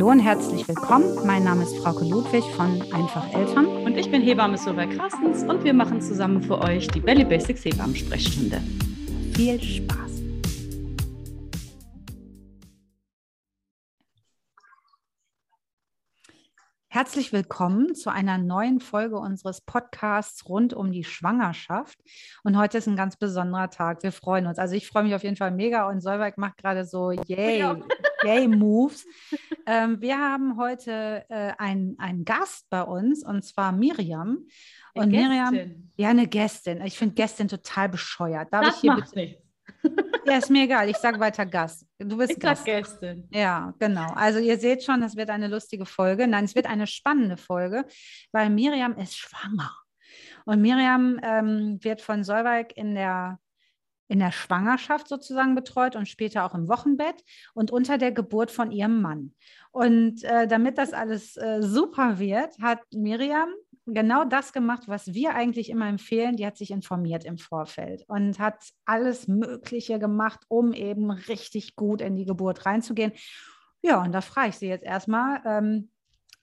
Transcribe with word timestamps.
Hallo 0.00 0.12
und 0.12 0.20
herzlich 0.20 0.66
willkommen. 0.66 1.14
Mein 1.26 1.44
Name 1.44 1.62
ist 1.62 1.76
Frauke 1.76 2.06
Ludwig 2.06 2.42
von 2.56 2.80
Einfach 2.90 3.34
Eltern. 3.34 3.66
Und 3.84 3.98
ich 3.98 4.10
bin 4.10 4.22
Hebamme 4.22 4.56
Sylvia 4.56 4.86
Krassens 4.86 5.42
und 5.42 5.62
wir 5.62 5.74
machen 5.74 6.00
zusammen 6.00 6.42
für 6.42 6.58
euch 6.58 6.88
die 6.88 7.00
Belly 7.00 7.22
Basics 7.22 7.66
Hebammen-Sprechstunde. 7.66 8.62
Viel 9.34 9.60
Spaß! 9.60 10.09
Herzlich 17.00 17.32
willkommen 17.32 17.94
zu 17.94 18.10
einer 18.10 18.36
neuen 18.36 18.78
Folge 18.78 19.16
unseres 19.16 19.62
Podcasts 19.62 20.46
rund 20.46 20.74
um 20.74 20.92
die 20.92 21.02
Schwangerschaft. 21.02 21.98
Und 22.44 22.58
heute 22.58 22.76
ist 22.76 22.88
ein 22.88 22.94
ganz 22.94 23.16
besonderer 23.16 23.70
Tag. 23.70 24.02
Wir 24.02 24.12
freuen 24.12 24.46
uns. 24.46 24.58
Also 24.58 24.74
ich 24.74 24.86
freue 24.86 25.04
mich 25.04 25.14
auf 25.14 25.22
jeden 25.22 25.36
Fall 25.36 25.50
mega 25.50 25.88
und 25.88 26.02
Solveig 26.02 26.36
macht 26.36 26.58
gerade 26.58 26.84
so 26.84 27.10
Yay, 27.10 27.74
Yay 28.22 28.48
Moves. 28.48 29.06
ähm, 29.64 30.02
wir 30.02 30.18
haben 30.18 30.58
heute 30.58 31.24
äh, 31.30 31.54
einen, 31.56 31.96
Gast 32.26 32.68
bei 32.68 32.82
uns 32.82 33.24
und 33.24 33.46
zwar 33.46 33.72
Miriam. 33.72 34.46
Und 34.92 35.04
Eine 35.04 35.10
Miriam, 35.10 35.54
Gästin. 35.54 35.92
ja, 35.96 36.08
eine 36.10 36.26
Gästin. 36.26 36.82
Ich 36.82 36.98
finde 36.98 37.14
Gästin 37.14 37.48
total 37.48 37.88
bescheuert. 37.88 38.52
Darf 38.52 38.66
Das 38.66 38.74
ich 38.74 38.80
hier 38.82 38.92
macht 38.92 39.14
bitte? 39.14 39.20
nichts. 39.20 39.49
Ja, 40.26 40.36
ist 40.36 40.50
mir 40.50 40.64
egal. 40.64 40.88
Ich 40.88 40.98
sage 40.98 41.18
weiter 41.18 41.46
Gast. 41.46 41.86
Du 41.98 42.16
bist 42.16 42.32
Ich 42.32 42.38
Gast. 42.38 42.64
Gästin. 42.64 43.26
Ja, 43.32 43.74
genau. 43.78 44.12
Also 44.14 44.38
ihr 44.38 44.58
seht 44.58 44.84
schon, 44.84 45.02
es 45.02 45.16
wird 45.16 45.30
eine 45.30 45.48
lustige 45.48 45.86
Folge. 45.86 46.28
Nein, 46.28 46.44
es 46.44 46.54
wird 46.54 46.66
eine 46.66 46.86
spannende 46.86 47.36
Folge, 47.36 47.84
weil 48.30 48.50
Miriam 48.50 48.96
ist 48.96 49.16
schwanger. 49.16 49.74
Und 50.44 50.60
Miriam 50.60 51.18
ähm, 51.22 51.78
wird 51.82 52.00
von 52.00 52.22
Solveig 52.22 52.76
in 52.76 52.94
der, 52.94 53.38
in 54.08 54.18
der 54.18 54.32
Schwangerschaft 54.32 55.08
sozusagen 55.08 55.54
betreut 55.54 55.96
und 55.96 56.06
später 56.06 56.44
auch 56.44 56.54
im 56.54 56.68
Wochenbett 56.68 57.22
und 57.54 57.70
unter 57.70 57.98
der 57.98 58.12
Geburt 58.12 58.50
von 58.50 58.70
ihrem 58.70 59.00
Mann. 59.00 59.34
Und 59.72 60.22
äh, 60.24 60.46
damit 60.46 60.78
das 60.78 60.92
alles 60.92 61.36
äh, 61.36 61.62
super 61.62 62.18
wird, 62.18 62.58
hat 62.60 62.80
Miriam 62.92 63.50
genau 63.94 64.24
das 64.24 64.52
gemacht, 64.52 64.84
was 64.86 65.14
wir 65.14 65.34
eigentlich 65.34 65.70
immer 65.70 65.88
empfehlen. 65.88 66.36
Die 66.36 66.46
hat 66.46 66.56
sich 66.56 66.70
informiert 66.70 67.24
im 67.24 67.38
Vorfeld 67.38 68.04
und 68.08 68.38
hat 68.38 68.62
alles 68.84 69.28
Mögliche 69.28 69.98
gemacht, 69.98 70.40
um 70.48 70.72
eben 70.72 71.10
richtig 71.10 71.76
gut 71.76 72.00
in 72.00 72.16
die 72.16 72.24
Geburt 72.24 72.66
reinzugehen. 72.66 73.12
Ja, 73.82 74.02
und 74.02 74.12
da 74.12 74.20
frage 74.20 74.50
ich 74.50 74.56
sie 74.56 74.68
jetzt 74.68 74.84
erstmal. 74.84 75.42
Ähm, 75.44 75.90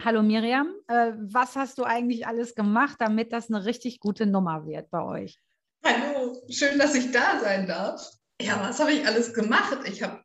hallo 0.04 0.24
Miriam, 0.24 0.74
äh, 0.88 1.14
was 1.18 1.56
hast 1.56 1.78
du 1.78 1.84
eigentlich 1.84 2.28
alles 2.28 2.56
gemacht, 2.56 2.98
damit 3.00 3.32
das 3.32 3.50
eine 3.50 3.66
richtig 3.66 4.00
gute 4.00 4.26
Nummer 4.26 4.66
wird 4.66 4.90
bei 4.90 5.04
euch? 5.04 5.40
Hallo, 5.84 6.42
schön, 6.50 6.80
dass 6.80 6.96
ich 6.96 7.12
da 7.12 7.40
sein 7.40 7.68
darf. 7.68 8.10
Ja, 8.42 8.60
was 8.62 8.80
habe 8.80 8.92
ich 8.92 9.06
alles 9.06 9.34
gemacht? 9.34 9.80
Ich 9.86 10.04
habe, 10.04 10.22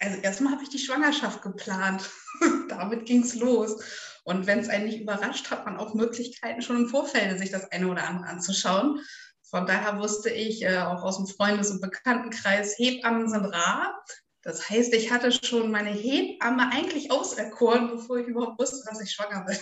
also 0.00 0.18
erstmal 0.20 0.52
habe 0.52 0.62
ich 0.62 0.70
die 0.70 0.78
Schwangerschaft 0.78 1.42
geplant. 1.42 2.10
Damit 2.68 3.06
ging 3.06 3.22
es 3.22 3.34
los. 3.34 4.07
Und 4.28 4.46
wenn 4.46 4.58
es 4.58 4.68
einen 4.68 4.84
nicht 4.84 5.00
überrascht, 5.00 5.50
hat 5.50 5.64
man 5.64 5.78
auch 5.78 5.94
Möglichkeiten, 5.94 6.60
schon 6.60 6.76
im 6.76 6.88
Vorfeld 6.88 7.38
sich 7.38 7.50
das 7.50 7.72
eine 7.72 7.88
oder 7.88 8.06
andere 8.06 8.28
anzuschauen. 8.28 9.00
Von 9.48 9.64
daher 9.64 9.98
wusste 9.98 10.28
ich 10.28 10.62
äh, 10.62 10.80
auch 10.80 11.02
aus 11.02 11.16
dem 11.16 11.26
Freundes- 11.26 11.70
und 11.70 11.80
Bekanntenkreis, 11.80 12.76
Hebammen 12.76 13.30
sind 13.30 13.46
rar. 13.46 14.04
Das 14.42 14.68
heißt, 14.68 14.92
ich 14.92 15.10
hatte 15.10 15.32
schon 15.32 15.70
meine 15.70 15.88
Hebamme 15.88 16.70
eigentlich 16.70 17.10
auserkoren, 17.10 17.88
bevor 17.88 18.18
ich 18.18 18.26
überhaupt 18.26 18.60
wusste, 18.60 18.86
dass 18.86 19.00
ich 19.00 19.10
schwanger 19.10 19.46
bin. 19.46 19.56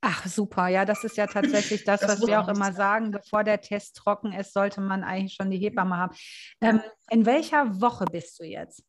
Ach, 0.00 0.26
super. 0.26 0.66
Ja, 0.66 0.84
das 0.84 1.04
ist 1.04 1.16
ja 1.16 1.28
tatsächlich 1.28 1.84
das, 1.84 2.00
Das 2.00 2.20
was 2.20 2.26
wir 2.26 2.40
auch 2.40 2.48
immer 2.48 2.72
sagen. 2.72 2.76
sagen. 3.04 3.10
Bevor 3.12 3.44
der 3.44 3.60
Test 3.60 3.94
trocken 3.94 4.32
ist, 4.32 4.52
sollte 4.52 4.80
man 4.80 5.04
eigentlich 5.04 5.34
schon 5.34 5.52
die 5.52 5.58
Hebamme 5.58 5.96
haben. 5.96 6.16
Ähm, 6.60 6.82
in 7.10 7.26
welcher 7.26 7.80
Woche 7.80 8.06
bist 8.06 8.40
du 8.40 8.44
jetzt? 8.44 8.82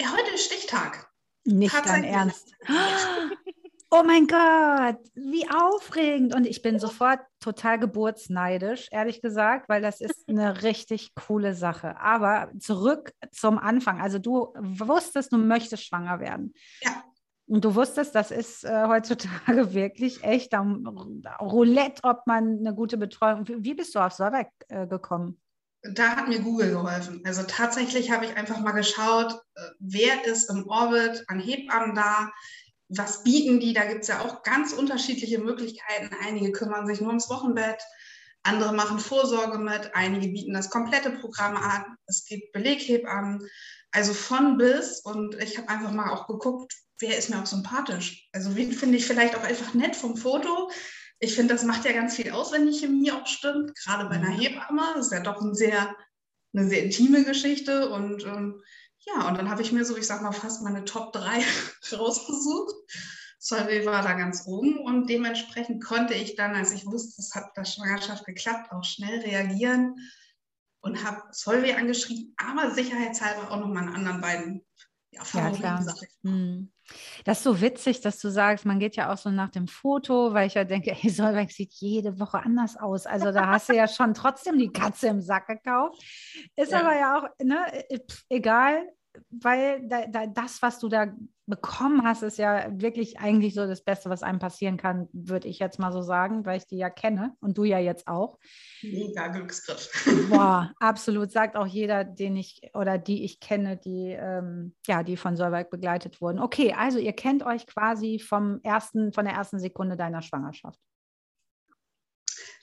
Ja, 0.00 0.12
heute 0.12 0.34
ist 0.34 0.46
Stichtag. 0.46 1.10
Nicht 1.44 1.74
dein. 1.84 2.04
Ernst. 2.04 2.54
Oh 3.94 4.02
mein 4.06 4.26
Gott, 4.26 4.96
wie 5.14 5.46
aufregend. 5.50 6.34
Und 6.34 6.46
ich 6.46 6.62
bin 6.62 6.78
sofort 6.78 7.20
total 7.40 7.78
geburtsneidisch, 7.78 8.88
ehrlich 8.90 9.20
gesagt, 9.20 9.68
weil 9.68 9.82
das 9.82 10.00
ist 10.00 10.26
eine 10.30 10.62
richtig 10.62 11.14
coole 11.14 11.52
Sache. 11.54 12.00
Aber 12.00 12.50
zurück 12.58 13.12
zum 13.32 13.58
Anfang. 13.58 14.00
Also 14.00 14.18
du 14.18 14.54
wusstest, 14.56 15.30
du 15.30 15.36
möchtest 15.36 15.84
schwanger 15.84 16.20
werden. 16.20 16.54
Ja. 16.80 17.04
Und 17.46 17.66
du 17.66 17.74
wusstest, 17.74 18.14
das 18.14 18.30
ist 18.30 18.64
äh, 18.64 18.86
heutzutage 18.86 19.74
wirklich 19.74 20.24
echt 20.24 20.54
am 20.54 20.86
Roulette, 21.38 22.00
ob 22.02 22.26
man 22.26 22.60
eine 22.60 22.74
gute 22.74 22.96
Betreuung. 22.96 23.46
Wie 23.46 23.62
wie 23.62 23.74
bist 23.74 23.94
du 23.94 23.98
auf 23.98 24.14
Solveig 24.14 24.48
äh, 24.68 24.86
gekommen? 24.86 25.38
Da 25.82 26.16
hat 26.16 26.28
mir 26.28 26.40
Google 26.40 26.70
geholfen. 26.70 27.20
Also 27.26 27.42
tatsächlich 27.42 28.10
habe 28.10 28.24
ich 28.24 28.36
einfach 28.38 28.58
mal 28.60 28.72
geschaut, 28.72 29.34
äh, 29.54 29.60
wer 29.80 30.24
ist 30.24 30.48
im 30.48 30.66
Orbit 30.66 31.24
an 31.28 31.40
Hebammen 31.40 31.94
da, 31.94 32.30
was 32.96 33.22
bieten 33.22 33.60
die. 33.60 33.72
Da 33.72 33.84
gibt 33.84 34.02
es 34.02 34.08
ja 34.08 34.20
auch 34.20 34.42
ganz 34.42 34.72
unterschiedliche 34.72 35.38
Möglichkeiten. 35.38 36.14
Einige 36.22 36.52
kümmern 36.52 36.86
sich 36.86 37.00
nur 37.00 37.08
ums 37.08 37.30
Wochenbett, 37.30 37.82
andere 38.42 38.72
machen 38.72 38.98
Vorsorge 38.98 39.58
mit, 39.58 39.94
einige 39.94 40.28
bieten 40.28 40.52
das 40.52 40.70
komplette 40.70 41.10
Programm 41.10 41.56
an. 41.56 41.96
Es 42.06 42.24
gibt 42.24 42.52
Beleghebammen, 42.52 43.48
also 43.92 44.14
von 44.14 44.58
bis. 44.58 45.00
Und 45.00 45.36
ich 45.36 45.58
habe 45.58 45.68
einfach 45.68 45.92
mal 45.92 46.10
auch 46.10 46.26
geguckt, 46.26 46.74
wer 46.98 47.16
ist 47.16 47.30
mir 47.30 47.40
auch 47.40 47.46
sympathisch. 47.46 48.28
Also 48.32 48.56
wen 48.56 48.72
finde 48.72 48.98
ich 48.98 49.06
vielleicht 49.06 49.36
auch 49.36 49.44
einfach 49.44 49.74
nett 49.74 49.96
vom 49.96 50.16
Foto. 50.16 50.70
Ich 51.18 51.34
finde, 51.34 51.54
das 51.54 51.64
macht 51.64 51.84
ja 51.84 51.92
ganz 51.92 52.16
viel 52.16 52.32
aus, 52.32 52.52
wenn 52.52 52.66
die 52.66 52.78
Chemie 52.78 53.12
auch 53.12 53.26
stimmt, 53.26 53.74
gerade 53.76 54.08
bei 54.08 54.16
einer 54.16 54.30
Mhm. 54.30 54.40
Hebamme. 54.40 54.82
Das 54.96 55.06
ist 55.06 55.12
ja 55.12 55.20
doch 55.20 55.40
ein 55.40 55.54
sehr, 55.54 55.94
eine 56.52 56.68
sehr 56.68 56.82
intime 56.82 57.24
Geschichte. 57.24 57.90
Und 57.90 58.24
ähm, 58.24 58.60
ja, 59.06 59.28
und 59.28 59.36
dann 59.36 59.50
habe 59.50 59.62
ich 59.62 59.72
mir 59.72 59.84
so, 59.84 59.96
ich 59.96 60.06
sag 60.06 60.22
mal, 60.22 60.32
fast 60.32 60.62
meine 60.62 60.84
Top 60.84 61.12
3 61.12 61.42
rausgesucht. 61.92 62.74
Solveig 63.38 63.84
war 63.86 64.02
da 64.02 64.12
ganz 64.12 64.46
oben 64.46 64.78
und 64.78 65.10
dementsprechend 65.10 65.82
konnte 65.82 66.14
ich 66.14 66.36
dann, 66.36 66.54
als 66.54 66.70
ich 66.70 66.86
wusste, 66.86 67.20
es 67.20 67.34
hat 67.34 67.56
der 67.56 67.64
Schwangerschaft 67.64 68.24
geklappt, 68.24 68.70
auch 68.70 68.84
schnell 68.84 69.18
reagieren 69.20 69.96
und 70.80 71.02
habe 71.04 71.22
Solveig 71.32 71.76
angeschrieben, 71.76 72.34
aber 72.36 72.70
sicherheitshalber 72.70 73.50
auch 73.50 73.58
noch 73.58 73.68
meine 73.68 73.94
anderen 73.94 74.20
beiden 74.20 74.64
ja, 75.10 75.24
Favoriten, 75.24 75.58
klar. 75.58 75.82
sag 75.82 75.96
ich 76.02 76.08
mal. 76.22 76.32
Hm. 76.32 76.72
Das 77.24 77.38
ist 77.38 77.44
so 77.44 77.60
witzig, 77.60 78.00
dass 78.00 78.18
du 78.18 78.30
sagst, 78.30 78.64
man 78.66 78.78
geht 78.78 78.96
ja 78.96 79.12
auch 79.12 79.18
so 79.18 79.30
nach 79.30 79.50
dem 79.50 79.68
Foto, 79.68 80.34
weil 80.34 80.46
ich 80.46 80.54
ja 80.54 80.64
denke, 80.64 80.92
hey, 80.92 81.10
Solveig 81.10 81.50
sieht 81.50 81.72
jede 81.74 82.18
Woche 82.18 82.38
anders 82.38 82.76
aus. 82.76 83.06
Also 83.06 83.32
da 83.32 83.48
hast 83.48 83.68
du 83.68 83.74
ja 83.74 83.88
schon 83.88 84.14
trotzdem 84.14 84.58
die 84.58 84.72
Katze 84.72 85.08
im 85.08 85.20
Sack 85.20 85.46
gekauft. 85.46 86.02
Ist 86.56 86.72
Ja. 86.72 86.80
aber 86.80 86.94
ja 86.96 87.18
auch 87.18 87.28
ne, 87.42 87.90
äh, 87.90 88.00
egal, 88.28 88.88
weil 89.30 89.86
da, 89.88 90.06
da, 90.06 90.26
das, 90.26 90.60
was 90.62 90.78
du 90.78 90.88
da 90.88 91.06
bekommen 91.46 92.04
hast, 92.04 92.22
ist 92.22 92.38
ja 92.38 92.68
wirklich 92.70 93.18
eigentlich 93.18 93.54
so 93.54 93.66
das 93.66 93.82
Beste, 93.82 94.08
was 94.10 94.22
einem 94.22 94.38
passieren 94.38 94.76
kann, 94.76 95.08
würde 95.12 95.48
ich 95.48 95.58
jetzt 95.58 95.78
mal 95.78 95.92
so 95.92 96.00
sagen, 96.00 96.46
weil 96.46 96.58
ich 96.58 96.66
die 96.66 96.76
ja 96.76 96.88
kenne 96.88 97.36
und 97.40 97.58
du 97.58 97.64
ja 97.64 97.78
jetzt 97.78 98.06
auch. 98.06 98.38
Mega 98.82 99.28
Glücksgriff. 99.28 99.90
Boah, 100.30 100.72
absolut. 100.80 101.32
Sagt 101.32 101.56
auch 101.56 101.66
jeder, 101.66 102.04
den 102.04 102.36
ich 102.36 102.60
oder 102.74 102.96
die 102.96 103.24
ich 103.24 103.40
kenne, 103.40 103.76
die, 103.76 104.10
ähm, 104.10 104.74
ja, 104.86 105.02
die 105.02 105.16
von 105.16 105.36
Solveig 105.36 105.70
begleitet 105.70 106.20
wurden. 106.20 106.38
Okay, 106.38 106.74
also 106.74 106.98
ihr 106.98 107.12
kennt 107.12 107.44
euch 107.44 107.66
quasi 107.66 108.20
vom 108.20 108.60
ersten, 108.62 109.12
von 109.12 109.24
der 109.24 109.34
ersten 109.34 109.58
Sekunde 109.58 109.96
deiner 109.96 110.22
Schwangerschaft. 110.22 110.78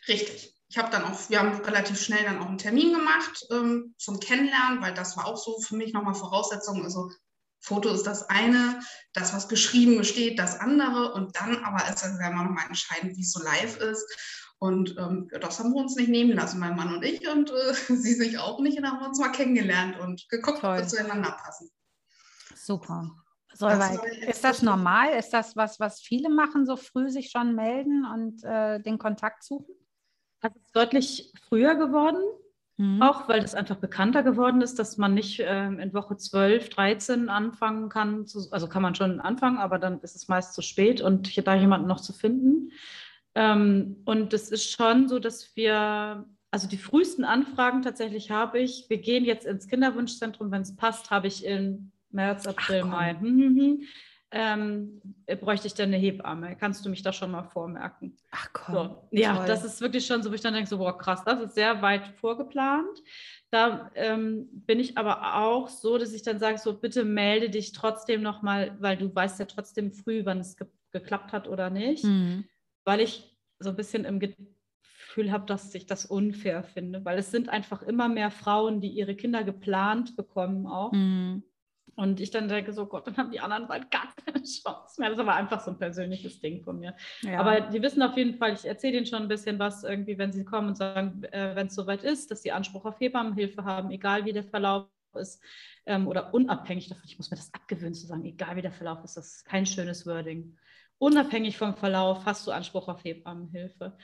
Richtig. 0.07 0.55
Ich 0.69 0.77
habe 0.77 0.91
dann 0.91 1.03
auch, 1.03 1.29
wir 1.29 1.39
haben 1.39 1.59
relativ 1.61 1.99
schnell 1.99 2.23
dann 2.23 2.39
auch 2.39 2.45
einen 2.45 2.59
Termin 2.59 2.93
gemacht 2.93 3.45
ähm, 3.51 3.95
zum 3.97 4.19
Kennenlernen, 4.19 4.81
weil 4.81 4.93
das 4.93 5.17
war 5.17 5.25
auch 5.25 5.37
so 5.37 5.59
für 5.59 5.75
mich 5.75 5.93
nochmal 5.93 6.13
Voraussetzung. 6.13 6.83
Also 6.83 7.09
Foto 7.59 7.89
ist 7.89 8.03
das 8.03 8.29
eine, 8.29 8.79
das, 9.13 9.33
was 9.33 9.47
geschrieben 9.49 10.03
steht, 10.03 10.39
das 10.39 10.59
andere. 10.59 11.13
Und 11.13 11.35
dann 11.35 11.63
aber 11.63 11.89
ist 11.89 12.03
es 12.03 12.19
ja 12.19 12.29
immer 12.29 12.43
nochmal 12.43 12.67
entscheidend, 12.67 13.17
wie 13.17 13.21
es 13.21 13.31
so 13.31 13.43
live 13.43 13.77
ist. 13.77 14.05
Und 14.59 14.97
ähm, 14.97 15.29
das 15.39 15.59
haben 15.59 15.73
wir 15.73 15.81
uns 15.81 15.95
nicht 15.95 16.09
nehmen 16.09 16.33
lassen, 16.33 16.59
mein 16.59 16.75
Mann 16.75 16.93
und 16.93 17.03
ich. 17.03 17.27
Und 17.29 17.51
äh, 17.51 17.73
sie 17.95 18.13
sich 18.13 18.37
auch 18.37 18.59
nicht. 18.59 18.77
Und 18.77 18.83
dann 18.83 18.93
haben 18.93 19.01
wir 19.01 19.07
uns 19.07 19.19
mal 19.19 19.31
kennengelernt 19.31 19.99
und 19.99 20.27
geguckt, 20.29 20.59
Toll. 20.59 20.71
ob 20.71 20.77
wir 20.77 20.87
zueinander 20.87 21.31
passen. 21.31 21.69
Super. 22.55 23.09
War 23.57 23.93
jetzt 23.93 24.29
ist 24.29 24.43
das 24.43 24.61
normal? 24.61 25.17
Ist 25.17 25.31
das 25.31 25.55
was, 25.55 25.79
was 25.79 26.01
viele 26.01 26.29
machen, 26.29 26.65
so 26.65 26.77
früh 26.77 27.09
sich 27.09 27.31
schon 27.31 27.55
melden 27.55 28.05
und 28.05 28.43
äh, 28.43 28.79
den 28.79 28.97
Kontakt 28.97 29.43
suchen? 29.43 29.73
Das 30.41 30.55
ist 30.55 30.75
deutlich 30.75 31.33
früher 31.47 31.75
geworden, 31.75 32.23
Mhm. 32.79 33.01
auch 33.01 33.27
weil 33.27 33.41
das 33.41 33.55
einfach 33.55 33.75
bekannter 33.75 34.23
geworden 34.23 34.61
ist, 34.61 34.79
dass 34.79 34.97
man 34.97 35.13
nicht 35.13 35.43
ähm, 35.45 35.79
in 35.79 35.93
Woche 35.93 36.15
12, 36.15 36.69
13 36.69 37.27
anfangen 37.27 37.89
kann. 37.89 38.25
Zu, 38.25 38.47
also 38.51 38.69
kann 38.69 38.81
man 38.81 38.95
schon 38.95 39.19
anfangen, 39.19 39.57
aber 39.57 39.79
dann 39.79 39.99
ist 39.99 40.15
es 40.15 40.29
meist 40.29 40.53
zu 40.53 40.61
spät 40.61 41.01
und 41.01 41.27
hier 41.27 41.43
da 41.43 41.55
jemanden 41.55 41.87
noch 41.87 41.99
zu 41.99 42.13
finden. 42.13 42.71
Ähm, 43.35 43.97
und 44.05 44.33
es 44.33 44.49
ist 44.49 44.71
schon 44.71 45.09
so, 45.09 45.19
dass 45.19 45.57
wir, 45.57 46.25
also 46.51 46.69
die 46.69 46.77
frühesten 46.77 47.25
Anfragen 47.25 47.81
tatsächlich 47.81 48.31
habe 48.31 48.59
ich, 48.59 48.85
wir 48.87 48.99
gehen 48.99 49.25
jetzt 49.25 49.45
ins 49.45 49.67
Kinderwunschzentrum, 49.67 50.49
wenn 50.49 50.61
es 50.61 50.77
passt, 50.77 51.11
habe 51.11 51.27
ich 51.27 51.43
in 51.43 51.91
März, 52.11 52.47
April, 52.47 52.83
komm. 52.83 52.91
Mai. 52.91 53.17
Hm, 54.31 54.39
hm, 54.39 55.01
hm. 55.01 55.01
Ähm, 55.27 55.39
bräuchte 55.39 55.67
ich 55.67 55.73
denn 55.73 55.89
eine 55.89 55.97
Hebamme? 55.97 56.55
Kannst 56.55 56.85
du 56.85 56.89
mich 56.89 57.01
da 57.01 57.11
schon 57.13 57.31
mal 57.31 57.43
vormerken? 57.43 58.15
Ach 58.31 58.49
komm. 58.53 58.75
So, 58.75 59.07
ja, 59.11 59.37
toll. 59.37 59.47
das 59.47 59.63
ist 59.63 59.81
wirklich 59.81 60.05
schon 60.05 60.21
so, 60.21 60.29
wo 60.29 60.35
ich 60.35 60.41
dann 60.41 60.53
denke, 60.53 60.69
so, 60.69 60.77
boah, 60.77 60.97
krass, 60.97 61.23
das 61.25 61.41
ist 61.41 61.55
sehr 61.55 61.81
weit 61.81 62.07
vorgeplant. 62.19 63.01
Da 63.49 63.91
ähm, 63.95 64.47
bin 64.51 64.79
ich 64.79 64.97
aber 64.97 65.37
auch 65.37 65.67
so, 65.67 65.97
dass 65.97 66.13
ich 66.13 66.21
dann 66.21 66.39
sage, 66.39 66.59
so 66.59 66.77
bitte 66.77 67.05
melde 67.05 67.49
dich 67.49 67.71
trotzdem 67.71 68.21
nochmal, 68.21 68.77
weil 68.79 68.97
du 68.97 69.13
weißt 69.13 69.39
ja 69.39 69.45
trotzdem 69.45 69.91
früh, 69.91 70.25
wann 70.25 70.39
es 70.39 70.57
ge 70.57 70.67
geklappt 70.91 71.33
hat 71.33 71.47
oder 71.47 71.69
nicht. 71.69 72.03
Mhm. 72.03 72.45
Weil 72.83 73.01
ich 73.01 73.37
so 73.59 73.69
ein 73.69 73.75
bisschen 73.75 74.05
im 74.05 74.19
Gefühl 74.19 75.31
habe, 75.31 75.45
dass 75.45 75.75
ich 75.75 75.85
das 75.85 76.07
unfair 76.07 76.63
finde, 76.63 77.05
weil 77.05 77.19
es 77.19 77.29
sind 77.29 77.49
einfach 77.49 77.83
immer 77.83 78.09
mehr 78.09 78.31
Frauen, 78.31 78.81
die 78.81 78.89
ihre 78.89 79.15
Kinder 79.15 79.43
geplant 79.43 80.15
bekommen 80.15 80.65
auch. 80.65 80.91
Mhm. 80.91 81.43
Und 81.95 82.19
ich 82.19 82.31
dann 82.31 82.47
denke 82.47 82.73
so, 82.73 82.85
Gott, 82.85 83.07
dann 83.07 83.17
haben 83.17 83.31
die 83.31 83.39
anderen 83.39 83.67
bald 83.67 83.91
gar 83.91 84.13
keine 84.25 84.43
Chance 84.43 84.99
mehr. 84.99 85.09
Das 85.09 85.17
ist 85.17 85.21
aber 85.21 85.35
einfach 85.35 85.61
so 85.61 85.71
ein 85.71 85.77
persönliches 85.77 86.39
Ding 86.39 86.63
von 86.63 86.79
mir. 86.79 86.95
Ja. 87.21 87.39
Aber 87.39 87.61
die 87.61 87.81
wissen 87.81 88.01
auf 88.01 88.17
jeden 88.17 88.35
Fall, 88.35 88.53
ich 88.53 88.65
erzähle 88.65 88.97
ihnen 88.97 89.05
schon 89.05 89.23
ein 89.23 89.27
bisschen 89.27 89.59
was, 89.59 89.83
irgendwie, 89.83 90.17
wenn 90.17 90.31
sie 90.31 90.45
kommen 90.45 90.69
und 90.69 90.75
sagen, 90.75 91.23
äh, 91.31 91.55
wenn 91.55 91.67
es 91.67 91.75
soweit 91.75 92.03
ist, 92.03 92.31
dass 92.31 92.41
sie 92.41 92.51
Anspruch 92.51 92.85
auf 92.85 92.99
Hebammenhilfe 92.99 93.63
haben, 93.63 93.91
egal 93.91 94.25
wie 94.25 94.33
der 94.33 94.43
Verlauf 94.43 94.87
ist 95.15 95.41
ähm, 95.85 96.07
oder 96.07 96.33
unabhängig 96.33 96.89
davon, 96.89 97.03
ich 97.05 97.17
muss 97.17 97.31
mir 97.31 97.37
das 97.37 97.53
abgewöhnen 97.53 97.93
zu 97.93 98.07
sagen, 98.07 98.25
egal 98.25 98.55
wie 98.55 98.61
der 98.61 98.71
Verlauf 98.71 99.03
ist, 99.03 99.17
das 99.17 99.37
ist 99.37 99.45
kein 99.45 99.65
schönes 99.65 100.05
Wording. 100.05 100.57
Unabhängig 100.99 101.57
vom 101.57 101.75
Verlauf 101.75 102.25
hast 102.25 102.45
du 102.45 102.51
Anspruch 102.51 102.89
auf 102.89 103.03
Hebammenhilfe. 103.03 103.97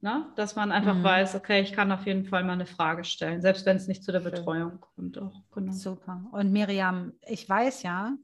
Na, 0.00 0.32
dass 0.36 0.54
man 0.54 0.70
einfach 0.70 0.94
mhm. 0.94 1.02
weiß, 1.02 1.34
okay, 1.34 1.60
ich 1.60 1.72
kann 1.72 1.90
auf 1.90 2.06
jeden 2.06 2.24
Fall 2.24 2.44
mal 2.44 2.52
eine 2.52 2.66
Frage 2.66 3.02
stellen, 3.02 3.42
selbst 3.42 3.66
wenn 3.66 3.76
es 3.76 3.88
nicht 3.88 4.04
zu 4.04 4.12
der 4.12 4.20
Betreuung 4.20 4.80
kommt. 4.80 5.18
Auch, 5.18 5.42
genau. 5.52 5.72
Super. 5.72 6.24
Und 6.30 6.52
Miriam, 6.52 7.14
ich 7.26 7.48
weiß 7.48 7.82
ja, 7.82 8.14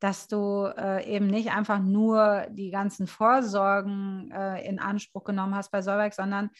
dass 0.00 0.28
du 0.28 0.72
äh, 0.78 1.04
eben 1.06 1.26
nicht 1.26 1.50
einfach 1.50 1.80
nur 1.80 2.46
die 2.50 2.70
ganzen 2.70 3.06
Vorsorgen 3.06 4.30
äh, 4.30 4.66
in 4.66 4.78
Anspruch 4.78 5.24
genommen 5.24 5.54
hast 5.54 5.70
bei 5.70 5.82
Solberg, 5.82 6.14
sondern 6.14 6.50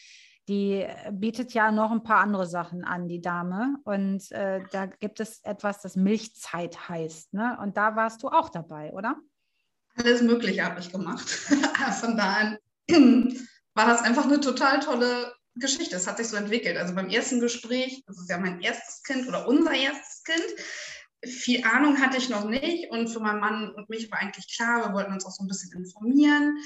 die 0.48 0.86
bietet 1.12 1.52
ja 1.52 1.70
noch 1.70 1.90
ein 1.90 2.02
paar 2.02 2.20
andere 2.20 2.46
Sachen 2.46 2.84
an, 2.84 3.06
die 3.06 3.20
Dame. 3.20 3.76
Und 3.84 4.30
äh, 4.32 4.60
da 4.72 4.86
gibt 4.86 5.20
es 5.20 5.40
etwas, 5.44 5.80
das 5.82 5.94
Milchzeit 5.94 6.88
heißt. 6.88 7.34
Ne? 7.34 7.58
Und 7.62 7.76
da 7.76 7.96
warst 7.96 8.22
du 8.22 8.28
auch 8.28 8.48
dabei, 8.48 8.92
oder? 8.92 9.16
Alles 9.96 10.22
Mögliche 10.22 10.64
habe 10.64 10.80
ich 10.80 10.90
gemacht. 10.90 11.28
Von 12.00 12.16
daher 12.16 12.58
war 13.78 13.86
das 13.86 14.02
einfach 14.02 14.24
eine 14.24 14.40
total 14.40 14.80
tolle 14.80 15.32
Geschichte. 15.54 15.94
Es 15.94 16.08
hat 16.08 16.16
sich 16.16 16.26
so 16.26 16.36
entwickelt. 16.36 16.76
Also 16.76 16.96
beim 16.96 17.08
ersten 17.08 17.38
Gespräch, 17.38 18.02
das 18.08 18.18
ist 18.18 18.28
ja 18.28 18.36
mein 18.36 18.60
erstes 18.60 19.04
Kind 19.04 19.28
oder 19.28 19.46
unser 19.46 19.72
erstes 19.72 20.24
Kind, 20.24 20.44
viel 21.24 21.64
Ahnung 21.64 22.00
hatte 22.00 22.16
ich 22.16 22.28
noch 22.28 22.44
nicht 22.44 22.90
und 22.90 23.08
für 23.08 23.20
meinen 23.20 23.38
Mann 23.38 23.70
und 23.70 23.88
mich 23.88 24.10
war 24.10 24.18
eigentlich 24.20 24.52
klar, 24.54 24.84
wir 24.84 24.94
wollten 24.94 25.12
uns 25.12 25.24
auch 25.24 25.30
so 25.30 25.44
ein 25.44 25.48
bisschen 25.48 25.72
informieren. 25.72 26.58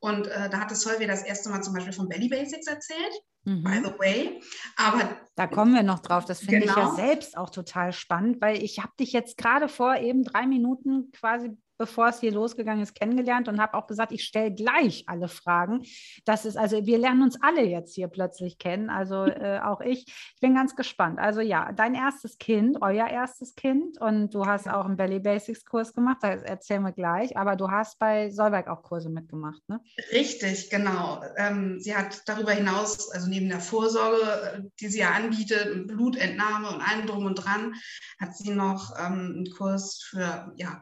Und 0.00 0.26
äh, 0.28 0.50
da 0.50 0.60
hatte 0.60 0.74
Solvi 0.74 1.06
das 1.06 1.24
erste 1.24 1.48
Mal 1.48 1.62
zum 1.62 1.72
Beispiel 1.72 1.94
von 1.94 2.08
Belly 2.08 2.28
Basics 2.28 2.66
erzählt, 2.66 3.14
mhm. 3.44 3.64
by 3.64 3.80
the 3.82 3.98
way. 3.98 4.40
Aber 4.76 5.16
da 5.36 5.46
kommen 5.46 5.74
wir 5.74 5.82
noch 5.82 6.00
drauf. 6.00 6.26
Das 6.26 6.40
finde 6.40 6.60
genau. 6.60 6.72
ich 6.72 6.76
ja 6.76 6.84
genau. 6.84 6.96
selbst 6.96 7.36
auch 7.36 7.50
total 7.50 7.94
spannend, 7.94 8.42
weil 8.42 8.62
ich 8.62 8.78
habe 8.78 8.92
dich 9.00 9.12
jetzt 9.12 9.38
gerade 9.38 9.68
vor 9.68 9.96
eben 9.96 10.22
drei 10.22 10.46
Minuten 10.46 11.12
quasi 11.12 11.56
bevor 11.78 12.08
es 12.08 12.20
hier 12.20 12.32
losgegangen 12.32 12.82
ist, 12.82 12.94
kennengelernt 12.94 13.48
und 13.48 13.60
habe 13.60 13.74
auch 13.74 13.86
gesagt, 13.86 14.12
ich 14.12 14.24
stelle 14.24 14.52
gleich 14.52 15.04
alle 15.06 15.28
Fragen. 15.28 15.82
Das 16.24 16.44
ist 16.44 16.56
also, 16.56 16.84
wir 16.84 16.98
lernen 16.98 17.22
uns 17.22 17.40
alle 17.40 17.62
jetzt 17.62 17.94
hier 17.94 18.08
plötzlich 18.08 18.58
kennen, 18.58 18.90
also 18.90 19.24
äh, 19.24 19.60
auch 19.60 19.80
ich. 19.80 20.06
Ich 20.06 20.40
bin 20.40 20.54
ganz 20.54 20.76
gespannt. 20.76 21.18
Also 21.18 21.40
ja, 21.40 21.72
dein 21.72 21.94
erstes 21.94 22.38
Kind, 22.38 22.78
euer 22.82 23.06
erstes 23.06 23.54
Kind 23.54 24.00
und 24.00 24.34
du 24.34 24.46
hast 24.46 24.68
auch 24.68 24.84
einen 24.84 24.96
Belly 24.96 25.20
Basics 25.20 25.64
Kurs 25.64 25.94
gemacht, 25.94 26.18
da 26.22 26.30
erzählen 26.30 26.82
wir 26.82 26.92
gleich, 26.92 27.36
aber 27.36 27.56
du 27.56 27.70
hast 27.70 27.98
bei 27.98 28.30
Solberg 28.30 28.68
auch 28.68 28.82
Kurse 28.82 29.08
mitgemacht, 29.08 29.62
ne? 29.68 29.80
Richtig, 30.12 30.70
genau. 30.70 31.22
Ähm, 31.36 31.78
sie 31.78 31.94
hat 31.94 32.22
darüber 32.26 32.52
hinaus, 32.52 33.10
also 33.12 33.28
neben 33.28 33.48
der 33.48 33.60
Vorsorge, 33.60 34.70
die 34.80 34.88
sie 34.88 35.00
ja 35.00 35.10
anbietet, 35.10 35.86
Blutentnahme 35.86 36.70
und 36.70 36.80
allem 36.80 37.06
drum 37.06 37.26
und 37.26 37.36
dran, 37.36 37.74
hat 38.20 38.36
sie 38.36 38.50
noch 38.50 38.94
ähm, 38.98 39.34
einen 39.36 39.50
Kurs 39.50 40.02
für 40.02 40.52
ja, 40.56 40.80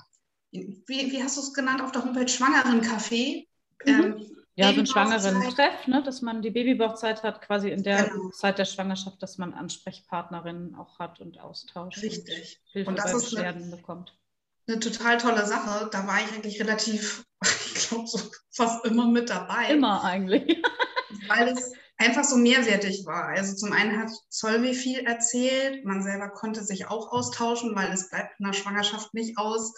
wie, 0.86 1.12
wie 1.12 1.22
hast 1.22 1.36
du 1.36 1.40
es 1.40 1.54
genannt 1.54 1.82
auf 1.82 1.92
der 1.92 2.04
Homepage, 2.04 2.28
Schwangeren-Café. 2.28 3.46
Mhm. 3.84 3.92
Ähm, 3.92 4.36
ja, 4.54 4.72
so 4.72 4.80
ein 4.80 4.86
Schwangeren-Treff, 4.86 5.86
ne, 5.86 6.02
dass 6.02 6.22
man 6.22 6.40
die 6.40 6.50
Babybauchzeit 6.50 7.22
hat, 7.22 7.42
quasi 7.42 7.68
in 7.70 7.82
der 7.82 8.08
genau. 8.08 8.30
Zeit 8.30 8.58
der 8.58 8.64
Schwangerschaft, 8.64 9.22
dass 9.22 9.36
man 9.36 9.52
Ansprechpartnerinnen 9.52 10.74
auch 10.74 10.98
hat 10.98 11.20
und 11.20 11.38
austauscht. 11.38 12.02
Richtig. 12.02 12.60
Und 12.64 12.72
Hilfe 12.72 12.90
und 12.90 12.98
das 12.98 13.12
bei 13.12 13.18
ist 13.18 13.36
eine, 13.36 13.76
bekommt. 13.76 14.16
Eine 14.66 14.80
total 14.80 15.18
tolle 15.18 15.44
Sache. 15.44 15.90
Da 15.92 16.06
war 16.06 16.20
ich 16.20 16.32
eigentlich 16.32 16.58
relativ, 16.58 17.24
ich 17.42 17.88
glaube, 17.88 18.06
so 18.06 18.18
fast 18.50 18.84
immer 18.86 19.06
mit 19.06 19.28
dabei. 19.28 19.74
Immer 19.74 20.02
eigentlich. 20.02 20.62
Weil 21.28 21.48
es 21.48 21.72
einfach 21.98 22.24
so 22.24 22.36
mehrwertig 22.36 23.04
war. 23.04 23.28
Also 23.28 23.54
zum 23.54 23.72
einen 23.72 23.98
hat 23.98 24.10
Solvi 24.30 24.74
viel 24.74 25.00
erzählt, 25.00 25.84
man 25.84 26.02
selber 26.02 26.30
konnte 26.30 26.62
sich 26.64 26.86
auch 26.88 27.12
austauschen, 27.12 27.74
weil 27.74 27.92
es 27.92 28.10
bleibt 28.10 28.38
in 28.38 28.46
der 28.46 28.52
Schwangerschaft 28.52 29.14
nicht 29.14 29.38
aus, 29.38 29.72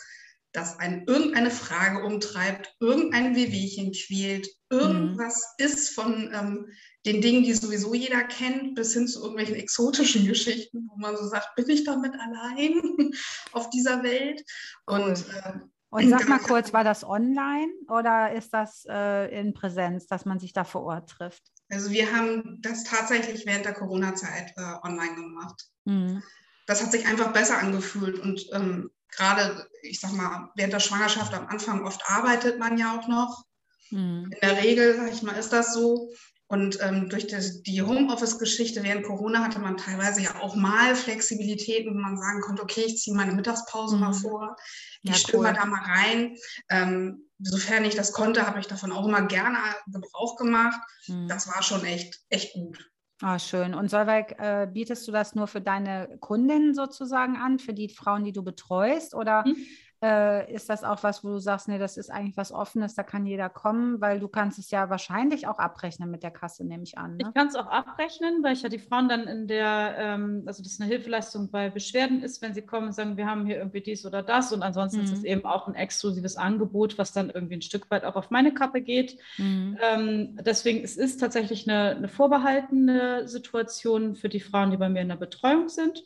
dass 0.53 0.79
ein 0.79 1.05
irgendeine 1.07 1.51
Frage 1.51 2.05
umtreibt, 2.05 2.75
irgendein 2.81 3.37
Wehwehchen 3.37 3.93
quält, 3.93 4.49
irgendwas 4.71 5.55
mhm. 5.59 5.65
ist 5.65 5.95
von 5.95 6.31
ähm, 6.33 6.67
den 7.07 7.21
Dingen, 7.21 7.43
die 7.43 7.55
sowieso 7.55 7.95
jeder 7.95 8.25
kennt, 8.25 8.75
bis 8.75 8.93
hin 8.95 9.07
zu 9.07 9.21
irgendwelchen 9.21 9.57
exotischen 9.57 10.27
Geschichten, 10.27 10.89
wo 10.91 10.97
man 10.97 11.17
so 11.17 11.27
sagt, 11.27 11.55
bin 11.57 11.69
ich 11.69 11.85
damit 11.85 12.13
allein 12.15 13.13
auf 13.53 13.71
dieser 13.71 14.03
Welt? 14.03 14.43
Und, 14.87 15.25
äh, 15.29 15.53
und 15.91 16.11
sag 16.11 16.29
mal 16.29 16.39
kurz, 16.39 16.73
war 16.73 16.85
das 16.85 17.05
online 17.05 17.73
oder 17.89 18.33
ist 18.33 18.53
das 18.53 18.87
äh, 18.89 19.39
in 19.39 19.55
Präsenz, 19.55 20.07
dass 20.07 20.25
man 20.25 20.39
sich 20.39 20.53
da 20.53 20.65
vor 20.65 20.83
Ort 20.83 21.11
trifft? 21.11 21.43
Also 21.71 21.91
wir 21.91 22.15
haben 22.15 22.59
das 22.63 22.85
tatsächlich 22.85 23.47
während 23.47 23.67
der 23.67 23.75
Corona-Zeit 23.75 24.55
äh, 24.57 24.87
online 24.87 25.15
gemacht. 25.15 25.67
Mhm. 25.85 26.23
Das 26.67 26.83
hat 26.83 26.93
sich 26.93 27.07
einfach 27.07 27.33
besser 27.33 27.59
angefühlt 27.59 28.19
und 28.19 28.47
ähm, 28.53 28.91
gerade, 29.11 29.69
ich 29.83 30.01
sag 30.01 30.13
mal, 30.13 30.51
während 30.55 30.73
der 30.73 30.81
Schwangerschaft 30.81 31.35
am 31.35 31.47
Anfang 31.47 31.87
oft 31.87 32.03
arbeitet 32.07 32.59
man 32.59 32.79
ja 32.79 32.99
auch 32.99 33.09
noch. 33.09 33.45
Mhm. 33.91 34.31
In 34.33 34.39
der 34.43 34.63
Regel, 34.63 34.97
sag 34.97 35.13
ich 35.13 35.23
mal, 35.23 35.37
ist 35.37 35.53
das 35.53 35.75
so. 35.75 36.11
Und 36.51 36.79
ähm, 36.81 37.11
durch 37.11 37.27
das, 37.27 37.63
die 37.63 37.83
Homeoffice-Geschichte 37.83 38.83
während 38.83 39.05
Corona 39.05 39.45
hatte 39.45 39.59
man 39.59 39.77
teilweise 39.77 40.23
ja 40.23 40.41
auch 40.41 40.57
mal 40.57 40.97
Flexibilitäten, 40.97 41.95
wo 41.95 41.99
man 41.99 42.17
sagen 42.17 42.41
konnte, 42.41 42.63
okay, 42.63 42.85
ich 42.87 42.97
ziehe 42.97 43.15
meine 43.15 43.33
Mittagspause 43.33 43.97
mhm. 43.97 44.01
mal 44.01 44.13
vor, 44.15 44.57
ich 45.03 45.11
ja, 45.11 45.17
stöber 45.17 45.49
cool. 45.49 45.55
da 45.55 45.67
mal 45.67 45.83
rein. 45.83 46.37
Ähm, 46.71 47.29
sofern 47.39 47.85
ich 47.85 47.97
das 47.97 48.13
konnte, 48.13 48.47
habe 48.47 48.61
ich 48.61 48.67
davon 48.67 48.93
auch 48.93 49.07
immer 49.07 49.23
gerne 49.23 49.59
Gebrauch 49.93 50.37
gemacht. 50.37 50.81
Mhm. 51.07 51.29
Das 51.29 51.49
war 51.49 51.63
schon 51.63 51.85
echt, 51.85 52.19
echt 52.31 52.55
gut. 52.55 52.79
Ah, 53.21 53.39
schön. 53.41 53.75
Und 53.75 53.91
Solveig, 53.91 54.37
äh, 54.39 54.69
bietest 54.73 55.07
du 55.09 55.13
das 55.13 55.35
nur 55.35 55.49
für 55.49 55.61
deine 55.61 56.19
Kundinnen 56.21 56.73
sozusagen 56.75 57.37
an, 57.37 57.59
für 57.59 57.75
die 57.75 57.89
Frauen, 57.89 58.25
die 58.25 58.33
du 58.33 58.45
betreust? 58.45 59.15
Oder 59.15 59.45
mhm 59.47 59.57
äh, 60.03 60.53
ist 60.53 60.69
das 60.69 60.85
auch 60.85 61.03
was, 61.03 61.25
wo 61.25 61.29
du 61.29 61.39
sagst, 61.39 61.69
nee, 61.69 61.79
das 61.79 61.97
ist 61.97 62.11
eigentlich 62.11 62.37
was 62.37 62.53
Offenes, 62.53 62.95
da 62.95 63.03
kann 63.03 63.27
jeder 63.27 63.49
kommen, 63.49 64.01
weil 64.01 64.21
du 64.21 64.29
kannst 64.29 64.59
es 64.59 64.71
ja 64.71 64.91
wahrscheinlich 64.91 65.49
auch 65.49 65.59
abrechnen 65.59 66.11
mit 66.11 66.23
der 66.23 66.31
Kasse, 66.31 66.65
nehme 66.65 66.85
ich 66.85 66.99
an. 66.99 67.17
Ne? 67.17 67.25
Ich 67.27 67.35
kann 67.35 67.49
es 67.49 67.57
auch 67.57 67.67
abrechnen, 67.67 68.43
weil 68.43 68.53
ich 68.53 68.63
ja 68.63 68.69
die 68.69 68.79
Frauen 68.79 69.09
dann 69.09 69.27
in 69.27 69.49
der, 69.49 69.97
ähm, 69.99 70.45
also 70.47 70.63
das 70.63 70.81
eine 70.81 70.89
Hilfeleistung 70.89 71.51
bei 71.51 71.71
Beschwerden 71.71 72.23
ist, 72.23 72.41
wenn 72.43 72.55
sie 72.55 72.63
kommen 72.63 72.89
und 72.89 72.93
sagen, 72.93 73.17
wir 73.17 73.27
haben 73.27 73.45
hier 73.45 73.57
irgendwie 73.57 73.81
dies 73.81 74.07
oder 74.07 74.23
das 74.23 74.53
und 74.53 74.63
ansonsten 74.63 74.99
mhm. 74.99 75.05
ist 75.05 75.13
es 75.13 75.25
eben 75.25 75.45
auch 75.45 75.67
ein 75.67 75.75
exklusives 75.75 76.37
Angebot, 76.37 76.97
was 76.99 77.13
dann 77.13 77.31
irgendwie 77.31 77.57
ein 77.57 77.63
Stück 77.63 77.91
weit 77.91 78.05
auch 78.05 78.15
auf 78.15 78.31
meine 78.31 78.55
Kappe 78.55 78.81
geht. 78.81 79.19
Mhm. 79.37 79.79
Ähm, 79.83 80.39
deswegen 80.41 80.85
es 80.85 80.97
ist 80.97 81.19
tatsächlich 81.19 81.69
eine, 81.69 81.97
eine 81.97 82.09
vorbehaltene 82.09 83.27
Situation 83.27 84.15
für 84.15 84.29
die 84.29 84.41
Frauen, 84.41 84.71
die 84.71 84.77
bei 84.77 84.89
mir 84.89 85.03
in 85.03 85.09
der 85.09 85.17
Betreuung 85.17 85.69
sind. 85.69 86.05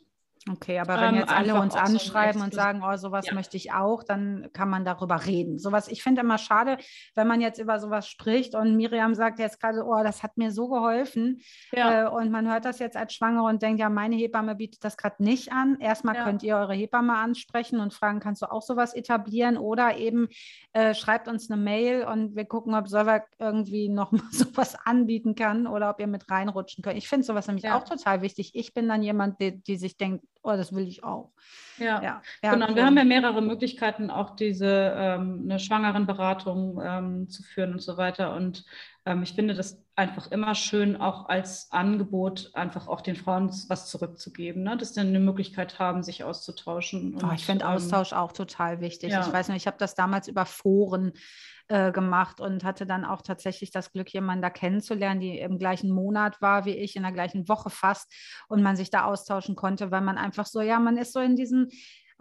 Okay, 0.51 0.81
aber 0.81 1.01
wenn 1.01 1.15
ähm, 1.15 1.21
jetzt 1.21 1.33
alle 1.33 1.55
uns 1.55 1.77
anschreiben 1.77 2.41
so 2.41 2.45
und 2.45 2.55
sagen, 2.55 2.83
oh, 2.85 2.97
sowas 2.97 3.27
ja. 3.27 3.35
möchte 3.35 3.57
ich 3.57 3.73
auch, 3.73 4.03
dann 4.03 4.49
kann 4.53 4.69
man 4.69 4.85
darüber 4.85 5.25
reden. 5.25 5.59
Sowas, 5.59 5.87
ich 5.87 6.03
finde 6.03 6.23
immer 6.23 6.39
schade, 6.39 6.79
wenn 7.15 7.29
man 7.29 7.41
jetzt 7.41 7.61
über 7.61 7.79
sowas 7.79 8.09
spricht 8.09 8.57
und 8.57 8.77
Miriam 8.77 9.15
sagt 9.15 9.39
jetzt 9.39 9.61
gerade, 9.61 9.85
oh, 9.85 10.03
das 10.03 10.25
hat 10.25 10.37
mir 10.39 10.51
so 10.51 10.69
geholfen. 10.69 11.41
Ja. 11.73 12.07
Äh, 12.07 12.09
und 12.09 12.33
man 12.33 12.51
hört 12.51 12.65
das 12.65 12.81
jetzt 12.81 12.97
als 12.97 13.15
Schwangere 13.15 13.45
und 13.45 13.63
denkt, 13.63 13.81
ja, 13.81 13.89
meine 13.89 14.17
Hebamme 14.17 14.57
bietet 14.57 14.83
das 14.83 14.97
gerade 14.97 15.23
nicht 15.23 15.53
an. 15.53 15.77
Erstmal 15.79 16.17
ja. 16.17 16.25
könnt 16.25 16.43
ihr 16.43 16.57
eure 16.57 16.75
Hebamme 16.75 17.17
ansprechen 17.17 17.79
und 17.79 17.95
fragen, 17.95 18.19
kannst 18.19 18.43
du 18.43 18.51
auch 18.51 18.63
sowas 18.63 18.95
etablieren? 18.95 19.57
Oder 19.57 19.97
eben 19.97 20.29
äh, 20.73 20.95
schreibt 20.95 21.29
uns 21.29 21.51
eine 21.51 21.61
Mail 21.61 22.05
und 22.05 22.35
wir 22.35 22.47
gucken, 22.47 22.75
ob 22.75 22.89
Server 22.89 23.23
irgendwie 23.39 23.89
noch 23.89 24.11
mal 24.11 24.23
sowas 24.33 24.77
anbieten 24.85 25.37
kann 25.37 25.69
oder 25.69 25.91
ob 25.91 26.01
ihr 26.01 26.09
mit 26.09 26.29
reinrutschen 26.29 26.83
könnt. 26.83 26.99
Ich 26.99 27.09
finde 27.09 27.25
sowas 27.25 27.47
nämlich 27.47 27.71
auch 27.71 27.85
total 27.85 28.23
wichtig. 28.23 28.51
Ich 28.55 28.75
bin 28.75 28.89
dann 28.89 29.03
jemand, 29.05 29.41
die, 29.41 29.63
die 29.63 29.77
sich 29.77 29.97
denkt, 29.97 30.25
oh, 30.43 30.53
das 30.57 30.73
will 30.73 30.87
ich 30.87 31.05
auch. 31.05 31.33
Ja, 31.79 32.03
ja. 32.03 32.23
ja 32.43 32.53
genau. 32.53 32.69
Cool. 32.69 32.77
Wir 32.77 32.87
haben 32.87 32.97
ja 32.97 33.05
mehrere 33.05 33.43
Möglichkeiten, 33.43 34.11
auch 34.11 34.37
diese 34.37 34.95
ähm, 34.97 35.43
eine 35.45 35.59
Schwangerenberatung 35.59 36.81
ähm, 36.85 37.29
zu 37.29 37.43
führen 37.43 37.73
und 37.73 37.83
so 37.83 37.97
weiter. 37.97 38.35
Und 38.35 38.65
ähm, 39.05 39.23
ich 39.23 39.33
finde, 39.33 39.55
das 39.55 39.83
einfach 39.95 40.31
immer 40.31 40.55
schön, 40.55 40.97
auch 40.97 41.29
als 41.29 41.71
Angebot, 41.71 42.51
einfach 42.55 42.89
auch 42.89 43.01
den 43.01 43.17
Frauen 43.17 43.51
was 43.69 43.89
zurückzugeben, 43.91 44.63
ne? 44.63 44.77
dass 44.77 44.95
sie 44.95 45.01
eine 45.01 45.21
Möglichkeit 45.21 45.79
haben, 45.79 46.03
sich 46.03 46.25
auszutauschen. 46.25 47.15
Und, 47.15 47.25
oh, 47.25 47.33
ich 47.35 47.45
finde 47.45 47.65
ähm, 47.65 47.73
Austausch 47.73 48.13
auch 48.13 48.33
total 48.33 48.81
wichtig. 48.81 49.13
Ja. 49.13 49.27
Ich 49.27 49.33
weiß 49.33 49.49
nicht, 49.49 49.59
ich 49.59 49.67
habe 49.67 49.79
das 49.79 49.95
damals 49.95 50.29
über 50.29 50.47
Foren 50.47 51.13
äh, 51.73 51.91
gemacht 51.91 52.39
und 52.39 52.65
hatte 52.65 52.85
dann 52.85 53.07
auch 53.07 53.23
tatsächlich 53.23 53.71
das 53.71 53.93
Glück, 53.93 54.13
jemanden 54.13 54.43
da 54.43 54.51
kennenzulernen, 54.51 55.21
die 55.21 55.39
im 55.39 55.59
gleichen 55.59 55.91
Monat 55.91 56.43
war 56.43 56.67
wie 56.67 56.77
ich, 56.77 56.97
in 56.97 57.03
der 57.03 57.13
gleichen 57.13 57.49
Woche 57.49 57.71
fast 57.71 58.13
und 58.47 58.63
man 58.63 58.77
sich 58.77 58.91
da 58.91 59.05
austauschen 59.05 59.57
konnte, 59.57 59.91
weil 59.91 60.03
man 60.03 60.19
einfach 60.19 60.45
so, 60.45 60.61
ja, 60.61 60.79
man 60.79 60.99
ist 60.99 61.15
so 61.15 61.21
in 61.21 61.35
diesem 61.35 61.71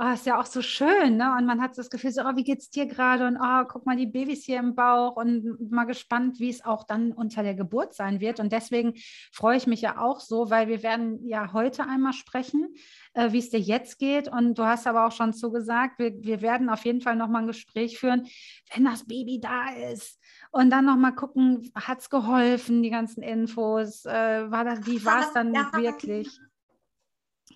oh, 0.01 0.13
ist 0.13 0.25
ja 0.25 0.39
auch 0.39 0.46
so 0.48 0.62
schön, 0.62 1.17
ne? 1.17 1.36
Und 1.38 1.46
man 1.46 1.62
hat 1.62 1.77
das 1.77 1.89
Gefühl, 1.89 2.12
so, 2.12 2.22
oh, 2.24 2.36
wie 2.36 2.43
geht's 2.43 2.72
dir 2.72 2.88
gerade? 2.88 3.27
Und 3.27 3.38
oh, 3.39 3.63
guck 3.67 3.86
mal, 3.86 3.96
die 3.96 4.08
Babys 4.08 4.43
hier 4.43 4.58
im 4.58 4.74
Bauch 4.74 5.15
und 5.15 5.72
mal 5.72 5.86
gespannt, 5.86 6.39
wie 6.39 6.50
es 6.50 6.65
auch 6.65 6.84
dann 6.86 7.12
unter 7.12 7.43
der 7.43 7.53
Geburt 7.53 7.93
sein 7.93 8.20
wird. 8.20 8.39
Und 8.39 8.51
deswegen 8.51 8.93
freue 9.31 9.58
ich 9.58 9.67
mich 9.67 9.81
ja 9.81 10.00
auch 10.00 10.20
so, 10.20 10.50
weil 10.50 10.67
wir 10.67 10.81
werden 10.81 11.24
ja 11.27 11.53
heute 11.53 11.84
einmal 11.84 12.13
sprechen, 12.13 12.74
äh, 13.13 13.31
wie 13.31 13.39
es 13.39 13.51
dir 13.51 13.60
jetzt 13.60 14.00
geht. 14.00 14.27
Und 14.27 14.58
du 14.58 14.63
hast 14.63 14.88
aber 14.88 15.05
auch 15.05 15.12
schon 15.12 15.34
zugesagt, 15.34 16.00
wir, 16.00 16.24
wir 16.24 16.41
werden 16.41 16.70
auf 16.70 16.84
jeden 16.84 17.01
Fall 17.01 17.15
nochmal 17.15 17.43
ein 17.43 17.48
Gespräch 17.48 18.00
führen, 18.00 18.27
wenn 18.74 18.86
das 18.86 19.05
Baby 19.05 19.39
da 19.39 19.70
ist. 19.91 20.20
Und 20.51 20.72
dann 20.72 20.86
nochmal 20.86 21.13
gucken, 21.13 21.72
hat 21.75 22.00
es 22.00 22.10
geholfen, 22.10 22.81
die 22.81 22.89
ganzen 22.89 23.22
Infos? 23.22 24.05
Äh, 24.05 24.50
war 24.50 24.65
das, 24.65 24.86
wie 24.88 25.05
war 25.05 25.22
es 25.22 25.34
dann 25.34 25.53
ja. 25.53 25.70
wirklich? 25.74 26.39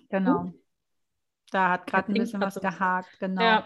Genau. 0.08 0.52
Da 1.50 1.70
hat 1.70 1.86
gerade 1.86 2.12
ein 2.12 2.14
bisschen 2.14 2.40
was 2.40 2.60
gehakt, 2.60 3.18
genau. 3.18 3.42
Ja. 3.42 3.64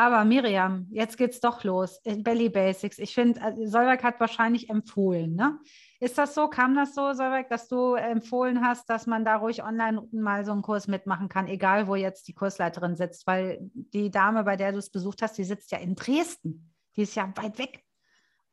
Aber 0.00 0.24
Miriam, 0.24 0.86
jetzt 0.90 1.18
geht's 1.18 1.40
doch 1.40 1.64
los. 1.64 2.00
Belly 2.04 2.48
Basics. 2.48 3.00
Ich 3.00 3.14
finde, 3.14 3.42
also 3.42 3.66
Solveig 3.66 4.04
hat 4.04 4.20
wahrscheinlich 4.20 4.70
empfohlen, 4.70 5.34
ne? 5.34 5.58
Ist 5.98 6.16
das 6.18 6.36
so? 6.36 6.46
Kam 6.46 6.76
das 6.76 6.94
so, 6.94 7.12
Solveig, 7.14 7.48
dass 7.48 7.66
du 7.66 7.94
empfohlen 7.94 8.64
hast, 8.64 8.88
dass 8.88 9.08
man 9.08 9.24
da 9.24 9.34
ruhig 9.34 9.64
online 9.64 10.06
mal 10.12 10.44
so 10.44 10.52
einen 10.52 10.62
Kurs 10.62 10.86
mitmachen 10.86 11.28
kann, 11.28 11.48
egal 11.48 11.88
wo 11.88 11.96
jetzt 11.96 12.28
die 12.28 12.32
Kursleiterin 12.32 12.94
sitzt? 12.94 13.26
Weil 13.26 13.58
die 13.74 14.12
Dame, 14.12 14.44
bei 14.44 14.56
der 14.56 14.70
du 14.70 14.78
es 14.78 14.88
besucht 14.88 15.20
hast, 15.20 15.36
die 15.36 15.42
sitzt 15.42 15.72
ja 15.72 15.78
in 15.78 15.96
Dresden. 15.96 16.72
Die 16.94 17.02
ist 17.02 17.16
ja 17.16 17.28
weit 17.34 17.58
weg. 17.58 17.84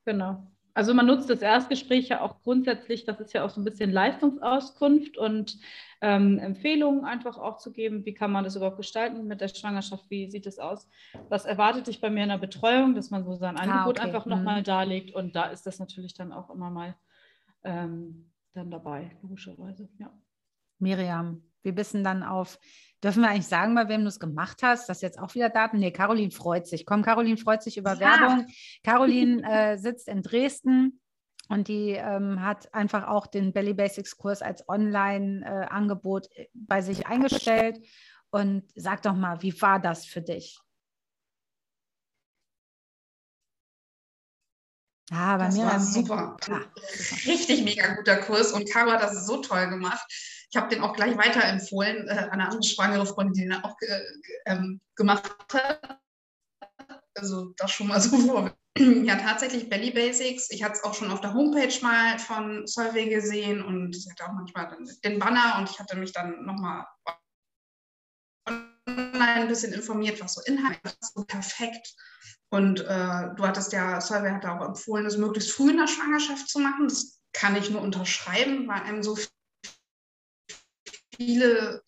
Genau. 0.03 0.51
Also 0.75 0.93
man 0.93 1.05
nutzt 1.05 1.29
das 1.29 1.41
Erstgespräch 1.41 2.09
ja 2.09 2.19
auch 2.19 2.41
grundsätzlich, 2.43 3.05
das 3.05 3.21
ist 3.21 3.33
ja 3.33 3.45
auch 3.45 3.49
so 3.49 3.61
ein 3.61 3.63
bisschen 3.63 3.91
Leistungsauskunft 3.91 5.17
und 5.17 5.57
ähm, 6.01 6.37
Empfehlungen 6.37 7.05
einfach 7.05 7.37
auch 7.37 7.57
zu 7.57 7.71
geben, 7.71 8.05
wie 8.05 8.13
kann 8.13 8.29
man 8.29 8.43
das 8.43 8.57
überhaupt 8.57 8.75
gestalten 8.75 9.25
mit 9.25 9.39
der 9.39 9.47
Schwangerschaft, 9.47 10.03
wie 10.09 10.29
sieht 10.29 10.45
es 10.45 10.59
aus, 10.59 10.89
was 11.29 11.45
erwartet 11.45 11.87
dich 11.87 12.01
bei 12.01 12.09
mir 12.09 12.23
in 12.23 12.29
der 12.29 12.39
Betreuung, 12.39 12.93
dass 12.93 13.09
man 13.09 13.23
so 13.23 13.35
sein 13.35 13.55
ah, 13.55 13.61
Angebot 13.61 13.99
ah, 13.99 14.01
okay. 14.01 14.01
einfach 14.01 14.25
nochmal 14.25 14.59
mhm. 14.59 14.65
darlegt 14.65 15.15
und 15.15 15.33
da 15.33 15.45
ist 15.45 15.65
das 15.65 15.79
natürlich 15.79 16.13
dann 16.13 16.33
auch 16.33 16.49
immer 16.49 16.69
mal 16.69 16.93
ähm, 17.63 18.29
dann 18.53 18.69
dabei, 18.69 19.15
logischerweise, 19.21 19.87
ja. 19.97 20.11
Miriam, 20.79 21.41
bist 21.71 21.93
du 21.93 22.03
dann 22.03 22.23
auf, 22.23 22.59
dürfen 23.03 23.21
wir 23.21 23.29
eigentlich 23.29 23.47
sagen, 23.47 23.75
bei 23.75 23.87
wem 23.87 24.01
du 24.01 24.07
es 24.07 24.19
gemacht 24.19 24.61
hast? 24.63 24.89
Das 24.89 25.01
jetzt 25.01 25.19
auch 25.19 25.33
wieder 25.35 25.49
Daten? 25.49 25.79
Nee, 25.79 25.91
Caroline 25.91 26.31
freut 26.31 26.67
sich. 26.67 26.85
Komm, 26.85 27.03
Caroline 27.03 27.37
freut 27.37 27.63
sich 27.63 27.77
über 27.77 27.93
ja. 27.93 27.99
Werbung. 27.99 28.47
Caroline 28.83 29.43
äh, 29.49 29.77
sitzt 29.77 30.07
in 30.07 30.21
Dresden 30.21 30.99
und 31.47 31.67
die 31.67 31.91
ähm, 31.91 32.41
hat 32.41 32.73
einfach 32.73 33.07
auch 33.07 33.27
den 33.27 33.53
Belly 33.53 33.73
Basics 33.73 34.17
Kurs 34.17 34.41
als 34.41 34.67
Online-Angebot 34.67 36.27
äh, 36.35 36.47
bei 36.53 36.81
sich 36.81 37.07
eingestellt. 37.07 37.79
Und 38.31 38.63
sag 38.75 39.01
doch 39.03 39.15
mal, 39.15 39.41
wie 39.41 39.61
war 39.61 39.79
das 39.79 40.05
für 40.05 40.21
dich? 40.21 40.59
Ja, 45.11 45.37
bei 45.37 45.45
das 45.45 45.55
mir 45.55 45.65
war 45.65 45.79
super. 45.79 46.37
Ja, 46.47 46.61
Richtig 47.25 47.63
mega 47.63 47.93
guter 47.93 48.17
Kurs 48.17 48.51
und 48.51 48.69
Caro 48.69 48.91
hat 48.91 49.03
das 49.03 49.27
so 49.27 49.37
toll 49.37 49.69
gemacht. 49.69 50.03
Ich 50.55 50.61
habe 50.61 50.73
den 50.73 50.83
auch 50.83 50.93
gleich 50.93 51.17
weiterempfohlen 51.17 52.07
äh, 52.07 52.11
an 52.11 52.29
eine 52.29 52.45
andere 52.45 52.63
schwangere 52.63 53.05
Freundin, 53.05 53.33
die 53.33 53.41
den 53.41 53.53
auch 53.61 53.75
äh, 53.81 53.99
ähm, 54.45 54.79
gemacht 54.95 55.29
hat. 55.51 55.99
Also 57.13 57.53
das 57.57 57.71
schon 57.71 57.87
mal 57.87 57.99
so 57.99 58.17
vor. 58.17 58.55
Ja, 58.77 59.15
tatsächlich 59.15 59.69
Belly 59.69 59.91
Basics. 59.91 60.51
Ich 60.51 60.61
hatte 60.61 60.73
es 60.73 60.83
auch 60.83 60.93
schon 60.93 61.09
auf 61.09 61.21
der 61.21 61.33
Homepage 61.33 61.73
mal 61.81 62.19
von 62.19 62.67
Solvay 62.67 63.07
gesehen 63.07 63.63
und 63.63 63.95
sie 63.95 64.11
hatte 64.11 64.25
auch 64.25 64.33
manchmal 64.33 64.77
den 65.05 65.17
Banner 65.17 65.55
und 65.57 65.69
ich 65.69 65.79
hatte 65.79 65.95
mich 65.95 66.11
dann 66.11 66.43
nochmal 66.45 66.85
online 68.49 69.41
ein 69.43 69.47
bisschen 69.47 69.71
informiert, 69.71 70.21
was 70.21 70.33
so 70.33 70.41
Inhalt 70.45 70.77
ist. 70.83 71.13
So 71.15 71.23
perfekt. 71.23 71.95
Und 72.49 72.81
äh, 72.81 73.33
du 73.35 73.47
hattest 73.47 73.71
ja, 73.71 74.01
Solvay 74.01 74.31
hat 74.31 74.45
auch 74.45 74.65
empfohlen, 74.65 75.05
das 75.05 75.15
möglichst 75.15 75.51
früh 75.51 75.71
in 75.71 75.77
der 75.77 75.87
Schwangerschaft 75.87 76.49
zu 76.49 76.59
machen. 76.59 76.89
Das 76.89 77.21
kann 77.31 77.55
ich 77.55 77.69
nur 77.69 77.81
unterschreiben, 77.81 78.67
weil 78.67 78.81
einem 78.81 79.03
so 79.03 79.15
viele 81.17 81.83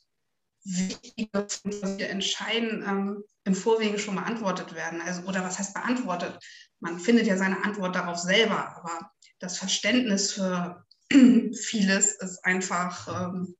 wichtige 0.63 2.07
Entscheiden 2.07 2.84
ähm, 2.88 3.24
im 3.46 3.55
Vorwege 3.55 4.00
schon 4.00 4.15
beantwortet 4.15 4.75
werden. 4.75 5.01
Also, 5.01 5.22
oder 5.24 5.43
was 5.43 5.60
heißt 5.60 5.74
beantwortet? 5.74 6.39
Man 6.79 7.00
findet 7.00 7.25
ja 7.25 7.38
seine 7.38 7.63
Antwort 7.63 7.96
darauf 7.96 8.17
selber, 8.17 8.75
aber 8.75 9.12
das 9.39 9.57
Verständnis 9.57 10.34
für 10.34 10.84
vieles 11.12 12.15
ist 12.15 12.43
einfach 12.43 13.07
ähm, 13.29 13.55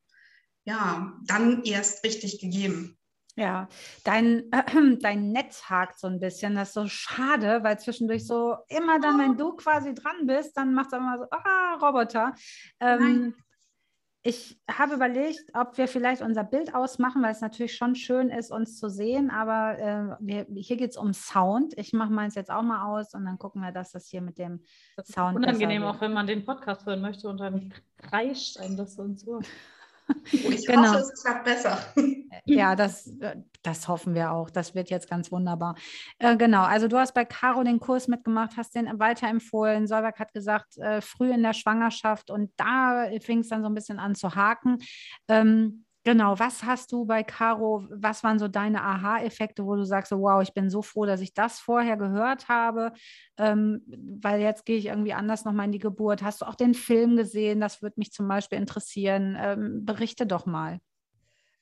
ja, 0.66 1.14
dann 1.24 1.64
erst 1.64 2.04
richtig 2.04 2.42
gegeben. 2.42 2.98
Ja, 3.38 3.70
dein, 4.04 4.52
äh, 4.52 4.64
dein 5.00 5.32
Netz 5.32 5.64
hakt 5.70 6.00
so 6.00 6.08
ein 6.08 6.20
bisschen. 6.20 6.56
Das 6.56 6.70
ist 6.70 6.74
so 6.74 6.88
schade, 6.88 7.64
weil 7.64 7.80
zwischendurch 7.80 8.28
so 8.28 8.58
immer 8.68 9.00
dann, 9.00 9.20
wenn 9.20 9.38
du 9.38 9.56
quasi 9.56 9.94
dran 9.94 10.26
bist, 10.26 10.58
dann 10.58 10.74
macht 10.74 10.88
es 10.88 10.98
immer 10.98 11.20
so, 11.20 11.26
ah, 11.32 11.78
Roboter. 11.82 12.34
Ähm, 12.82 13.34
ich 14.28 14.60
habe 14.70 14.96
überlegt, 14.96 15.40
ob 15.54 15.78
wir 15.78 15.88
vielleicht 15.88 16.22
unser 16.22 16.44
Bild 16.44 16.76
ausmachen, 16.76 17.24
weil 17.24 17.32
es 17.32 17.40
natürlich 17.40 17.78
schon 17.78 17.96
schön 17.96 18.30
ist, 18.30 18.52
uns 18.52 18.78
zu 18.78 18.90
sehen. 18.90 19.30
Aber 19.30 19.80
äh, 19.80 20.18
wir, 20.20 20.46
hier 20.54 20.76
geht 20.76 20.92
es 20.92 20.98
um 20.98 21.14
Sound. 21.14 21.74
Ich 21.78 21.94
mache 21.94 22.12
meins 22.12 22.36
jetzt 22.36 22.52
auch 22.52 22.62
mal 22.62 22.84
aus 22.92 23.14
und 23.14 23.24
dann 23.24 23.38
gucken 23.38 23.62
wir, 23.62 23.72
dass 23.72 23.94
das 23.94 24.08
hier 24.08 24.22
mit 24.22 24.38
dem 24.38 24.62
das 24.98 25.08
Sound. 25.08 25.38
Unangenehm, 25.38 25.84
auch 25.84 26.02
wenn 26.02 26.12
man 26.12 26.28
den 26.28 26.44
Podcast 26.44 26.86
hören 26.86 27.00
möchte 27.00 27.30
und 27.30 27.40
dann 27.40 27.74
kreischt 27.96 28.60
ein 28.60 28.76
das 28.76 29.00
und 29.00 29.18
so. 29.18 29.40
Ich 30.32 30.66
genau. 30.68 30.90
hoffe, 30.90 31.00
es 31.00 31.24
klappt 31.24 31.44
besser. 31.46 31.78
Ja, 32.46 32.76
das, 32.76 33.12
das 33.64 33.88
hoffen 33.88 34.14
wir 34.16 34.32
auch. 34.32 34.50
Das 34.50 34.76
wird 34.76 34.90
jetzt 34.90 35.10
ganz 35.10 35.32
wunderbar. 35.32 35.76
Äh, 36.20 36.38
genau, 36.38 36.64
also 36.64 36.88
du 36.88 36.98
hast 36.98 37.14
bei 37.14 37.26
Caro 37.26 37.64
den 37.64 37.80
Kurs 37.80 38.08
mitgemacht, 38.08 38.58
hast 38.58 38.76
den 38.76 38.88
weiterempfohlen. 39.00 39.88
Solberg 39.88 40.20
hat 40.20 40.34
gesagt, 40.34 40.78
äh, 40.78 41.02
früh 41.02 41.32
in 41.32 41.44
der 41.44 41.54
Schwangerschaft 41.54 42.30
und 42.32 42.52
da 42.58 43.10
fing 43.22 43.40
es 43.40 43.50
dann 43.50 43.64
so 43.64 43.70
ein 43.70 43.76
bisschen 43.76 44.00
an 44.00 44.16
zu 44.16 44.36
haken. 44.36 44.78
Ähm, 45.28 45.86
Genau, 46.08 46.40
was 46.40 46.64
hast 46.64 46.94
du 46.94 47.04
bei 47.04 47.22
Caro, 47.22 47.86
was 47.90 48.24
waren 48.24 48.40
so 48.40 48.48
deine 48.48 48.82
Aha-Effekte, 48.82 49.66
wo 49.66 49.76
du 49.76 49.84
sagst, 49.84 50.14
wow, 50.14 50.42
ich 50.42 50.54
bin 50.54 50.70
so 50.70 50.82
froh, 50.82 51.06
dass 51.06 51.20
ich 51.20 51.34
das 51.34 51.60
vorher 51.60 51.98
gehört 51.98 52.48
habe, 52.48 52.94
ähm, 53.38 53.82
weil 54.22 54.40
jetzt 54.40 54.66
gehe 54.66 54.78
ich 54.78 54.86
irgendwie 54.86 55.12
anders 55.12 55.44
nochmal 55.44 55.66
in 55.66 55.74
die 55.74 55.80
Geburt. 55.80 56.24
Hast 56.24 56.40
du 56.40 56.46
auch 56.46 56.56
den 56.56 56.76
Film 56.76 57.18
gesehen? 57.18 57.60
Das 57.60 57.82
würde 57.82 57.96
mich 57.98 58.14
zum 58.14 58.26
Beispiel 58.26 58.58
interessieren. 58.58 59.36
Ähm, 59.38 59.84
berichte 59.84 60.26
doch 60.26 60.46
mal. 60.46 60.80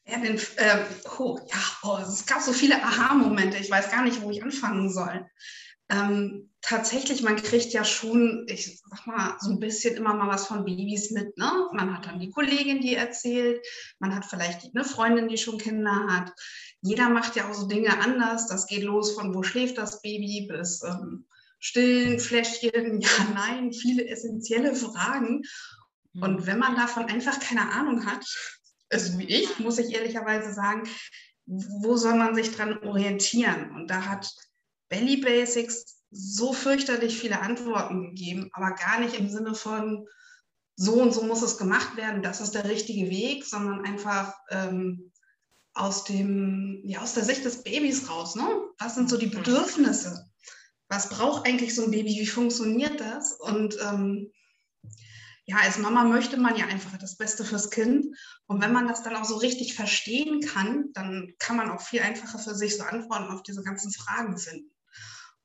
Ja, 0.06 0.20
den, 0.20 0.36
äh, 0.36 0.78
oh, 1.18 1.40
ja 1.52 1.58
oh, 1.82 1.98
es 2.04 2.28
gab 2.28 2.40
so 2.40 2.54
viele 2.54 2.76
Aha-Momente. 2.76 3.58
Ich 3.58 3.72
weiß 3.72 3.90
gar 3.90 4.04
nicht, 4.04 4.22
wo 4.22 4.30
ich 4.30 4.44
anfangen 4.44 4.92
soll 4.92 5.26
ähm, 5.90 6.50
tatsächlich, 6.62 7.22
man 7.22 7.36
kriegt 7.36 7.72
ja 7.72 7.84
schon, 7.84 8.46
ich 8.50 8.82
sag 8.82 9.06
mal, 9.06 9.38
so 9.40 9.52
ein 9.52 9.60
bisschen 9.60 9.96
immer 9.96 10.16
mal 10.16 10.28
was 10.28 10.48
von 10.48 10.66
Babys 10.66 11.12
mit. 11.12 11.38
Ne? 11.38 11.52
Man 11.74 11.96
hat 11.96 12.08
dann 12.08 12.20
die 12.20 12.32
Kollegin, 12.32 12.82
die 12.82 12.96
erzählt, 12.96 13.64
man 14.00 14.16
hat 14.16 14.26
vielleicht 14.26 14.74
eine 14.74 14.84
Freundin, 14.84 15.28
die 15.28 15.38
schon 15.38 15.60
Kinder 15.60 16.08
hat. 16.10 16.32
Jeder 16.82 17.10
macht 17.10 17.36
ja 17.36 17.50
auch 17.50 17.54
so 17.54 17.68
Dinge 17.68 18.00
anders. 18.00 18.48
Das 18.48 18.66
geht 18.66 18.84
los 18.84 19.14
von 19.14 19.34
wo 19.36 19.44
schläft 19.44 19.78
das 19.78 20.02
Baby 20.02 20.48
bis 20.50 20.82
ähm, 20.84 21.28
Stillen, 21.60 22.20
Fläschchen, 22.20 23.00
ja, 23.02 23.10
nein, 23.34 23.72
viele 23.72 24.08
essentielle 24.08 24.76
Fragen. 24.76 25.44
Und 26.14 26.42
mhm. 26.42 26.46
wenn 26.48 26.60
man 26.60 26.76
davon 26.76 27.06
einfach 27.06 27.40
keine 27.40 27.72
Ahnung 27.72 28.06
hat, 28.06 28.26
also 28.90 29.18
wie 29.20 29.26
ich, 29.26 29.60
muss 29.60 29.78
ich 29.78 29.94
ehrlicherweise 29.94 30.54
sagen, 30.54 30.84
wo 31.46 31.96
soll 31.96 32.16
man 32.16 32.34
sich 32.34 32.56
dran 32.56 32.80
orientieren? 32.80 33.72
Und 33.76 33.88
da 33.88 34.06
hat 34.06 34.32
Belly 34.90 35.18
Basics 35.18 36.04
so 36.12 36.54
fürchterlich 36.54 37.20
viele 37.20 37.42
Antworten 37.42 38.04
gegeben, 38.04 38.50
aber 38.54 38.72
gar 38.76 39.00
nicht 39.00 39.20
im 39.20 39.30
Sinne 39.30 39.56
von 39.56 40.08
so 40.78 41.02
und 41.02 41.14
so 41.14 41.24
muss 41.24 41.42
es 41.42 41.58
gemacht 41.58 41.96
werden, 41.96 42.22
das 42.22 42.42
ist 42.42 42.54
der 42.54 42.66
richtige 42.66 43.10
Weg, 43.10 43.46
sondern 43.46 43.86
einfach 43.86 44.34
ähm, 44.50 45.12
aus 45.74 46.04
dem, 46.04 46.82
ja, 46.84 47.02
aus 47.02 47.14
der 47.14 47.24
Sicht 47.24 47.46
des 47.46 47.64
Babys 47.64 48.10
raus. 48.10 48.36
Ne? 48.36 48.48
Was 48.80 48.96
sind 48.96 49.10
so 49.10 49.18
die 49.18 49.28
Bedürfnisse? 49.28 50.30
Was 50.90 51.10
braucht 51.10 51.48
eigentlich 51.48 51.76
so 51.76 51.84
ein 51.84 51.92
Baby? 51.92 52.20
Wie 52.20 52.28
funktioniert 52.28 53.00
das? 53.00 53.34
Und 53.34 53.78
ähm, 53.82 54.32
ja, 55.46 55.58
als 55.58 55.78
Mama 55.78 56.04
möchte 56.04 56.38
man 56.38 56.56
ja 56.56 56.66
einfach 56.66 56.98
das 56.98 57.18
Beste 57.18 57.44
fürs 57.44 57.70
Kind. 57.70 58.06
Und 58.48 58.62
wenn 58.62 58.74
man 58.74 58.88
das 58.88 59.04
dann 59.04 59.16
auch 59.16 59.26
so 59.26 59.36
richtig 59.38 59.76
verstehen 59.76 60.42
kann, 60.42 60.92
dann 60.94 61.34
kann 61.40 61.58
man 61.58 61.70
auch 61.70 61.82
viel 61.82 62.02
einfacher 62.02 62.40
für 62.40 62.56
sich 62.56 62.78
so 62.78 62.84
Antworten 62.84 63.32
auf 63.32 63.44
diese 63.44 63.64
ganzen 63.64 63.92
Fragen 63.92 64.38
finden. 64.38 64.75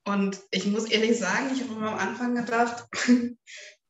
Und 0.05 0.39
ich 0.51 0.65
muss 0.65 0.85
ehrlich 0.85 1.19
sagen, 1.19 1.51
ich 1.53 1.61
habe 1.61 1.87
am 1.87 1.97
Anfang 1.97 2.35
gedacht, 2.35 2.85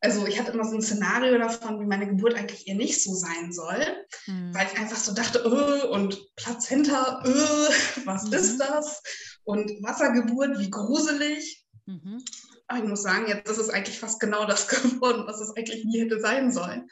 also 0.01 0.25
ich 0.27 0.39
hatte 0.39 0.51
immer 0.51 0.65
so 0.65 0.75
ein 0.75 0.81
Szenario 0.81 1.37
davon, 1.37 1.79
wie 1.79 1.85
meine 1.85 2.07
Geburt 2.07 2.33
eigentlich 2.33 2.67
eher 2.67 2.75
nicht 2.75 3.01
so 3.01 3.13
sein 3.13 3.53
soll, 3.53 3.85
mhm. 4.27 4.53
weil 4.53 4.67
ich 4.71 4.79
einfach 4.79 4.97
so 4.97 5.13
dachte, 5.13 5.39
öh, 5.39 5.87
und 5.87 6.19
Plazenta, 6.35 7.23
öh, 7.25 7.69
was 8.05 8.25
mhm. 8.25 8.33
ist 8.33 8.57
das? 8.57 9.01
Und 9.43 9.69
Wassergeburt, 9.83 10.59
wie 10.59 10.69
gruselig. 10.69 11.65
Mhm. 11.85 12.23
Aber 12.67 12.79
ich 12.79 12.89
muss 12.89 13.03
sagen, 13.03 13.27
jetzt 13.27 13.49
ist 13.49 13.57
es 13.57 13.69
eigentlich 13.69 13.99
fast 13.99 14.19
genau 14.19 14.45
das 14.45 14.67
geworden, 14.67 15.23
was 15.27 15.39
es 15.39 15.55
eigentlich 15.55 15.85
nie 15.85 16.01
hätte 16.01 16.19
sein 16.19 16.51
sollen. 16.51 16.89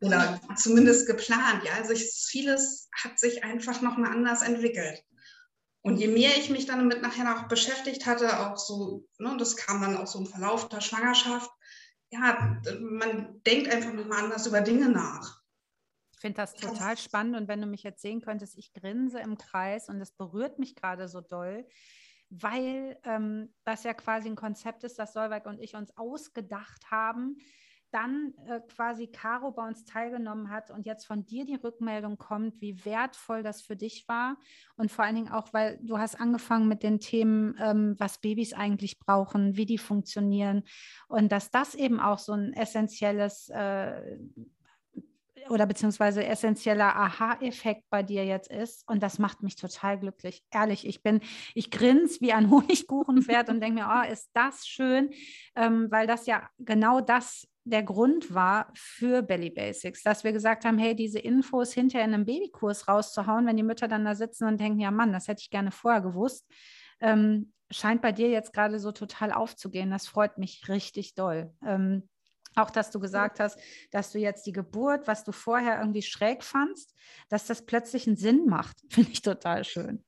Oder 0.00 0.40
zumindest 0.56 1.06
geplant. 1.06 1.62
Ja, 1.64 1.74
also 1.74 1.92
ich, 1.92 2.10
vieles 2.28 2.88
hat 2.92 3.18
sich 3.18 3.44
einfach 3.44 3.82
nochmal 3.82 4.10
anders 4.12 4.42
entwickelt. 4.42 5.02
Und 5.82 5.96
je 5.96 6.08
mehr 6.08 6.36
ich 6.36 6.50
mich 6.50 6.66
dann 6.66 6.78
damit 6.78 7.00
nachher 7.00 7.24
noch 7.24 7.48
beschäftigt 7.48 8.06
hatte, 8.06 8.40
auch 8.40 8.56
so, 8.56 9.06
ne, 9.18 9.34
das 9.38 9.56
kam 9.56 9.80
dann 9.80 9.96
auch 9.96 10.06
so 10.06 10.18
im 10.18 10.26
Verlauf 10.26 10.68
der 10.68 10.80
Schwangerschaft, 10.80 11.50
ja, 12.10 12.60
man 12.80 13.40
denkt 13.46 13.72
einfach 13.72 13.92
nochmal 13.92 14.24
anders 14.24 14.46
über 14.46 14.60
Dinge 14.60 14.88
nach. 14.88 15.40
Ich 16.12 16.20
finde 16.20 16.36
das 16.36 16.54
total 16.54 16.98
spannend 16.98 17.36
und 17.36 17.48
wenn 17.48 17.62
du 17.62 17.66
mich 17.66 17.82
jetzt 17.82 18.02
sehen 18.02 18.20
könntest, 18.20 18.58
ich 18.58 18.74
grinse 18.74 19.20
im 19.20 19.38
Kreis 19.38 19.88
und 19.88 20.00
es 20.00 20.10
berührt 20.10 20.58
mich 20.58 20.74
gerade 20.74 21.08
so 21.08 21.22
doll, 21.22 21.66
weil 22.28 22.98
ähm, 23.04 23.54
das 23.64 23.84
ja 23.84 23.94
quasi 23.94 24.28
ein 24.28 24.36
Konzept 24.36 24.84
ist, 24.84 24.98
das 24.98 25.14
Solveig 25.14 25.46
und 25.46 25.60
ich 25.60 25.76
uns 25.76 25.96
ausgedacht 25.96 26.90
haben, 26.90 27.38
dann 27.90 28.34
äh, 28.46 28.60
quasi 28.60 29.06
Caro 29.06 29.50
bei 29.50 29.66
uns 29.66 29.84
teilgenommen 29.84 30.50
hat 30.50 30.70
und 30.70 30.86
jetzt 30.86 31.06
von 31.06 31.26
dir 31.26 31.44
die 31.44 31.56
Rückmeldung 31.56 32.18
kommt, 32.18 32.60
wie 32.60 32.84
wertvoll 32.84 33.42
das 33.42 33.62
für 33.62 33.76
dich 33.76 34.06
war 34.08 34.36
und 34.76 34.90
vor 34.90 35.04
allen 35.04 35.16
Dingen 35.16 35.30
auch, 35.30 35.52
weil 35.52 35.78
du 35.82 35.98
hast 35.98 36.20
angefangen 36.20 36.68
mit 36.68 36.82
den 36.82 37.00
Themen, 37.00 37.56
ähm, 37.60 37.96
was 37.98 38.20
Babys 38.20 38.52
eigentlich 38.52 38.98
brauchen, 38.98 39.56
wie 39.56 39.66
die 39.66 39.78
funktionieren 39.78 40.62
und 41.08 41.32
dass 41.32 41.50
das 41.50 41.74
eben 41.74 42.00
auch 42.00 42.18
so 42.18 42.32
ein 42.32 42.52
essentielles 42.52 43.48
äh, 43.48 44.18
oder 45.50 45.66
beziehungsweise 45.66 46.24
essentieller 46.24 46.94
Aha-Effekt 46.96 47.84
bei 47.90 48.02
dir 48.04 48.24
jetzt 48.24 48.50
ist. 48.50 48.88
Und 48.88 49.02
das 49.02 49.18
macht 49.18 49.42
mich 49.42 49.56
total 49.56 49.98
glücklich. 49.98 50.44
Ehrlich, 50.52 50.86
ich 50.86 51.02
bin, 51.02 51.20
ich 51.54 51.70
grins 51.70 52.20
wie 52.20 52.32
ein 52.32 52.50
Honigkuchenpferd 52.50 53.48
und 53.48 53.60
denke 53.60 53.80
mir, 53.80 53.88
oh, 53.90 54.12
ist 54.12 54.30
das 54.32 54.66
schön, 54.66 55.10
ähm, 55.56 55.88
weil 55.90 56.06
das 56.06 56.26
ja 56.26 56.48
genau 56.58 57.00
das 57.00 57.48
der 57.70 57.82
Grund 57.82 58.34
war 58.34 58.70
für 58.74 59.22
Belly 59.22 59.50
Basics, 59.50 60.02
dass 60.02 60.24
wir 60.24 60.32
gesagt 60.32 60.64
haben, 60.64 60.78
hey, 60.78 60.94
diese 60.94 61.18
Infos 61.18 61.72
hinterher 61.72 62.06
in 62.06 62.14
einem 62.14 62.26
Babykurs 62.26 62.88
rauszuhauen, 62.88 63.46
wenn 63.46 63.56
die 63.56 63.62
Mütter 63.62 63.88
dann 63.88 64.04
da 64.04 64.14
sitzen 64.14 64.46
und 64.46 64.60
denken, 64.60 64.80
ja 64.80 64.90
Mann, 64.90 65.12
das 65.12 65.28
hätte 65.28 65.42
ich 65.42 65.50
gerne 65.50 65.70
vorher 65.70 66.00
gewusst, 66.00 66.46
ähm, 67.00 67.52
scheint 67.70 68.02
bei 68.02 68.12
dir 68.12 68.28
jetzt 68.28 68.52
gerade 68.52 68.78
so 68.78 68.92
total 68.92 69.32
aufzugehen. 69.32 69.90
Das 69.90 70.06
freut 70.06 70.38
mich 70.38 70.68
richtig 70.68 71.14
doll. 71.14 71.54
Ähm, 71.64 72.08
auch, 72.56 72.70
dass 72.70 72.90
du 72.90 72.98
gesagt 72.98 73.40
hast, 73.40 73.58
dass 73.90 74.10
du 74.10 74.18
jetzt 74.18 74.44
die 74.46 74.52
Geburt, 74.52 75.06
was 75.06 75.24
du 75.24 75.32
vorher 75.32 75.78
irgendwie 75.78 76.02
schräg 76.02 76.42
fandst, 76.42 76.94
dass 77.28 77.46
das 77.46 77.64
plötzlich 77.64 78.06
einen 78.06 78.16
Sinn 78.16 78.46
macht, 78.46 78.76
finde 78.90 79.12
ich 79.12 79.22
total 79.22 79.64
schön. 79.64 80.04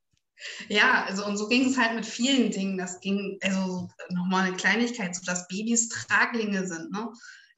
Ja, 0.68 1.04
also 1.04 1.24
und 1.24 1.36
so 1.36 1.46
ging 1.46 1.68
es 1.68 1.78
halt 1.78 1.94
mit 1.94 2.04
vielen 2.04 2.50
Dingen. 2.50 2.76
Das 2.76 3.00
ging, 3.00 3.38
also 3.42 3.88
nochmal 4.10 4.46
eine 4.46 4.56
Kleinigkeit, 4.56 5.14
so 5.14 5.22
dass 5.24 5.46
Babys 5.46 5.88
Traglinge 5.88 6.66
sind. 6.66 6.90
Ne? 6.90 7.12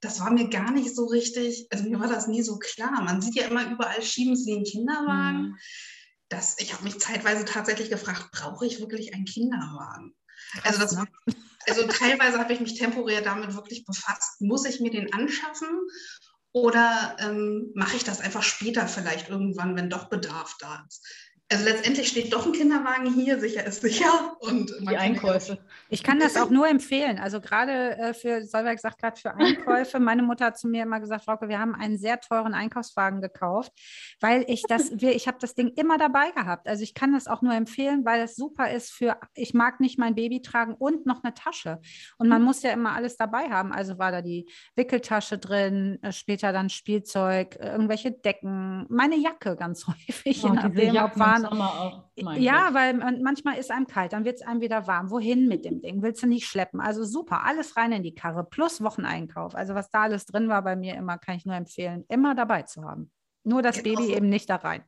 Das 0.05 0.21
war 0.21 0.31
mir 0.31 0.49
gar 0.49 0.71
nicht 0.71 0.95
so 0.95 1.07
richtig, 1.07 1.67
also 1.71 1.85
mir 1.85 1.99
war 1.99 2.09
das 2.09 2.27
nie 2.27 2.43
so 2.43 2.59
klar. 2.59 3.03
Man 3.03 3.23
sieht 3.23 3.37
ja 3.37 3.47
immer 3.47 3.71
überall 3.71 4.03
schieben 4.03 4.37
sie 4.37 4.53
den 4.53 4.65
Kinderwagen. 4.65 5.43
Mhm. 5.43 5.59
Das, 6.29 6.57
ich 6.59 6.73
habe 6.73 6.85
mich 6.85 7.01
zeitweise 7.01 7.45
tatsächlich 7.45 7.91
gefragt, 7.91 8.29
brauche 8.33 8.67
ich 8.67 8.81
wirklich 8.81 9.15
einen 9.15 9.25
Kinderwagen? 9.25 10.15
Also, 10.63 10.81
das, 10.81 10.93
ne? 10.93 11.07
also 11.67 11.87
teilweise 11.87 12.39
habe 12.39 12.53
ich 12.53 12.61
mich 12.61 12.75
temporär 12.75 13.23
damit 13.23 13.55
wirklich 13.55 13.85
befasst. 13.85 14.41
Muss 14.41 14.67
ich 14.67 14.81
mir 14.81 14.91
den 14.91 15.13
anschaffen 15.13 15.69
oder 16.53 17.17
ähm, 17.21 17.73
mache 17.75 17.97
ich 17.97 18.05
das 18.05 18.21
einfach 18.21 18.43
später 18.43 18.87
vielleicht 18.87 19.29
irgendwann, 19.29 19.75
wenn 19.75 19.91
doch 19.91 20.09
Bedarf 20.09 20.57
da 20.61 20.85
ist? 20.87 21.05
Also 21.51 21.67
letztendlich 21.67 22.09
steht 22.09 22.33
doch 22.33 22.47
ein 22.47 22.53
Kinderwagen 22.53 23.13
hier, 23.13 23.39
sicher 23.39 23.67
ist 23.67 23.83
sicher. 23.83 24.35
Und 24.41 24.73
die 24.81 24.97
Einkäufe. 24.97 25.59
Ich 25.91 26.03
kann 26.03 26.19
das 26.19 26.39
auch 26.39 26.49
nur 26.51 26.67
empfehlen. 26.67 27.19
Also 27.19 27.39
gerade 27.41 27.99
äh, 27.99 28.15
für, 28.15 28.43
Solberg 28.47 28.81
sagt 28.81 28.99
gerade 28.99 29.21
für 29.21 29.35
Einkäufe. 29.35 30.01
Meine 30.01 30.23
Mutter 30.23 30.47
hat 30.47 30.59
zu 30.59 30.69
mir 30.69 30.85
immer 30.85 31.01
gesagt, 31.01 31.25
Frauke, 31.25 31.49
wir 31.49 31.59
haben 31.59 31.75
einen 31.75 31.99
sehr 31.99 32.19
teuren 32.19 32.55
Einkaufswagen 32.55 33.21
gekauft, 33.21 33.73
weil 34.21 34.47
ich 34.49 34.63
das, 34.63 34.91
wir, 34.95 35.15
ich 35.15 35.29
habe 35.29 35.37
das 35.39 35.55
Ding 35.55 35.69
immer 35.77 35.99
dabei 35.99 36.31
gehabt. 36.31 36.67
Also 36.67 36.83
ich 36.83 36.95
kann 36.95 37.13
das 37.13 37.27
auch 37.27 37.43
nur 37.43 37.53
empfehlen, 37.53 38.07
weil 38.07 38.23
es 38.23 38.37
super 38.37 38.71
ist 38.71 38.91
für, 38.91 39.19
ich 39.35 39.53
mag 39.53 39.81
nicht 39.81 39.99
mein 39.99 40.15
Baby 40.15 40.41
tragen 40.41 40.73
und 40.73 41.05
noch 41.05 41.23
eine 41.23 41.35
Tasche. 41.35 41.79
Und 42.17 42.29
man 42.29 42.43
muss 42.43 42.63
ja 42.63 42.71
immer 42.71 42.93
alles 42.93 43.19
dabei 43.19 43.51
haben. 43.51 43.71
Also 43.71 43.99
war 43.99 44.13
da 44.13 44.23
die 44.23 44.49
Wickeltasche 44.77 45.37
drin, 45.37 45.99
äh, 46.01 46.11
später 46.11 46.53
dann 46.53 46.71
Spielzeug, 46.71 47.59
irgendwelche 47.61 48.13
Decken, 48.13 48.87
meine 48.89 49.17
Jacke 49.17 49.57
ganz 49.57 49.87
häufig, 50.09 50.43
oh, 50.43 50.49
je 50.49 50.55
nachdem, 50.55 50.97
ob 50.97 51.19
war 51.19 51.34
fahren. 51.43 51.61
Auch, 51.61 52.37
ja, 52.37 52.67
Gott. 52.67 52.75
weil 52.75 52.95
man, 52.95 53.23
manchmal 53.23 53.59
ist 53.59 53.71
einem 53.71 53.87
kalt, 53.87 54.13
dann 54.13 54.25
wird 54.25 54.37
es 54.37 54.47
einem 54.47 54.61
wieder 54.61 54.87
warm. 54.87 55.11
Wohin 55.11 55.49
mit 55.49 55.65
dem 55.65 55.81
Ding? 55.81 56.03
Willst 56.03 56.23
du 56.23 56.27
nicht 56.27 56.47
schleppen? 56.47 56.81
Also 56.81 57.05
super, 57.05 57.45
alles 57.45 57.77
rein 57.77 57.93
in 57.93 58.03
die 58.03 58.15
Karre 58.15 58.45
plus 58.45 58.83
Wocheneinkauf. 58.83 59.55
Also 59.55 59.75
was 59.75 59.91
da 59.91 60.03
alles 60.03 60.27
drin 60.27 60.49
war 60.49 60.63
bei 60.63 60.77
mir 60.77 60.95
immer, 60.95 61.19
kann 61.19 61.37
ich 61.37 61.47
nur 61.47 61.57
empfehlen, 61.57 62.05
immer 62.09 62.35
dabei 62.35 62.63
zu 62.63 62.83
haben. 62.85 63.11
Nur 63.45 63.63
das 63.63 63.83
genau 63.83 64.01
Baby 64.01 64.15
eben 64.15 64.29
nicht 64.29 64.49
da 64.49 64.57
rein. 64.57 64.83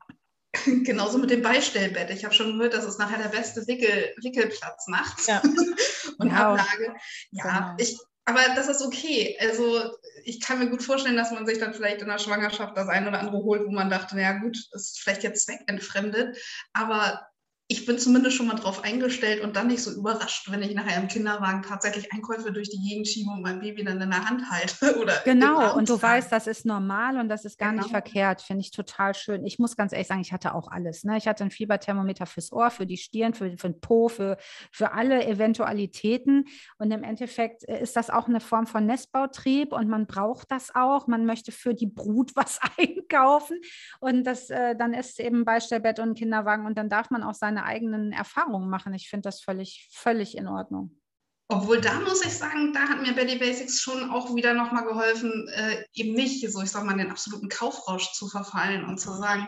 Genauso 0.85 1.19
mit 1.19 1.31
dem 1.31 1.43
Beistellbett. 1.43 2.11
Ich 2.11 2.25
habe 2.25 2.35
schon 2.35 2.57
gehört, 2.57 2.75
dass 2.75 2.85
es 2.85 2.99
nachher 2.99 3.19
der 3.19 3.29
beste 3.29 3.67
Wickel, 3.67 4.15
Wickelplatz 4.23 4.87
macht. 4.89 5.27
Ja. 5.27 5.41
und 6.19 6.29
genau. 6.29 6.53
Ablage. 6.53 6.95
Ja, 7.31 7.43
genau. 7.43 7.75
ich, 7.79 7.99
aber 8.27 8.41
das 8.57 8.69
ist 8.69 8.83
okay. 8.83 9.37
Also 9.41 9.97
ich 10.25 10.41
kann 10.41 10.59
mir 10.59 10.69
gut 10.69 10.83
vorstellen, 10.83 11.17
dass 11.17 11.31
man 11.31 11.47
sich 11.47 11.59
dann 11.59 11.73
vielleicht 11.73 12.03
in 12.03 12.09
der 12.09 12.19
Schwangerschaft 12.19 12.77
das 12.77 12.89
eine 12.89 13.09
oder 13.09 13.21
andere 13.21 13.39
holt, 13.39 13.65
wo 13.65 13.71
man 13.71 13.89
dachte, 13.89 14.17
naja 14.17 14.39
gut, 14.39 14.59
ist 14.73 15.01
vielleicht 15.01 15.23
jetzt 15.23 15.47
zweckentfremdet. 15.47 16.37
Aber 16.73 17.25
ich 17.69 17.85
bin 17.85 17.99
zumindest 17.99 18.37
schon 18.37 18.47
mal 18.47 18.55
drauf 18.55 18.85
eingestellt 18.85 19.43
und 19.43 19.57
dann 19.57 19.67
nicht 19.67 19.83
so 19.83 19.91
überrascht, 19.91 20.49
wenn 20.53 20.63
ich 20.63 20.73
nachher 20.75 21.03
im 21.03 21.09
Kinderwagen 21.09 21.63
tatsächlich 21.63 22.13
Einkäufe 22.13 22.53
durch 22.53 22.71
die 22.71 22.81
Gegend 22.81 23.09
schiebe 23.09 23.31
und 23.33 23.43
mein 23.43 23.59
Baby 23.59 23.83
dann 23.83 24.01
in 24.01 24.11
der 24.11 24.25
Hand 24.25 24.49
halte. 24.49 24.97
Oder 25.01 25.15
genau, 25.25 25.77
und 25.77 25.89
du 25.89 26.01
weißt, 26.01 26.31
das 26.31 26.47
ist 26.47 26.65
normal 26.65 27.19
und 27.19 27.29
das 27.29 27.45
ist 27.45 27.59
gar 27.59 27.71
genau. 27.71 27.83
nicht 27.83 27.91
verkehrt, 27.91 28.41
finde 28.41 28.61
ich 28.61 28.71
total 28.71 29.15
schön. 29.15 29.45
Ich 29.45 29.59
muss 29.59 29.77
ganz 29.77 29.93
ehrlich 29.93 30.07
sagen, 30.07 30.21
ich 30.21 30.33
hatte 30.33 30.55
auch 30.55 30.69
alles. 30.69 31.03
Ne? 31.03 31.17
Ich 31.17 31.27
hatte 31.27 31.43
ein 31.43 31.51
Fieberthermometer 31.51 32.27
fürs 32.27 32.53
Ohr, 32.53 32.71
für 32.71 32.87
die 32.87 32.97
Stirn, 32.97 33.35
für, 33.35 33.51
für 33.59 33.71
den 33.71 33.81
Po, 33.81 34.09
für, 34.09 34.37
für 34.71 34.93
alle 34.93 35.27
Eventualitäten. 35.27 36.45
Und 36.79 36.93
im 36.93 37.03
Endeffekt 37.03 37.69
äh, 37.69 37.83
ist 37.83 37.97
das 37.97 38.11
auch 38.11 38.29
eine 38.29 38.39
Form 38.39 38.69
von 38.69 38.87
Nestbautrieb 38.87 39.73
und 39.73 39.89
man 39.89 40.07
braucht 40.07 40.53
das 40.53 40.73
auch. 40.73 41.09
Man 41.09 41.27
möchte 41.27 41.51
für 41.51 41.75
die 41.75 41.87
Brut 41.87 42.31
was 42.37 42.61
einkaufen 42.79 43.59
und 43.99 44.23
das, 44.25 44.51
äh, 44.51 44.77
dann 44.77 44.95
ist 44.95 45.19
eben 45.19 45.45
Beistellbett 45.45 45.99
und 45.99 46.11
ein 46.11 46.15
Kinderwagen 46.15 46.65
und 46.65 46.79
dann 46.79 46.89
darf 46.89 47.11
man 47.11 47.25
auch 47.25 47.35
seine 47.35 47.56
seine 47.57 47.66
eigenen 47.66 48.12
Erfahrungen 48.12 48.69
machen. 48.69 48.95
Ich 48.95 49.09
finde 49.09 49.29
das 49.29 49.42
völlig, 49.42 49.88
völlig 49.92 50.37
in 50.37 50.49
Ordnung. 50.49 51.01
Obwohl 51.49 51.81
da 51.81 52.01
muss 52.01 52.25
ich 52.25 52.33
sagen, 52.33 52.73
da 52.73 52.81
hat 52.81 53.03
mir 53.03 53.12
Belly 53.12 53.37
Basics 53.37 53.81
schon 53.81 54.11
auch 54.11 54.35
wieder 54.35 54.53
nochmal 54.53 54.85
geholfen, 54.85 55.49
äh, 55.49 55.85
eben 55.92 56.14
nicht 56.14 56.51
so, 56.51 56.61
ich 56.61 56.71
sag 56.71 56.85
mal, 56.85 56.92
in 56.92 56.99
den 56.99 57.11
absoluten 57.11 57.49
Kaufrausch 57.49 58.12
zu 58.12 58.29
verfallen 58.29 58.85
und 58.85 58.99
zu 58.99 59.12
sagen, 59.12 59.47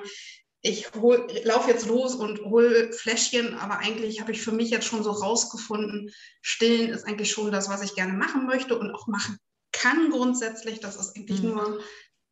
ich 0.61 0.88
laufe 1.44 1.71
jetzt 1.71 1.87
los 1.87 2.14
und 2.14 2.40
hole 2.40 2.92
Fläschchen, 2.92 3.55
aber 3.55 3.79
eigentlich 3.79 4.21
habe 4.21 4.33
ich 4.33 4.42
für 4.42 4.53
mich 4.53 4.71
jetzt 4.71 4.87
schon 4.87 5.03
so 5.03 5.11
rausgefunden, 5.11 6.11
stillen 6.40 6.90
ist 6.90 7.05
eigentlich 7.05 7.31
schon 7.31 7.51
das, 7.51 7.68
was 7.68 7.83
ich 7.83 7.94
gerne 7.94 8.12
machen 8.12 8.47
möchte 8.47 8.79
und 8.79 8.92
auch 8.92 9.07
machen 9.09 9.37
kann 9.73 10.11
grundsätzlich. 10.11 10.81
Das 10.81 10.97
ist 10.97 11.16
eigentlich 11.16 11.42
mhm. 11.42 11.51
nur 11.51 11.81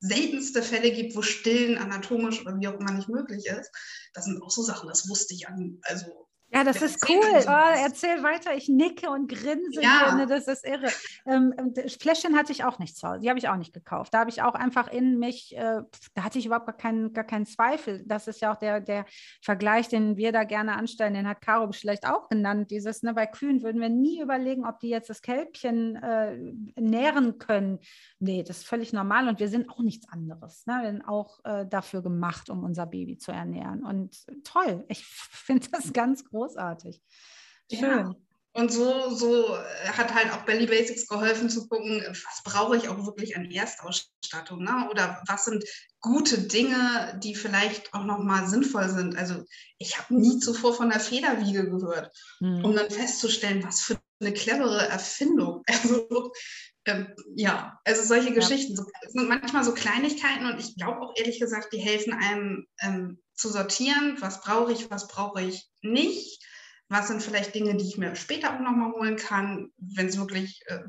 seltenste 0.01 0.63
Fälle 0.63 0.93
gibt, 0.93 1.17
wo 1.17 1.23
Stillen 1.23 1.79
anatomisch 1.79 2.41
oder 2.41 2.59
wie 2.59 2.69
auch 2.69 2.79
immer 2.79 2.93
nicht 2.93 3.09
möglich 3.09 3.47
ist. 3.47 3.71
Das 4.13 4.25
sind 4.25 4.43
auch 4.43 4.51
so 4.51 4.63
Sachen, 4.63 4.89
das 4.89 5.09
wusste 5.09 5.35
ich 5.35 5.49
an, 5.49 5.79
also 5.83 6.26
ja, 6.53 6.63
das 6.63 6.81
ist 6.81 7.05
cool. 7.09 7.45
Oh, 7.47 7.83
erzähl 7.85 8.23
weiter. 8.23 8.55
Ich 8.55 8.69
nicke 8.69 9.11
und 9.11 9.29
grinse. 9.29 9.83
Ja. 9.83 10.15
Hier, 10.17 10.27
das 10.27 10.47
ist 10.47 10.65
irre. 10.65 10.89
Ähm 11.27 11.53
Fläschchen 12.01 12.37
hatte 12.37 12.53
ich 12.53 12.63
auch 12.63 12.79
nicht 12.79 12.97
zu 12.97 13.09
Hause. 13.09 13.21
Die 13.21 13.29
habe 13.29 13.39
ich 13.39 13.49
auch 13.49 13.57
nicht 13.57 13.73
gekauft. 13.73 14.15
Da 14.15 14.21
habe 14.21 14.31
ich 14.31 14.43
auch 14.43 14.55
einfach 14.55 14.89
in 14.89 15.19
mich, 15.19 15.57
äh, 15.57 15.83
da 16.15 16.23
hatte 16.23 16.39
ich 16.39 16.47
überhaupt 16.47 16.67
gar 16.67 16.77
keinen, 16.77 17.13
gar 17.13 17.25
keinen 17.25 17.47
Zweifel. 17.47 18.05
Das 18.07 18.29
ist 18.29 18.41
ja 18.41 18.53
auch 18.53 18.57
der, 18.57 18.81
der 18.81 19.07
Vergleich, 19.43 19.89
den 19.89 20.17
wir 20.17 20.31
da 20.31 20.45
gerne 20.45 20.77
anstellen. 20.77 21.15
Den 21.15 21.29
hat 21.29 21.41
Caro 21.41 21.71
vielleicht 21.73 22.07
auch 22.07 22.29
genannt. 22.29 22.71
Dieses, 22.71 23.03
ne, 23.03 23.13
bei 23.13 23.27
Kühen 23.27 23.63
würden 23.63 23.81
wir 23.81 23.89
nie 23.89 24.21
überlegen, 24.21 24.65
ob 24.65 24.79
die 24.79 24.89
jetzt 24.89 25.11
das 25.11 25.23
Kälbchen 25.23 25.97
äh, 25.97 26.37
nähren 26.81 27.39
können. 27.39 27.81
Nee, 28.21 28.45
das 28.45 28.59
ist 28.59 28.67
völlig 28.67 28.93
normal 28.93 29.29
und 29.29 29.41
wir 29.41 29.49
sind 29.49 29.69
auch 29.69 29.81
nichts 29.81 30.09
anderes. 30.09 30.65
Ne? 30.67 30.79
Wir 30.81 30.93
sind 30.93 31.03
auch 31.03 31.41
äh, 31.45 31.67
dafür 31.67 32.03
gemacht, 32.03 32.51
um 32.51 32.63
unser 32.63 32.87
Baby 32.87 33.19
zu 33.19 33.33
ernähren. 33.33 33.85
Und 33.85 34.25
toll. 34.45 34.85
Ich 34.89 35.05
finde 35.31 35.69
das 35.73 35.93
ganz 35.93 36.25
groß 36.25 36.36
großartig. 36.37 37.01
Schön. 37.71 37.81
Ja. 37.83 38.15
Und 38.53 38.73
so, 38.73 39.11
so 39.11 39.59
hat 39.93 40.15
halt 40.15 40.33
auch 40.33 40.47
Belly 40.47 40.65
Basics 40.65 41.07
geholfen 41.07 41.51
zu 41.51 41.69
gucken, 41.69 42.03
was 42.09 42.43
brauche 42.43 42.75
ich 42.79 42.89
auch 42.89 43.05
wirklich 43.05 43.37
an 43.37 43.51
Erstausstattung, 43.51 44.65
ne? 44.65 44.89
Oder 44.91 45.23
was 45.27 45.45
sind 45.45 45.63
gute 46.01 46.39
Dinge, 46.39 47.21
die 47.23 47.35
vielleicht 47.35 47.93
auch 47.93 48.05
nochmal 48.05 48.49
sinnvoll 48.49 48.89
sind. 48.89 49.15
Also 49.19 49.45
ich 49.77 49.99
habe 49.99 50.15
nie 50.15 50.39
zuvor 50.39 50.73
von 50.73 50.89
der 50.89 51.01
Federwiege 51.01 51.69
gehört, 51.69 52.17
mhm. 52.41 52.65
um 52.65 52.75
dann 52.75 52.91
festzustellen, 52.91 53.63
was 53.63 53.83
für 53.83 53.99
eine 54.21 54.33
clevere 54.33 54.89
Erfindung. 54.89 55.63
Also 55.69 56.33
ähm, 56.89 57.09
ja, 57.35 57.81
also 57.85 58.05
solche 58.05 58.29
ja. 58.29 58.35
Geschichten 58.37 58.77
so, 58.77 58.85
sind 59.09 59.29
manchmal 59.29 59.65
so 59.65 59.75
Kleinigkeiten 59.75 60.47
und 60.47 60.61
ich 60.61 60.77
glaube 60.77 61.01
auch 61.01 61.15
ehrlich 61.17 61.41
gesagt, 61.41 61.73
die 61.73 61.79
helfen 61.79 62.13
einem 62.13 62.67
ähm, 62.81 63.21
zu 63.37 63.49
sortieren, 63.49 64.17
was 64.21 64.41
brauche 64.41 64.73
ich, 64.73 64.91
was 64.91 65.09
brauche 65.09 65.43
ich 65.43 65.69
nicht 65.83 66.43
was 66.89 67.09
sind 67.09 67.23
vielleicht 67.23 67.55
Dinge, 67.55 67.77
die 67.77 67.87
ich 67.87 67.99
mir 67.99 68.15
später 68.15 68.55
auch 68.55 68.61
nochmal 68.61 68.93
holen 68.93 69.17
kann, 69.17 69.73
wenn 69.77 70.07
es 70.07 70.19
wirklich 70.19 70.63
äh, 70.67 70.81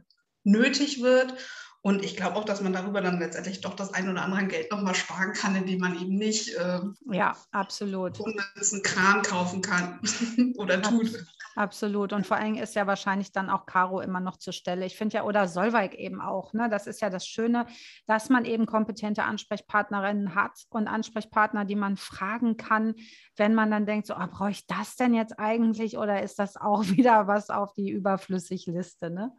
nötig 0.43 1.01
wird. 1.01 1.33
Und 1.81 2.03
ich 2.03 2.17
glaube 2.17 2.35
auch, 2.37 2.45
dass 2.45 2.61
man 2.61 2.73
darüber 2.73 3.01
dann 3.01 3.19
letztendlich 3.19 3.61
doch 3.61 3.75
das 3.75 3.93
ein 3.93 4.09
oder 4.09 4.23
andere 4.23 4.47
Geld 4.47 4.71
nochmal 4.71 4.95
sparen 4.95 5.33
kann, 5.33 5.55
indem 5.55 5.79
man 5.79 5.95
eben 5.95 6.17
nicht 6.17 6.55
äh, 6.55 6.79
ja, 7.11 7.35
absolut. 7.51 8.19
unnützen 8.19 8.83
Kram 8.83 9.21
kaufen 9.21 9.61
kann 9.61 9.99
oder 10.57 10.81
tut. 10.81 11.25
Absolut. 11.57 12.13
Und 12.13 12.27
vor 12.27 12.37
allem 12.37 12.53
ist 12.53 12.75
ja 12.75 12.85
wahrscheinlich 12.85 13.31
dann 13.31 13.49
auch 13.49 13.65
Caro 13.65 13.99
immer 13.99 14.19
noch 14.19 14.37
zur 14.37 14.53
Stelle. 14.53 14.85
Ich 14.85 14.95
finde 14.95 15.15
ja, 15.15 15.23
oder 15.23 15.47
Solveig 15.47 15.95
eben 15.95 16.21
auch. 16.21 16.53
Ne? 16.53 16.69
Das 16.69 16.85
ist 16.85 17.01
ja 17.01 17.09
das 17.09 17.25
Schöne, 17.25 17.65
dass 18.05 18.29
man 18.29 18.45
eben 18.45 18.67
kompetente 18.67 19.23
Ansprechpartnerinnen 19.23 20.35
hat 20.35 20.51
und 20.69 20.87
Ansprechpartner, 20.87 21.65
die 21.65 21.75
man 21.75 21.97
fragen 21.97 22.57
kann, 22.57 22.93
wenn 23.37 23.55
man 23.55 23.71
dann 23.71 23.87
denkt, 23.87 24.05
so, 24.05 24.15
oh, 24.15 24.27
brauche 24.29 24.51
ich 24.51 24.67
das 24.67 24.97
denn 24.97 25.15
jetzt 25.15 25.39
eigentlich 25.39 25.97
oder 25.97 26.21
ist 26.21 26.37
das 26.37 26.57
auch 26.57 26.83
wieder 26.87 27.25
was 27.25 27.49
auf 27.49 27.73
die 27.73 27.89
überflüssig 27.89 28.67
Liste? 28.67 29.09
Ne? 29.09 29.31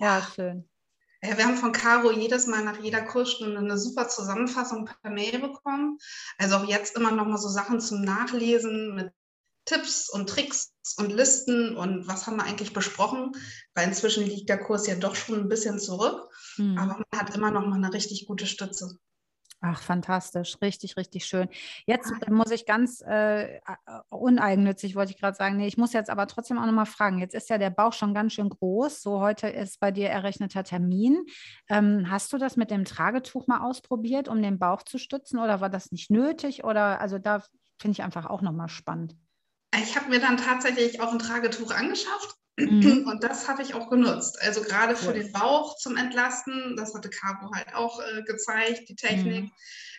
ja, 0.00 0.18
ja 0.18 0.26
schön. 0.34 0.68
Ja, 1.26 1.38
wir 1.38 1.46
haben 1.46 1.56
von 1.56 1.72
Caro 1.72 2.10
jedes 2.10 2.46
Mal 2.46 2.62
nach 2.64 2.82
jeder 2.82 3.00
Kursstunde 3.02 3.58
eine 3.58 3.78
super 3.78 4.08
Zusammenfassung 4.08 4.84
per 4.84 5.10
Mail 5.10 5.38
bekommen. 5.38 5.98
Also 6.36 6.56
auch 6.56 6.68
jetzt 6.68 6.96
immer 6.96 7.12
noch 7.12 7.26
mal 7.26 7.38
so 7.38 7.48
Sachen 7.48 7.80
zum 7.80 8.02
Nachlesen 8.02 8.94
mit 8.94 9.10
Tipps 9.64 10.10
und 10.10 10.28
Tricks 10.28 10.74
und 10.98 11.10
Listen 11.10 11.76
und 11.76 12.06
was 12.06 12.26
haben 12.26 12.36
wir 12.36 12.44
eigentlich 12.44 12.74
besprochen, 12.74 13.32
weil 13.74 13.88
inzwischen 13.88 14.24
liegt 14.24 14.50
der 14.50 14.58
Kurs 14.58 14.86
ja 14.86 14.94
doch 14.94 15.14
schon 15.14 15.40
ein 15.40 15.48
bisschen 15.48 15.78
zurück, 15.78 16.28
mhm. 16.58 16.76
aber 16.76 16.98
man 16.98 17.20
hat 17.20 17.34
immer 17.34 17.50
noch 17.50 17.66
mal 17.66 17.76
eine 17.76 17.92
richtig 17.92 18.26
gute 18.26 18.46
Stütze. 18.46 18.98
Ach, 19.66 19.80
fantastisch, 19.80 20.58
richtig, 20.60 20.98
richtig 20.98 21.24
schön. 21.24 21.48
Jetzt 21.86 22.12
muss 22.28 22.50
ich 22.50 22.66
ganz 22.66 23.00
äh, 23.00 23.60
uneigennützig, 24.10 24.94
wollte 24.94 25.12
ich 25.12 25.18
gerade 25.18 25.34
sagen. 25.34 25.56
Nee, 25.56 25.66
ich 25.66 25.78
muss 25.78 25.94
jetzt 25.94 26.10
aber 26.10 26.26
trotzdem 26.26 26.58
auch 26.58 26.66
nochmal 26.66 26.84
fragen. 26.84 27.18
Jetzt 27.18 27.34
ist 27.34 27.48
ja 27.48 27.56
der 27.56 27.70
Bauch 27.70 27.94
schon 27.94 28.12
ganz 28.12 28.34
schön 28.34 28.50
groß. 28.50 29.00
So 29.00 29.20
heute 29.20 29.48
ist 29.48 29.80
bei 29.80 29.90
dir 29.90 30.10
errechneter 30.10 30.64
Termin. 30.64 31.24
Ähm, 31.70 32.10
hast 32.10 32.30
du 32.34 32.36
das 32.36 32.58
mit 32.58 32.70
dem 32.70 32.84
Tragetuch 32.84 33.46
mal 33.46 33.66
ausprobiert, 33.66 34.28
um 34.28 34.42
den 34.42 34.58
Bauch 34.58 34.82
zu 34.82 34.98
stützen 34.98 35.38
oder 35.38 35.62
war 35.62 35.70
das 35.70 35.90
nicht 35.92 36.10
nötig? 36.10 36.62
Oder 36.64 37.00
also 37.00 37.18
da 37.18 37.42
finde 37.80 37.92
ich 37.92 38.02
einfach 38.02 38.26
auch 38.26 38.42
nochmal 38.42 38.68
spannend. 38.68 39.16
Ich 39.82 39.96
habe 39.96 40.10
mir 40.10 40.20
dann 40.20 40.36
tatsächlich 40.36 41.00
auch 41.00 41.10
ein 41.10 41.18
Tragetuch 41.18 41.70
angeschafft 41.72 42.36
Mhm. 42.56 43.08
Und 43.08 43.24
das 43.24 43.48
habe 43.48 43.62
ich 43.62 43.74
auch 43.74 43.90
genutzt. 43.90 44.40
Also 44.40 44.62
gerade 44.62 44.94
für 44.94 45.12
den 45.12 45.32
Bauch 45.32 45.76
zum 45.76 45.96
Entlasten, 45.96 46.76
das 46.76 46.94
hatte 46.94 47.10
Caro 47.10 47.50
halt 47.52 47.74
auch 47.74 48.00
äh, 48.00 48.22
gezeigt, 48.22 48.88
die 48.88 48.94
Technik, 48.94 49.44
mhm. 49.44 49.50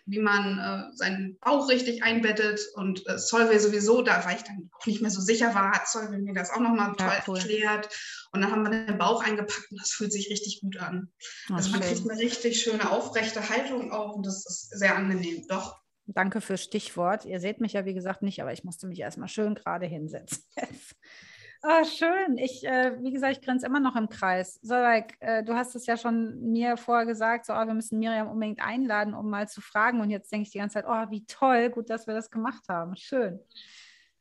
wie 0.06 0.20
man 0.20 0.58
äh, 0.58 0.96
seinen 0.96 1.38
Bauch 1.40 1.68
richtig 1.68 2.04
einbettet. 2.04 2.62
Und 2.76 3.06
äh, 3.10 3.18
Solveig 3.18 3.60
sowieso, 3.60 4.02
da 4.02 4.24
weil 4.26 4.38
ich 4.38 4.44
dann 4.44 4.70
auch 4.80 4.86
nicht 4.86 5.02
mehr 5.02 5.12
so 5.12 5.20
sicher 5.20 5.54
war, 5.54 5.72
hat 5.72 5.88
Solveig 5.90 6.22
mir 6.22 6.34
das 6.34 6.50
auch 6.50 6.62
nochmal 6.62 6.94
ja, 6.98 7.06
toll 7.06 7.24
cool. 7.28 7.38
erklärt. 7.38 7.90
Und 8.32 8.42
dann 8.42 8.52
haben 8.52 8.64
wir 8.64 8.86
den 8.86 8.98
Bauch 8.98 9.22
eingepackt 9.22 9.72
und 9.72 9.82
das 9.82 9.92
fühlt 9.92 10.14
sich 10.14 10.30
richtig 10.30 10.62
gut 10.62 10.78
an. 10.78 11.12
Oh, 11.50 11.56
also 11.56 11.72
man 11.72 11.82
schön. 11.82 11.92
kriegt 11.92 12.10
eine 12.10 12.20
richtig 12.20 12.62
schöne 12.62 12.90
aufrechte 12.90 13.50
Haltung 13.50 13.92
auch 13.92 14.16
und 14.16 14.26
das 14.26 14.46
ist 14.46 14.70
sehr 14.80 14.96
angenehm. 14.96 15.46
Doch. 15.50 15.76
Danke 16.08 16.40
fürs 16.40 16.64
Stichwort. 16.64 17.26
Ihr 17.26 17.40
seht 17.40 17.60
mich 17.60 17.74
ja, 17.74 17.84
wie 17.84 17.96
gesagt, 17.96 18.22
nicht, 18.22 18.42
aber 18.42 18.54
ich 18.54 18.64
musste 18.64 18.88
mich 18.88 19.00
erstmal 19.00 19.28
schön 19.28 19.56
gerade 19.56 19.88
hinsetzen. 19.88 20.44
Ah, 21.68 21.84
schön. 21.84 22.38
Ich, 22.38 22.64
äh, 22.64 22.96
wie 23.02 23.12
gesagt, 23.12 23.38
ich 23.38 23.42
grinse 23.44 23.66
immer 23.66 23.80
noch 23.80 23.96
im 23.96 24.08
Kreis. 24.08 24.60
So, 24.62 24.76
like, 24.76 25.18
äh, 25.20 25.44
du 25.44 25.56
hast 25.56 25.74
es 25.74 25.88
ja 25.88 25.98
schon 25.98 26.52
mir 26.52 26.78
vorher 26.78 27.08
gesagt, 27.08 27.48
so, 27.48 27.54
oh, 27.54 27.66
wir 27.66 27.74
müssen 27.74 27.98
Miriam 27.98 28.30
unbedingt 28.30 28.62
einladen, 28.62 29.16
um 29.16 29.32
mal 29.32 29.48
zu 29.48 29.62
fragen. 29.62 30.00
Und 30.00 30.12
jetzt 30.12 30.32
denke 30.32 30.44
ich 30.44 30.52
die 30.52 30.60
ganze 30.60 30.76
Zeit, 30.76 30.86
oh, 30.88 31.10
wie 31.10 31.26
toll, 31.26 31.72
gut, 31.72 31.90
dass 31.90 32.06
wir 32.06 32.14
das 32.14 32.30
gemacht 32.30 32.70
haben. 32.70 32.96
Schön. 32.96 33.40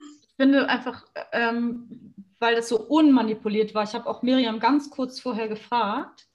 Ich 0.00 0.34
finde 0.36 0.70
einfach, 0.70 1.04
ähm, 1.32 2.14
weil 2.38 2.56
das 2.56 2.70
so 2.70 2.80
unmanipuliert 2.80 3.74
war, 3.74 3.84
ich 3.84 3.94
habe 3.94 4.08
auch 4.08 4.22
Miriam 4.22 4.58
ganz 4.58 4.88
kurz 4.88 5.20
vorher 5.20 5.48
gefragt, 5.48 6.26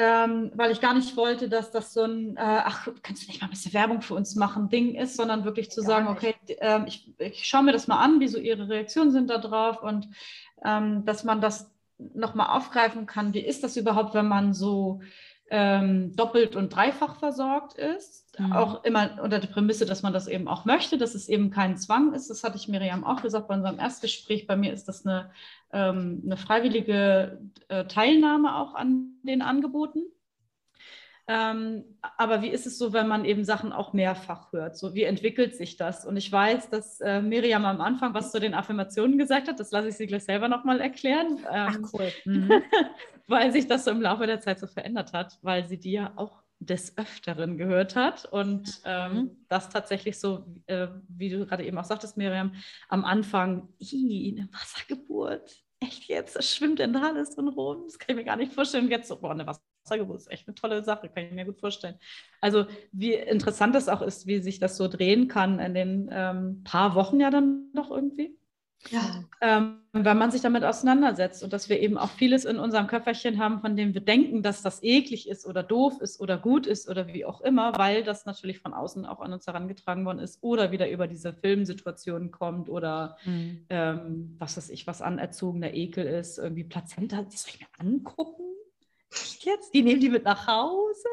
ähm, 0.00 0.52
weil 0.54 0.70
ich 0.70 0.80
gar 0.80 0.94
nicht 0.94 1.16
wollte, 1.16 1.48
dass 1.48 1.72
das 1.72 1.92
so 1.92 2.04
ein, 2.04 2.36
äh, 2.36 2.40
ach, 2.40 2.86
kannst 3.02 3.24
du 3.24 3.26
nicht 3.26 3.40
mal 3.40 3.48
ein 3.48 3.50
bisschen 3.50 3.72
Werbung 3.72 4.00
für 4.00 4.14
uns 4.14 4.36
machen, 4.36 4.68
Ding 4.68 4.94
ist, 4.94 5.16
sondern 5.16 5.44
wirklich 5.44 5.72
zu 5.72 5.80
gar 5.80 5.88
sagen, 5.88 6.06
nicht. 6.06 6.16
okay, 6.16 6.34
äh, 6.60 6.86
ich, 6.86 7.12
ich 7.18 7.44
schaue 7.44 7.64
mir 7.64 7.72
das 7.72 7.88
mal 7.88 7.98
an, 7.98 8.20
wie 8.20 8.28
so 8.28 8.38
ihre 8.38 8.68
Reaktionen 8.68 9.10
sind 9.10 9.28
da 9.28 9.38
drauf 9.38 9.82
und 9.82 10.08
ähm, 10.64 11.04
dass 11.04 11.24
man 11.24 11.40
das 11.40 11.72
nochmal 11.98 12.56
aufgreifen 12.56 13.06
kann. 13.06 13.34
Wie 13.34 13.40
ist 13.40 13.64
das 13.64 13.76
überhaupt, 13.76 14.14
wenn 14.14 14.28
man 14.28 14.54
so 14.54 15.00
ähm, 15.50 16.14
doppelt 16.14 16.56
und 16.56 16.74
dreifach 16.74 17.16
versorgt 17.16 17.74
ist. 17.74 18.38
Mhm. 18.38 18.52
Auch 18.52 18.84
immer 18.84 19.18
unter 19.22 19.38
der 19.38 19.48
Prämisse, 19.48 19.86
dass 19.86 20.02
man 20.02 20.12
das 20.12 20.28
eben 20.28 20.46
auch 20.48 20.64
möchte, 20.64 20.98
dass 20.98 21.14
es 21.14 21.28
eben 21.28 21.50
kein 21.50 21.76
Zwang 21.76 22.12
ist. 22.12 22.30
Das 22.30 22.44
hatte 22.44 22.56
ich 22.56 22.68
Miriam 22.68 23.04
auch 23.04 23.22
gesagt 23.22 23.48
bei 23.48 23.54
unserem 23.54 23.78
Erstgespräch. 23.78 24.46
Bei 24.46 24.56
mir 24.56 24.72
ist 24.72 24.88
das 24.88 25.06
eine, 25.06 25.30
ähm, 25.72 26.22
eine 26.24 26.36
freiwillige 26.36 27.40
äh, 27.68 27.84
Teilnahme 27.86 28.56
auch 28.56 28.74
an 28.74 29.14
den 29.22 29.42
Angeboten. 29.42 30.02
Ähm, 31.28 31.84
aber 32.16 32.40
wie 32.40 32.48
ist 32.48 32.66
es 32.66 32.78
so, 32.78 32.94
wenn 32.94 33.06
man 33.06 33.26
eben 33.26 33.44
Sachen 33.44 33.70
auch 33.72 33.92
mehrfach 33.92 34.50
hört? 34.52 34.78
So, 34.78 34.94
wie 34.94 35.02
entwickelt 35.02 35.54
sich 35.54 35.76
das? 35.76 36.06
Und 36.06 36.16
ich 36.16 36.32
weiß, 36.32 36.70
dass 36.70 37.00
äh, 37.00 37.20
Miriam 37.20 37.66
am 37.66 37.82
Anfang 37.82 38.14
was 38.14 38.32
zu 38.32 38.40
den 38.40 38.54
Affirmationen 38.54 39.18
gesagt 39.18 39.46
hat. 39.46 39.60
Das 39.60 39.70
lasse 39.70 39.88
ich 39.88 39.96
sie 39.96 40.06
gleich 40.06 40.24
selber 40.24 40.48
nochmal 40.48 40.80
erklären. 40.80 41.38
Ach, 41.48 41.74
ähm, 41.74 41.88
cool. 41.92 42.12
Mhm. 42.24 42.50
weil 43.26 43.52
sich 43.52 43.66
das 43.66 43.84
so 43.84 43.90
im 43.90 44.00
Laufe 44.00 44.26
der 44.26 44.40
Zeit 44.40 44.58
so 44.58 44.66
verändert 44.66 45.12
hat, 45.12 45.38
weil 45.42 45.66
sie 45.68 45.78
die 45.78 45.92
ja 45.92 46.12
auch 46.16 46.42
des 46.60 46.96
Öfteren 46.98 47.56
gehört 47.56 47.94
hat 47.94 48.24
und 48.24 48.80
ähm, 48.84 49.12
mhm. 49.12 49.30
das 49.48 49.68
tatsächlich 49.68 50.18
so, 50.18 50.44
äh, 50.66 50.88
wie 51.08 51.28
du 51.28 51.46
gerade 51.46 51.64
eben 51.64 51.78
auch 51.78 51.84
sagtest, 51.84 52.16
Miriam, 52.16 52.54
am 52.88 53.04
Anfang, 53.04 53.68
eine 53.80 54.48
Wassergeburt, 54.52 55.64
echt 55.80 56.04
jetzt, 56.04 56.36
das 56.36 56.52
schwimmt 56.54 56.80
denn 56.80 56.92
da 56.92 57.08
alles 57.08 57.34
drin 57.34 57.48
rum? 57.48 57.84
Das 57.86 57.98
kann 57.98 58.10
ich 58.10 58.16
mir 58.16 58.24
gar 58.24 58.36
nicht 58.36 58.52
vorstellen. 58.52 58.90
Jetzt 58.90 59.08
so, 59.08 59.16
boah, 59.16 59.30
eine 59.30 59.46
Wassergeburt 59.88 60.20
ist 60.20 60.30
echt 60.30 60.46
eine 60.46 60.54
tolle 60.54 60.84
Sache, 60.84 61.08
kann 61.08 61.24
ich 61.24 61.32
mir 61.32 61.44
gut 61.44 61.60
vorstellen. 61.60 61.96
Also 62.40 62.66
wie 62.92 63.14
interessant 63.14 63.74
das 63.74 63.88
auch 63.88 64.02
ist, 64.02 64.26
wie 64.26 64.40
sich 64.40 64.58
das 64.58 64.76
so 64.76 64.88
drehen 64.88 65.28
kann 65.28 65.58
in 65.58 65.74
den 65.74 66.10
ähm, 66.12 66.62
paar 66.64 66.94
Wochen 66.94 67.20
ja 67.20 67.30
dann 67.30 67.70
noch 67.72 67.90
irgendwie. 67.90 68.36
Ja. 68.90 69.24
Ähm, 69.40 69.80
weil 69.92 70.14
man 70.14 70.30
sich 70.30 70.40
damit 70.40 70.62
auseinandersetzt 70.62 71.42
und 71.42 71.52
dass 71.52 71.68
wir 71.68 71.80
eben 71.80 71.98
auch 71.98 72.10
vieles 72.10 72.44
in 72.44 72.58
unserem 72.58 72.86
Köfferchen 72.86 73.38
haben, 73.38 73.60
von 73.60 73.74
dem 73.74 73.92
wir 73.92 74.00
denken, 74.00 74.42
dass 74.42 74.62
das 74.62 74.82
eklig 74.84 75.28
ist 75.28 75.46
oder 75.46 75.64
doof 75.64 76.00
ist 76.00 76.20
oder 76.20 76.38
gut 76.38 76.66
ist 76.66 76.88
oder 76.88 77.08
wie 77.08 77.24
auch 77.24 77.40
immer, 77.40 77.76
weil 77.76 78.04
das 78.04 78.24
natürlich 78.24 78.60
von 78.60 78.74
außen 78.74 79.04
auch 79.04 79.20
an 79.20 79.32
uns 79.32 79.48
herangetragen 79.48 80.04
worden 80.04 80.20
ist 80.20 80.42
oder 80.42 80.70
wieder 80.70 80.88
über 80.88 81.08
diese 81.08 81.32
Filmsituationen 81.32 82.30
kommt 82.30 82.68
oder 82.68 83.16
mhm. 83.24 83.66
ähm, 83.68 84.36
was 84.38 84.56
weiß 84.56 84.70
ich, 84.70 84.86
was 84.86 85.02
anerzogener 85.02 85.74
Ekel 85.74 86.06
ist, 86.06 86.38
irgendwie 86.38 86.64
Plazenta, 86.64 87.22
das 87.22 87.42
soll 87.42 87.54
ich 87.54 87.60
mir 87.60 87.66
angucken? 87.78 88.44
Jetzt? 89.40 89.74
Die 89.74 89.82
nehmen 89.82 90.00
die 90.00 90.08
mit 90.08 90.24
nach 90.24 90.46
Hause? 90.46 91.08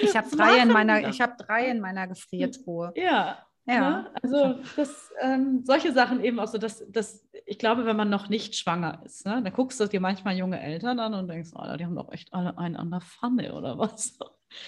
Ich 0.00 0.16
habe 0.16 0.28
drei, 0.28 0.58
in 0.58 0.68
meiner, 0.68 1.00
hab 1.00 1.38
drei 1.38 1.70
in 1.70 1.80
meiner 1.80 2.06
Gefriertruhe. 2.06 2.92
Ja, 2.94 3.38
ja. 3.68 3.90
Ne? 3.90 4.10
Also 4.22 4.62
das, 4.76 5.10
ähm, 5.20 5.62
solche 5.64 5.92
Sachen 5.92 6.24
eben 6.24 6.40
auch 6.40 6.48
so, 6.48 6.58
dass, 6.58 6.84
dass 6.90 7.26
ich 7.44 7.58
glaube, 7.58 7.84
wenn 7.84 7.96
man 7.96 8.08
noch 8.08 8.28
nicht 8.28 8.56
schwanger 8.56 9.02
ist, 9.04 9.26
ne, 9.26 9.42
dann 9.42 9.52
guckst 9.52 9.78
du 9.78 9.86
dir 9.86 10.00
manchmal 10.00 10.36
junge 10.36 10.60
Eltern 10.60 10.98
an 10.98 11.14
und 11.14 11.28
denkst, 11.28 11.50
oh, 11.54 11.76
die 11.76 11.84
haben 11.84 11.94
doch 11.94 12.10
echt 12.12 12.32
alle 12.32 12.56
einen 12.58 12.76
an 12.76 12.90
der 12.90 13.02
Pfanne 13.02 13.54
oder 13.54 13.78
was. 13.78 14.18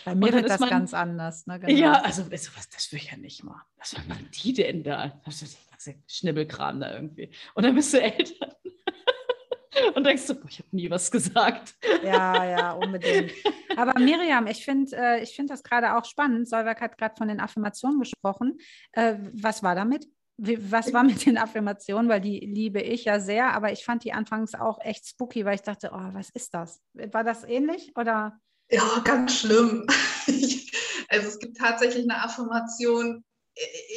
Bei 0.04 0.14
mir 0.14 0.32
wird 0.32 0.50
das 0.50 0.60
man, 0.60 0.68
ganz 0.68 0.92
anders. 0.92 1.46
Ne? 1.46 1.58
Genau. 1.60 1.72
Ja, 1.72 1.92
also 2.02 2.24
sowas, 2.24 2.68
das 2.68 2.92
will 2.92 2.98
ich 2.98 3.10
ja 3.10 3.16
nicht 3.16 3.42
mal. 3.42 3.62
Was 3.78 3.96
machen 3.96 4.28
die 4.32 4.52
denn 4.52 4.82
da? 4.82 5.18
Schnibbelkram 6.06 6.80
da 6.80 6.92
irgendwie. 6.92 7.30
Und 7.54 7.64
dann 7.64 7.74
bist 7.74 7.94
du 7.94 8.02
Eltern. 8.02 8.52
Und 9.94 10.04
denkst 10.04 10.26
du, 10.26 10.34
ich 10.48 10.58
habe 10.58 10.68
nie 10.72 10.90
was 10.90 11.10
gesagt. 11.10 11.74
Ja, 12.02 12.44
ja, 12.44 12.72
unbedingt. 12.72 13.32
Aber 13.76 13.98
Miriam, 13.98 14.46
ich 14.46 14.64
finde 14.64 14.96
äh, 14.96 15.26
find 15.26 15.50
das 15.50 15.62
gerade 15.62 15.96
auch 15.96 16.04
spannend. 16.04 16.48
Solberg 16.48 16.80
hat 16.80 16.98
gerade 16.98 17.14
von 17.16 17.28
den 17.28 17.40
Affirmationen 17.40 17.98
gesprochen. 17.98 18.58
Äh, 18.92 19.16
was 19.32 19.62
war 19.62 19.74
damit? 19.74 20.06
Wie, 20.36 20.70
was 20.70 20.92
war 20.92 21.04
mit 21.04 21.26
den 21.26 21.38
Affirmationen? 21.38 22.08
Weil 22.08 22.20
die 22.20 22.40
liebe 22.40 22.80
ich 22.80 23.04
ja 23.04 23.20
sehr, 23.20 23.52
aber 23.52 23.72
ich 23.72 23.84
fand 23.84 24.04
die 24.04 24.12
anfangs 24.12 24.54
auch 24.54 24.80
echt 24.80 25.06
spooky, 25.06 25.44
weil 25.44 25.56
ich 25.56 25.62
dachte, 25.62 25.90
oh, 25.92 26.08
was 26.12 26.30
ist 26.30 26.54
das? 26.54 26.80
War 26.94 27.24
das 27.24 27.44
ähnlich 27.44 27.92
oder? 27.96 28.38
Ja, 28.70 29.00
ganz 29.04 29.40
schlimm. 29.40 29.86
also 31.08 31.28
es 31.28 31.38
gibt 31.38 31.58
tatsächlich 31.58 32.04
eine 32.04 32.22
Affirmation. 32.22 33.24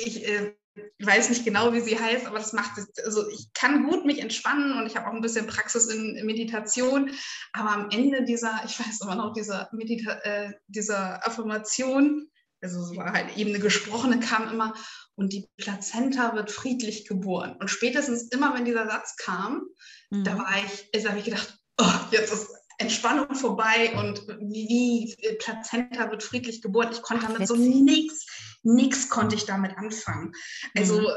Ich, 0.03 0.27
äh, 0.27 0.55
ich 0.75 1.05
weiß 1.05 1.29
nicht 1.29 1.45
genau, 1.45 1.73
wie 1.73 1.81
sie 1.81 1.99
heißt, 1.99 2.25
aber 2.25 2.39
das 2.39 2.53
macht, 2.53 2.79
also 3.05 3.29
ich 3.29 3.53
kann 3.53 3.87
gut 3.87 4.05
mich 4.05 4.19
entspannen 4.19 4.77
und 4.77 4.87
ich 4.87 4.95
habe 4.95 5.07
auch 5.07 5.13
ein 5.13 5.21
bisschen 5.21 5.47
Praxis 5.47 5.85
in 5.87 6.25
Meditation, 6.25 7.11
aber 7.51 7.71
am 7.71 7.89
Ende 7.91 8.23
dieser, 8.23 8.61
ich 8.65 8.79
weiß 8.79 9.01
immer 9.01 9.15
noch, 9.15 9.33
dieser, 9.33 9.69
Medita 9.71 10.13
äh, 10.23 10.53
dieser 10.67 11.25
Affirmation, 11.27 12.27
also 12.61 12.81
es 12.81 12.95
war 12.95 13.11
halt 13.11 13.37
eben 13.37 13.51
eine 13.51 13.59
gesprochene, 13.59 14.19
kam 14.19 14.49
immer, 14.49 14.73
und 15.15 15.33
die 15.33 15.47
Plazenta 15.57 16.33
wird 16.33 16.49
friedlich 16.49 17.05
geboren. 17.07 17.55
Und 17.59 17.69
spätestens 17.69 18.29
immer, 18.31 18.55
wenn 18.55 18.65
dieser 18.65 18.87
Satz 18.87 19.15
kam, 19.17 19.63
mhm. 20.09 20.23
da 20.23 20.37
war 20.37 20.55
ich, 20.65 20.89
also 20.95 21.09
habe 21.09 21.19
ich 21.19 21.25
gedacht, 21.25 21.55
oh, 21.79 21.93
jetzt 22.11 22.33
ist 22.33 22.47
Entspannung 22.79 23.35
vorbei 23.35 23.93
und 23.97 24.27
wie, 24.27 25.15
wie 25.17 25.35
Plazenta 25.37 26.09
wird 26.09 26.23
friedlich 26.23 26.61
geboren. 26.61 26.89
Ich 26.91 27.01
konnte 27.01 27.27
damit 27.27 27.47
so 27.47 27.55
nichts, 27.55 28.25
nichts 28.63 29.09
konnte 29.09 29.35
ich 29.35 29.45
damit 29.45 29.77
anfangen. 29.77 30.33
Also, 30.75 30.99
mhm. 30.99 31.07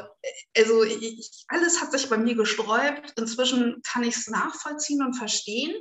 also 0.56 0.82
ich, 0.85 1.44
alles 1.48 1.80
hat 1.80 1.92
sich 1.92 2.09
bei 2.09 2.18
mir 2.18 2.35
gesträubt. 2.35 3.14
Inzwischen 3.16 3.80
kann 3.82 4.02
ich 4.02 4.16
es 4.16 4.28
nachvollziehen 4.28 5.02
und 5.02 5.14
verstehen. 5.14 5.74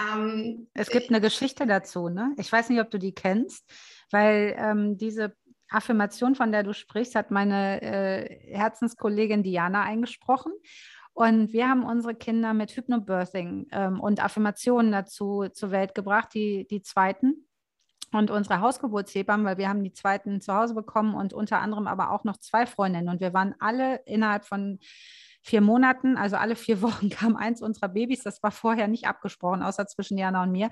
Ähm, 0.00 0.68
es 0.74 0.88
gibt 0.88 1.10
eine 1.10 1.20
Geschichte 1.20 1.66
dazu, 1.66 2.08
ne? 2.08 2.32
Ich 2.38 2.50
weiß 2.50 2.68
nicht, 2.68 2.80
ob 2.80 2.90
du 2.90 2.98
die 2.98 3.14
kennst, 3.14 3.64
weil 4.10 4.54
ähm, 4.56 4.96
diese 4.96 5.34
Affirmation, 5.70 6.34
von 6.34 6.52
der 6.52 6.62
du 6.62 6.72
sprichst, 6.72 7.14
hat 7.14 7.30
meine 7.30 7.82
äh, 7.82 8.54
Herzenskollegin 8.54 9.42
Diana 9.42 9.82
eingesprochen. 9.82 10.52
Und 11.12 11.52
wir 11.52 11.68
haben 11.68 11.84
unsere 11.84 12.14
Kinder 12.14 12.54
mit 12.54 12.70
Hypnobirthing 12.70 13.66
ähm, 13.72 14.00
und 14.00 14.22
Affirmationen 14.22 14.92
dazu 14.92 15.48
zur 15.52 15.72
Welt 15.72 15.94
gebracht, 15.96 16.28
die, 16.32 16.66
die 16.70 16.80
zweiten. 16.80 17.47
Und 18.12 18.30
unsere 18.30 18.60
Hausgeburtshebammen, 18.60 19.44
weil 19.44 19.58
wir 19.58 19.68
haben 19.68 19.84
die 19.84 19.92
zweiten 19.92 20.40
zu 20.40 20.54
Hause 20.54 20.74
bekommen 20.74 21.14
und 21.14 21.34
unter 21.34 21.60
anderem 21.60 21.86
aber 21.86 22.10
auch 22.10 22.24
noch 22.24 22.38
zwei 22.38 22.66
Freundinnen. 22.66 23.08
Und 23.08 23.20
wir 23.20 23.34
waren 23.34 23.54
alle 23.58 23.96
innerhalb 24.06 24.46
von 24.46 24.78
vier 25.42 25.60
Monaten, 25.60 26.16
also 26.16 26.36
alle 26.36 26.56
vier 26.56 26.82
Wochen 26.82 27.08
kam 27.08 27.36
eins 27.36 27.62
unserer 27.62 27.88
Babys. 27.88 28.22
Das 28.22 28.42
war 28.42 28.50
vorher 28.50 28.88
nicht 28.88 29.06
abgesprochen, 29.06 29.62
außer 29.62 29.86
zwischen 29.86 30.18
Jana 30.18 30.42
und 30.42 30.52
mir. 30.52 30.70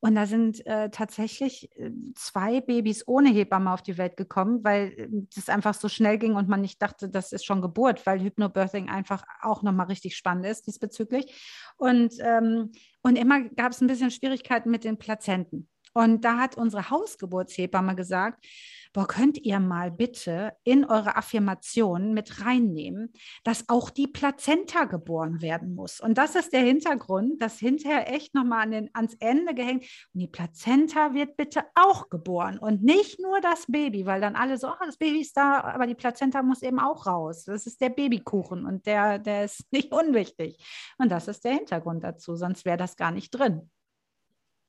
Und 0.00 0.14
da 0.14 0.26
sind 0.26 0.64
äh, 0.66 0.90
tatsächlich 0.90 1.70
äh, 1.76 1.90
zwei 2.14 2.60
Babys 2.60 3.06
ohne 3.06 3.30
Hebamme 3.30 3.72
auf 3.72 3.82
die 3.82 3.98
Welt 3.98 4.16
gekommen, 4.16 4.62
weil 4.64 4.92
äh, 4.96 5.50
einfach 5.50 5.74
so 5.74 5.88
schnell 5.88 6.18
ging 6.18 6.34
und 6.34 6.48
man 6.48 6.60
nicht 6.60 6.80
dachte, 6.82 7.08
das 7.08 7.32
ist 7.32 7.44
schon 7.44 7.62
Geburt, 7.62 8.06
weil 8.06 8.20
Hypnobirthing 8.20 8.88
einfach 8.88 9.24
auch 9.40 9.62
nochmal 9.62 9.86
richtig 9.86 10.16
spannend 10.16 10.46
ist 10.46 10.66
diesbezüglich. 10.66 11.34
Und, 11.76 12.14
ähm, 12.20 12.72
und 13.02 13.16
immer 13.16 13.42
gab 13.42 13.72
es 13.72 13.80
ein 13.80 13.86
bisschen 13.86 14.10
Schwierigkeiten 14.10 14.70
mit 14.70 14.84
den 14.84 14.98
Plazenten. 14.98 15.68
Und 15.98 16.24
da 16.24 16.38
hat 16.38 16.56
unsere 16.56 16.90
Hausgeburtshebamme 16.90 17.96
gesagt, 17.96 18.46
boah, 18.92 19.08
könnt 19.08 19.36
ihr 19.38 19.58
mal 19.58 19.90
bitte 19.90 20.52
in 20.62 20.84
eure 20.84 21.16
Affirmation 21.16 22.14
mit 22.14 22.44
reinnehmen, 22.44 23.12
dass 23.42 23.68
auch 23.68 23.90
die 23.90 24.06
Plazenta 24.06 24.84
geboren 24.84 25.42
werden 25.42 25.74
muss. 25.74 25.98
Und 25.98 26.16
das 26.16 26.36
ist 26.36 26.52
der 26.52 26.60
Hintergrund, 26.60 27.42
dass 27.42 27.58
hinterher 27.58 28.14
echt 28.14 28.32
nochmal 28.36 28.72
an 28.72 28.90
ans 28.92 29.16
Ende 29.18 29.54
gehängt, 29.54 29.86
und 30.14 30.20
die 30.20 30.28
Plazenta 30.28 31.14
wird 31.14 31.36
bitte 31.36 31.64
auch 31.74 32.08
geboren 32.10 32.60
und 32.60 32.84
nicht 32.84 33.18
nur 33.18 33.40
das 33.40 33.66
Baby, 33.66 34.06
weil 34.06 34.20
dann 34.20 34.36
alle 34.36 34.56
so, 34.56 34.68
oh, 34.68 34.84
das 34.86 34.98
Baby 34.98 35.22
ist 35.22 35.36
da, 35.36 35.62
aber 35.62 35.88
die 35.88 35.96
Plazenta 35.96 36.44
muss 36.44 36.62
eben 36.62 36.78
auch 36.78 37.06
raus. 37.06 37.42
Das 37.42 37.66
ist 37.66 37.80
der 37.80 37.90
Babykuchen 37.90 38.66
und 38.66 38.86
der, 38.86 39.18
der 39.18 39.46
ist 39.46 39.64
nicht 39.72 39.90
unwichtig. 39.90 40.64
Und 40.96 41.10
das 41.10 41.26
ist 41.26 41.44
der 41.44 41.54
Hintergrund 41.54 42.04
dazu, 42.04 42.36
sonst 42.36 42.64
wäre 42.64 42.76
das 42.76 42.94
gar 42.94 43.10
nicht 43.10 43.30
drin. 43.30 43.68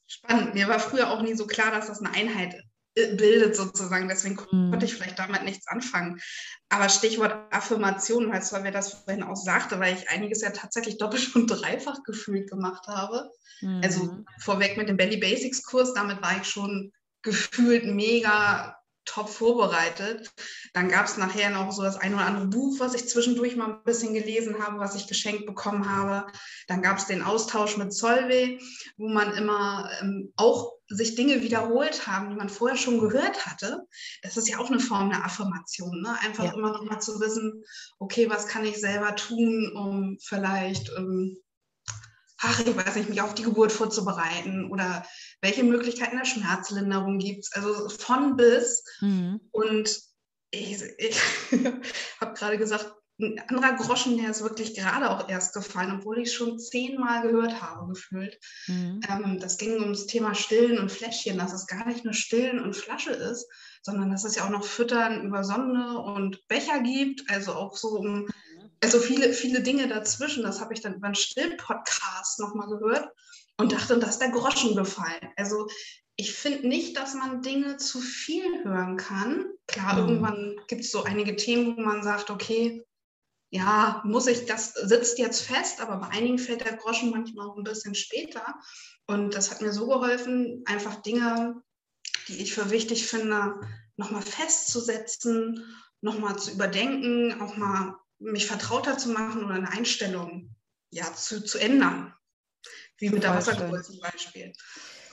Spannend. 0.09 0.55
Mir 0.55 0.67
war 0.67 0.79
früher 0.79 1.11
auch 1.11 1.21
nie 1.21 1.35
so 1.35 1.45
klar, 1.45 1.71
dass 1.71 1.87
das 1.87 2.01
eine 2.01 2.13
Einheit 2.13 2.55
bildet 2.95 3.55
sozusagen. 3.55 4.09
Deswegen 4.09 4.35
mhm. 4.51 4.71
konnte 4.71 4.85
ich 4.85 4.95
vielleicht 4.95 5.19
damit 5.19 5.43
nichts 5.43 5.67
anfangen. 5.67 6.19
Aber 6.69 6.89
Stichwort 6.89 7.53
Affirmation, 7.53 8.31
weißt 8.31 8.51
du, 8.51 8.63
wer 8.63 8.71
das 8.71 8.93
vorhin 8.93 9.23
auch 9.23 9.35
sagte, 9.35 9.79
weil 9.79 9.95
ich 9.95 10.09
einiges 10.09 10.41
ja 10.41 10.49
tatsächlich 10.49 10.97
doppelt 10.97 11.35
und 11.35 11.47
dreifach 11.47 12.03
gefühlt 12.03 12.49
gemacht 12.49 12.87
habe. 12.87 13.29
Mhm. 13.61 13.81
Also 13.83 14.17
vorweg 14.39 14.77
mit 14.77 14.89
dem 14.89 14.97
Belly 14.97 15.17
Basics 15.17 15.63
Kurs, 15.63 15.93
damit 15.93 16.21
war 16.21 16.37
ich 16.41 16.47
schon 16.47 16.91
gefühlt 17.21 17.85
mega 17.85 18.78
top 19.09 19.29
vorbereitet. 19.29 20.31
Dann 20.73 20.87
gab 20.87 21.05
es 21.05 21.17
nachher 21.17 21.49
noch 21.49 21.71
so 21.71 21.81
das 21.81 21.97
ein 21.97 22.13
oder 22.13 22.25
andere 22.25 22.47
Buch, 22.47 22.79
was 22.79 22.93
ich 22.93 23.09
zwischendurch 23.09 23.55
mal 23.55 23.69
ein 23.69 23.83
bisschen 23.83 24.13
gelesen 24.13 24.63
habe, 24.63 24.79
was 24.79 24.95
ich 24.95 25.07
geschenkt 25.07 25.45
bekommen 25.45 25.89
habe. 25.89 26.31
Dann 26.67 26.81
gab 26.81 26.97
es 26.97 27.07
den 27.07 27.23
Austausch 27.23 27.77
mit 27.77 27.91
Solvay, 27.91 28.59
wo 28.97 29.09
man 29.09 29.33
immer 29.33 29.89
ähm, 30.01 30.31
auch 30.35 30.73
sich 30.87 31.15
Dinge 31.15 31.41
wiederholt 31.41 32.07
haben, 32.07 32.29
die 32.29 32.35
man 32.35 32.49
vorher 32.49 32.77
schon 32.77 32.99
gehört 32.99 33.45
hatte. 33.45 33.87
Das 34.21 34.37
ist 34.37 34.47
ja 34.47 34.59
auch 34.59 34.69
eine 34.69 34.79
Form 34.79 35.09
der 35.09 35.25
Affirmation. 35.25 36.01
Ne? 36.01 36.15
Einfach 36.21 36.45
ja. 36.45 36.53
immer 36.53 36.71
noch 36.71 36.83
mal 36.83 36.99
zu 36.99 37.19
wissen, 37.19 37.63
okay, 37.99 38.29
was 38.29 38.47
kann 38.47 38.65
ich 38.65 38.79
selber 38.79 39.15
tun, 39.15 39.71
um 39.75 40.17
vielleicht 40.19 40.91
ähm, 40.97 41.37
ach, 42.41 42.59
ich 42.59 42.75
weiß 42.75 42.95
nicht, 42.95 43.09
mich 43.09 43.21
auf 43.21 43.33
die 43.33 43.43
Geburt 43.43 43.71
vorzubereiten 43.71 44.69
oder 44.71 45.05
welche 45.41 45.63
Möglichkeiten 45.63 46.17
der 46.17 46.25
Schmerzlinderung 46.25 47.19
gibt 47.19 47.45
es. 47.45 47.51
Also 47.53 47.89
von 47.89 48.35
bis. 48.35 48.83
Mhm. 49.01 49.41
Und 49.51 49.99
ich, 50.51 50.81
ich 50.97 51.19
habe 52.21 52.33
gerade 52.33 52.57
gesagt, 52.57 52.93
ein 53.21 53.37
anderer 53.49 53.73
Groschen, 53.73 54.17
der 54.17 54.29
ist 54.29 54.43
wirklich 54.43 54.75
gerade 54.75 55.09
auch 55.09 55.27
erst 55.27 55.53
gefallen, 55.53 55.97
obwohl 55.99 56.19
ich 56.19 56.31
schon 56.31 56.57
zehnmal 56.57 57.21
gehört 57.21 57.61
habe, 57.61 57.89
gefühlt. 57.89 58.39
Mhm. 58.67 59.01
Ähm, 59.09 59.39
das 59.39 59.57
ging 59.57 59.81
ums 59.81 60.05
Thema 60.05 60.33
Stillen 60.33 60.79
und 60.79 60.89
Fläschchen, 60.89 61.37
dass 61.37 61.51
es 61.51 61.67
gar 61.67 61.85
nicht 61.85 62.05
nur 62.05 62.13
Stillen 62.13 62.61
und 62.61 62.77
Flasche 62.77 63.11
ist, 63.11 63.45
sondern 63.83 64.09
dass 64.09 64.23
es 64.23 64.35
ja 64.35 64.45
auch 64.45 64.49
noch 64.49 64.63
Füttern 64.63 65.25
über 65.25 65.43
Sonne 65.43 65.99
und 65.99 66.47
Becher 66.47 66.79
gibt, 66.79 67.29
also 67.29 67.53
auch 67.53 67.75
so 67.75 67.89
um 67.89 68.29
also 68.81 68.99
viele, 68.99 69.33
viele 69.33 69.61
Dinge 69.61 69.87
dazwischen. 69.87 70.43
Das 70.43 70.61
habe 70.61 70.73
ich 70.73 70.81
dann 70.81 70.95
über 70.95 71.07
einen 71.07 71.15
Still-Podcast 71.15 72.39
nochmal 72.39 72.67
gehört 72.67 73.09
und 73.57 73.71
dachte, 73.71 73.97
da 73.99 74.07
ist 74.07 74.19
der 74.19 74.31
Groschen 74.31 74.75
gefallen. 74.75 75.29
Also 75.35 75.67
ich 76.15 76.33
finde 76.33 76.67
nicht, 76.67 76.97
dass 76.97 77.13
man 77.13 77.41
Dinge 77.41 77.77
zu 77.77 77.99
viel 77.99 78.63
hören 78.63 78.97
kann. 78.97 79.45
Klar, 79.67 79.93
mhm. 79.93 79.99
irgendwann 79.99 80.55
gibt 80.67 80.81
es 80.81 80.91
so 80.91 81.03
einige 81.03 81.35
Themen, 81.35 81.77
wo 81.77 81.81
man 81.81 82.03
sagt, 82.03 82.29
okay, 82.29 82.85
ja, 83.51 84.01
muss 84.05 84.27
ich, 84.27 84.45
das 84.45 84.73
sitzt 84.73 85.17
jetzt 85.17 85.41
fest, 85.41 85.81
aber 85.81 85.97
bei 85.97 86.07
einigen 86.07 86.37
fällt 86.37 86.65
der 86.65 86.77
Groschen 86.77 87.09
manchmal 87.09 87.47
auch 87.47 87.57
ein 87.57 87.63
bisschen 87.63 87.95
später. 87.95 88.55
Und 89.07 89.33
das 89.33 89.49
hat 89.49 89.61
mir 89.61 89.73
so 89.73 89.87
geholfen, 89.87 90.63
einfach 90.65 91.01
Dinge, 91.01 91.61
die 92.27 92.43
ich 92.43 92.53
für 92.53 92.69
wichtig 92.69 93.07
finde, 93.07 93.59
nochmal 93.97 94.21
festzusetzen, 94.21 95.65
nochmal 96.01 96.37
zu 96.37 96.51
überdenken, 96.51 97.41
auch 97.41 97.57
mal 97.57 97.95
mich 98.19 98.47
vertrauter 98.47 98.97
zu 98.97 99.09
machen 99.09 99.43
oder 99.43 99.55
eine 99.55 99.71
Einstellung 99.71 100.55
ja, 100.91 101.11
zu, 101.13 101.43
zu 101.43 101.57
ändern. 101.57 102.13
Wie 102.97 103.09
mit 103.09 103.23
der 103.23 103.35
Wassergeburt 103.35 103.85
zum 103.85 103.99
Beispiel. 103.99 104.53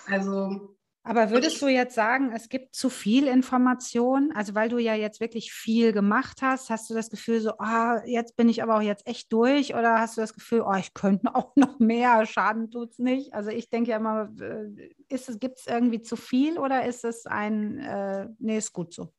Also 0.07 0.77
aber 1.09 1.31
würdest 1.31 1.63
du 1.63 1.69
jetzt 1.69 1.95
sagen, 1.95 2.33
es 2.35 2.49
gibt 2.49 2.75
zu 2.75 2.91
viel 2.91 3.29
Information? 3.29 4.33
Also 4.35 4.57
weil 4.57 4.69
du 4.69 4.79
ja 4.79 4.97
jetzt 4.97 5.21
wirklich 5.21 5.53
viel 5.53 5.93
gemacht 5.93 6.43
hast, 6.43 6.69
hast 6.69 6.91
du 6.91 6.95
das 6.95 7.11
Gefühl 7.11 7.41
so, 7.41 7.53
ah, 7.59 8.03
jetzt 8.05 8.37
bin 8.37 8.49
ich 8.49 8.61
aber 8.61 8.77
auch 8.77 8.83
jetzt 8.83 9.07
echt 9.07 9.33
durch 9.33 9.77
oder 9.77 10.01
hast 10.01 10.17
du 10.17 10.21
das 10.21 10.35
Gefühl, 10.35 10.63
oh, 10.63 10.75
ich 10.75 10.95
könnte 10.95 11.33
auch 11.37 11.55
noch 11.55 11.79
mehr, 11.79 12.27
Schaden 12.27 12.73
tut 12.73 12.91
es 12.91 12.99
nicht? 12.99 13.35
Also 13.35 13.51
ich 13.51 13.71
denke 13.71 13.93
ja 13.93 13.99
immer, 13.99 14.33
äh, 14.41 14.91
gibt 15.39 15.61
es 15.61 15.67
irgendwie 15.69 16.03
zu 16.03 16.17
viel 16.17 16.59
oder 16.59 16.85
ist 16.85 17.05
es 17.05 17.25
ein, 17.25 17.79
äh, 17.79 18.27
nee, 18.41 18.59
ist 18.59 18.73
gut 18.73 18.93
so? 18.93 19.13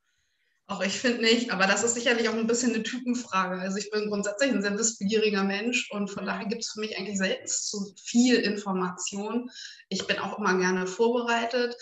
Auch 0.69 0.81
ich 0.81 0.99
finde 0.99 1.21
nicht, 1.21 1.51
aber 1.51 1.65
das 1.65 1.83
ist 1.83 1.93
sicherlich 1.93 2.27
auch 2.27 2.33
ein 2.33 2.45
bisschen 2.45 2.73
eine 2.73 2.83
Typenfrage. 2.83 3.57
Also 3.61 3.77
ich 3.77 3.89
bin 3.89 4.09
grundsätzlich 4.09 4.51
ein 4.51 4.61
sehr 4.61 4.77
wissbegieriger 4.77 5.45
Mensch 5.45 5.89
und 5.91 6.09
von 6.09 6.25
daher 6.25 6.45
gibt 6.45 6.63
es 6.63 6.71
für 6.71 6.81
mich 6.81 6.97
eigentlich 6.97 7.17
selten 7.17 7.47
zu 7.47 7.93
viel 8.03 8.35
Information. 8.35 9.49
Ich 9.87 10.07
bin 10.07 10.19
auch 10.19 10.37
immer 10.37 10.57
gerne 10.57 10.85
vorbereitet. 10.85 11.73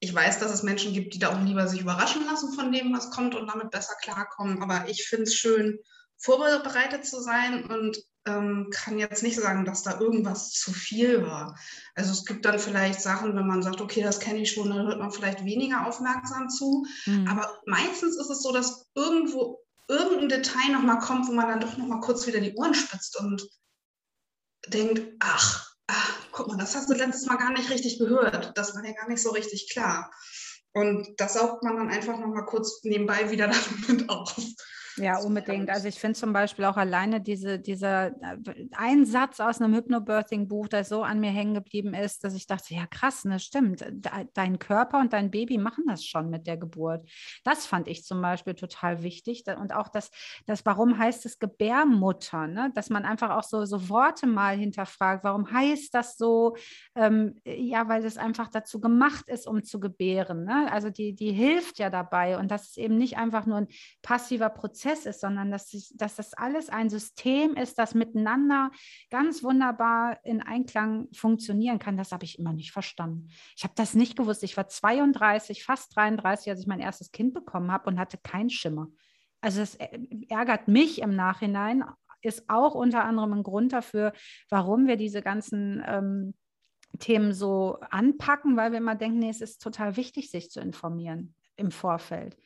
Ich 0.00 0.12
weiß, 0.12 0.40
dass 0.40 0.52
es 0.52 0.64
Menschen 0.64 0.92
gibt, 0.92 1.14
die 1.14 1.20
da 1.20 1.32
auch 1.32 1.40
lieber 1.44 1.68
sich 1.68 1.80
überraschen 1.80 2.26
lassen 2.26 2.52
von 2.52 2.72
dem, 2.72 2.92
was 2.92 3.12
kommt 3.12 3.36
und 3.36 3.46
damit 3.46 3.70
besser 3.70 3.94
klarkommen. 4.02 4.60
Aber 4.60 4.88
ich 4.88 5.04
finde 5.04 5.24
es 5.24 5.36
schön, 5.36 5.78
vorbereitet 6.18 7.06
zu 7.06 7.20
sein 7.20 7.64
und 7.66 8.02
ähm, 8.26 8.68
kann 8.70 8.98
jetzt 8.98 9.22
nicht 9.22 9.36
sagen, 9.36 9.64
dass 9.64 9.82
da 9.82 9.98
irgendwas 9.98 10.50
zu 10.50 10.72
viel 10.72 11.22
war. 11.22 11.58
Also 11.94 12.12
es 12.12 12.24
gibt 12.24 12.44
dann 12.44 12.58
vielleicht 12.58 13.00
Sachen, 13.00 13.34
wenn 13.36 13.46
man 13.46 13.62
sagt, 13.62 13.80
okay, 13.80 14.02
das 14.02 14.20
kenne 14.20 14.40
ich 14.40 14.52
schon, 14.52 14.70
dann 14.70 14.86
hört 14.86 14.98
man 14.98 15.10
vielleicht 15.10 15.44
weniger 15.44 15.86
aufmerksam 15.86 16.48
zu. 16.48 16.86
Mhm. 17.06 17.26
Aber 17.28 17.60
meistens 17.66 18.16
ist 18.16 18.30
es 18.30 18.42
so, 18.42 18.52
dass 18.52 18.86
irgendwo 18.94 19.60
irgendein 19.88 20.28
Detail 20.28 20.72
nochmal 20.72 21.00
kommt, 21.00 21.26
wo 21.28 21.32
man 21.32 21.48
dann 21.48 21.60
doch 21.60 21.76
nochmal 21.76 22.00
kurz 22.00 22.26
wieder 22.26 22.40
die 22.40 22.54
Ohren 22.54 22.74
spitzt 22.74 23.18
und 23.18 23.46
denkt, 24.68 25.02
ach, 25.20 25.74
ach, 25.88 26.18
guck 26.30 26.48
mal, 26.48 26.56
das 26.56 26.74
hast 26.74 26.88
du 26.88 26.94
letztes 26.94 27.26
Mal 27.26 27.36
gar 27.36 27.52
nicht 27.52 27.70
richtig 27.70 27.98
gehört. 27.98 28.56
Das 28.56 28.74
war 28.74 28.84
ja 28.84 28.92
gar 28.92 29.08
nicht 29.08 29.22
so 29.22 29.30
richtig 29.30 29.68
klar. 29.70 30.10
Und 30.72 31.08
das 31.18 31.34
saugt 31.34 31.62
man 31.62 31.76
dann 31.76 31.90
einfach 31.90 32.18
nochmal 32.18 32.46
kurz 32.46 32.82
nebenbei 32.84 33.30
wieder 33.30 33.48
damit 33.88 34.08
auf. 34.08 34.34
Ja, 34.96 35.18
unbedingt. 35.18 35.70
Also 35.70 35.88
ich 35.88 35.98
finde 35.98 36.18
zum 36.18 36.32
Beispiel 36.32 36.64
auch 36.64 36.76
alleine 36.76 37.20
diese, 37.20 37.58
dieser 37.58 38.08
äh, 38.08 38.36
ein 38.72 39.04
Satz 39.06 39.40
aus 39.40 39.60
einem 39.60 39.74
Hypnobirthing-Buch, 39.74 40.68
der 40.68 40.84
so 40.84 41.02
an 41.02 41.20
mir 41.20 41.30
hängen 41.30 41.54
geblieben 41.54 41.94
ist, 41.94 42.24
dass 42.24 42.34
ich 42.34 42.46
dachte, 42.46 42.74
ja 42.74 42.86
krass, 42.86 43.24
ne, 43.24 43.38
stimmt. 43.38 43.84
Dein 44.34 44.58
Körper 44.58 44.98
und 44.98 45.12
dein 45.12 45.30
Baby 45.30 45.58
machen 45.58 45.84
das 45.86 46.04
schon 46.04 46.30
mit 46.30 46.46
der 46.46 46.56
Geburt. 46.56 47.08
Das 47.44 47.66
fand 47.66 47.88
ich 47.88 48.04
zum 48.04 48.20
Beispiel 48.20 48.54
total 48.54 49.02
wichtig. 49.02 49.44
Und 49.58 49.74
auch 49.74 49.88
das, 49.88 50.10
das 50.46 50.66
warum 50.66 50.98
heißt 50.98 51.24
es 51.26 51.38
Gebärmutter, 51.38 52.46
ne? 52.46 52.70
dass 52.74 52.90
man 52.90 53.04
einfach 53.04 53.30
auch 53.30 53.44
so, 53.44 53.64
so 53.64 53.88
Worte 53.88 54.26
mal 54.26 54.56
hinterfragt, 54.56 55.24
warum 55.24 55.50
heißt 55.50 55.94
das 55.94 56.16
so? 56.16 56.56
Ähm, 56.94 57.40
ja, 57.44 57.88
weil 57.88 58.04
es 58.04 58.18
einfach 58.18 58.48
dazu 58.48 58.80
gemacht 58.80 59.28
ist, 59.28 59.46
um 59.46 59.64
zu 59.64 59.80
gebären. 59.80 60.44
Ne? 60.44 60.70
Also 60.70 60.90
die, 60.90 61.14
die 61.14 61.32
hilft 61.32 61.78
ja 61.78 61.90
dabei 61.90 62.38
und 62.38 62.50
das 62.50 62.68
ist 62.68 62.78
eben 62.78 62.96
nicht 62.96 63.16
einfach 63.16 63.46
nur 63.46 63.58
ein 63.58 63.68
passiver 64.02 64.50
Prozess 64.50 64.81
ist, 64.84 65.20
sondern 65.20 65.50
dass, 65.50 65.72
ich, 65.72 65.92
dass 65.96 66.16
das 66.16 66.34
alles 66.34 66.68
ein 66.68 66.90
System 66.90 67.54
ist, 67.54 67.78
das 67.78 67.94
miteinander 67.94 68.70
ganz 69.10 69.42
wunderbar 69.42 70.18
in 70.24 70.42
Einklang 70.42 71.08
funktionieren 71.12 71.78
kann. 71.78 71.96
Das 71.96 72.12
habe 72.12 72.24
ich 72.24 72.38
immer 72.38 72.52
nicht 72.52 72.72
verstanden. 72.72 73.28
Ich 73.56 73.64
habe 73.64 73.74
das 73.76 73.94
nicht 73.94 74.16
gewusst. 74.16 74.42
Ich 74.42 74.56
war 74.56 74.68
32, 74.68 75.64
fast 75.64 75.96
33, 75.96 76.50
als 76.50 76.60
ich 76.60 76.66
mein 76.66 76.80
erstes 76.80 77.12
Kind 77.12 77.34
bekommen 77.34 77.70
habe 77.72 77.88
und 77.88 77.98
hatte 77.98 78.18
keinen 78.18 78.50
Schimmer. 78.50 78.88
Also 79.40 79.60
es 79.60 79.76
ärgert 80.28 80.68
mich 80.68 81.00
im 81.00 81.16
Nachhinein, 81.16 81.84
ist 82.20 82.48
auch 82.48 82.74
unter 82.74 83.04
anderem 83.04 83.32
ein 83.32 83.42
Grund 83.42 83.72
dafür, 83.72 84.12
warum 84.48 84.86
wir 84.86 84.96
diese 84.96 85.22
ganzen 85.22 85.82
ähm, 85.86 86.34
Themen 86.98 87.32
so 87.32 87.78
anpacken, 87.90 88.56
weil 88.56 88.72
wir 88.72 88.78
immer 88.78 88.94
denken, 88.94 89.18
nee, 89.18 89.30
es 89.30 89.40
ist 89.40 89.62
total 89.62 89.96
wichtig, 89.96 90.30
sich 90.30 90.50
zu 90.50 90.60
informieren 90.60 91.34
im 91.56 91.70
Vorfeld. 91.70 92.36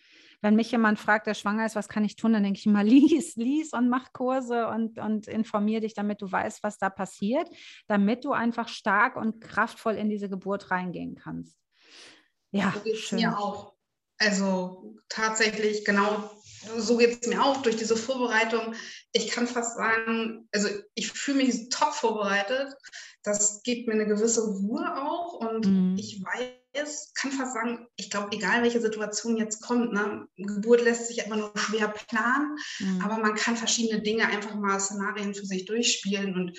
Wenn 0.42 0.56
mich 0.56 0.70
jemand 0.70 0.98
fragt, 0.98 1.26
der 1.26 1.34
schwanger 1.34 1.66
ist, 1.66 1.76
was 1.76 1.88
kann 1.88 2.04
ich 2.04 2.16
tun, 2.16 2.32
dann 2.32 2.42
denke 2.42 2.58
ich 2.58 2.66
immer, 2.66 2.84
lies, 2.84 3.36
lies 3.36 3.72
und 3.72 3.88
mach 3.88 4.12
Kurse 4.12 4.68
und, 4.68 4.98
und 4.98 5.28
informier 5.28 5.80
dich, 5.80 5.94
damit 5.94 6.22
du 6.22 6.30
weißt, 6.30 6.62
was 6.62 6.78
da 6.78 6.90
passiert, 6.90 7.48
damit 7.86 8.24
du 8.24 8.32
einfach 8.32 8.68
stark 8.68 9.16
und 9.16 9.40
kraftvoll 9.40 9.94
in 9.94 10.08
diese 10.08 10.28
Geburt 10.28 10.70
reingehen 10.70 11.16
kannst. 11.16 11.56
Ja, 12.50 12.74
so 12.84 12.94
schön. 12.94 13.18
Mir 13.18 13.38
auch. 13.38 13.74
Also 14.18 14.96
tatsächlich 15.08 15.84
genau 15.84 16.30
so 16.76 16.96
geht 16.96 17.22
es 17.22 17.28
mir 17.28 17.42
auch 17.42 17.62
durch 17.62 17.76
diese 17.76 17.96
Vorbereitung. 17.96 18.74
Ich 19.12 19.28
kann 19.28 19.46
fast 19.46 19.76
sagen, 19.76 20.48
also 20.52 20.68
ich 20.94 21.12
fühle 21.12 21.44
mich 21.44 21.68
top 21.68 21.92
vorbereitet. 21.92 22.74
Das 23.22 23.62
gibt 23.62 23.88
mir 23.88 23.94
eine 23.94 24.06
gewisse 24.06 24.42
Ruhe 24.42 24.84
auch 24.96 25.34
und 25.34 25.66
mhm. 25.66 25.96
ich 25.98 26.22
weiß, 26.22 26.48
kann 27.14 27.32
fast 27.32 27.54
sagen, 27.54 27.86
ich 27.96 28.10
glaube, 28.10 28.34
egal 28.36 28.62
welche 28.62 28.80
Situation 28.80 29.36
jetzt 29.36 29.62
kommt, 29.62 29.92
ne, 29.92 30.26
Geburt 30.36 30.82
lässt 30.82 31.08
sich 31.08 31.24
einfach 31.24 31.36
nur 31.36 31.52
schwer 31.56 31.88
planen, 31.88 32.56
mhm. 32.78 33.00
aber 33.02 33.18
man 33.18 33.34
kann 33.34 33.56
verschiedene 33.56 34.02
Dinge 34.02 34.26
einfach 34.26 34.54
mal 34.54 34.78
Szenarien 34.80 35.34
für 35.34 35.46
sich 35.46 35.64
durchspielen 35.64 36.34
und 36.34 36.58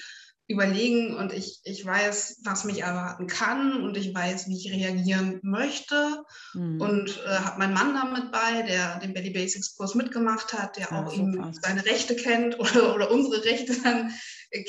überlegen 0.50 1.18
und 1.18 1.34
ich, 1.34 1.60
ich 1.66 1.86
weiß, 1.86 2.40
was 2.46 2.64
mich 2.64 2.82
erwarten 2.82 3.28
kann 3.28 3.84
und 3.84 3.98
ich 3.98 4.16
weiß, 4.16 4.48
wie 4.48 4.56
ich 4.56 4.72
reagieren 4.72 5.40
möchte 5.44 6.24
mhm. 6.54 6.80
und 6.80 7.22
äh, 7.26 7.40
habe 7.40 7.60
meinen 7.60 7.74
Mann 7.74 7.94
damit 7.94 8.32
bei, 8.32 8.62
der 8.62 9.00
den 9.00 9.14
Belly 9.14 9.32
Basics 9.32 9.76
Kurs 9.76 9.94
mitgemacht 9.94 10.54
hat, 10.54 10.78
der 10.78 10.88
ja, 10.90 11.04
auch 11.04 11.14
eben 11.14 11.54
seine 11.62 11.84
Rechte 11.86 12.16
kennt 12.16 12.58
oder, 12.60 12.96
oder 12.96 13.12
unsere 13.12 13.44
Rechte 13.44 13.76
dann 13.82 14.14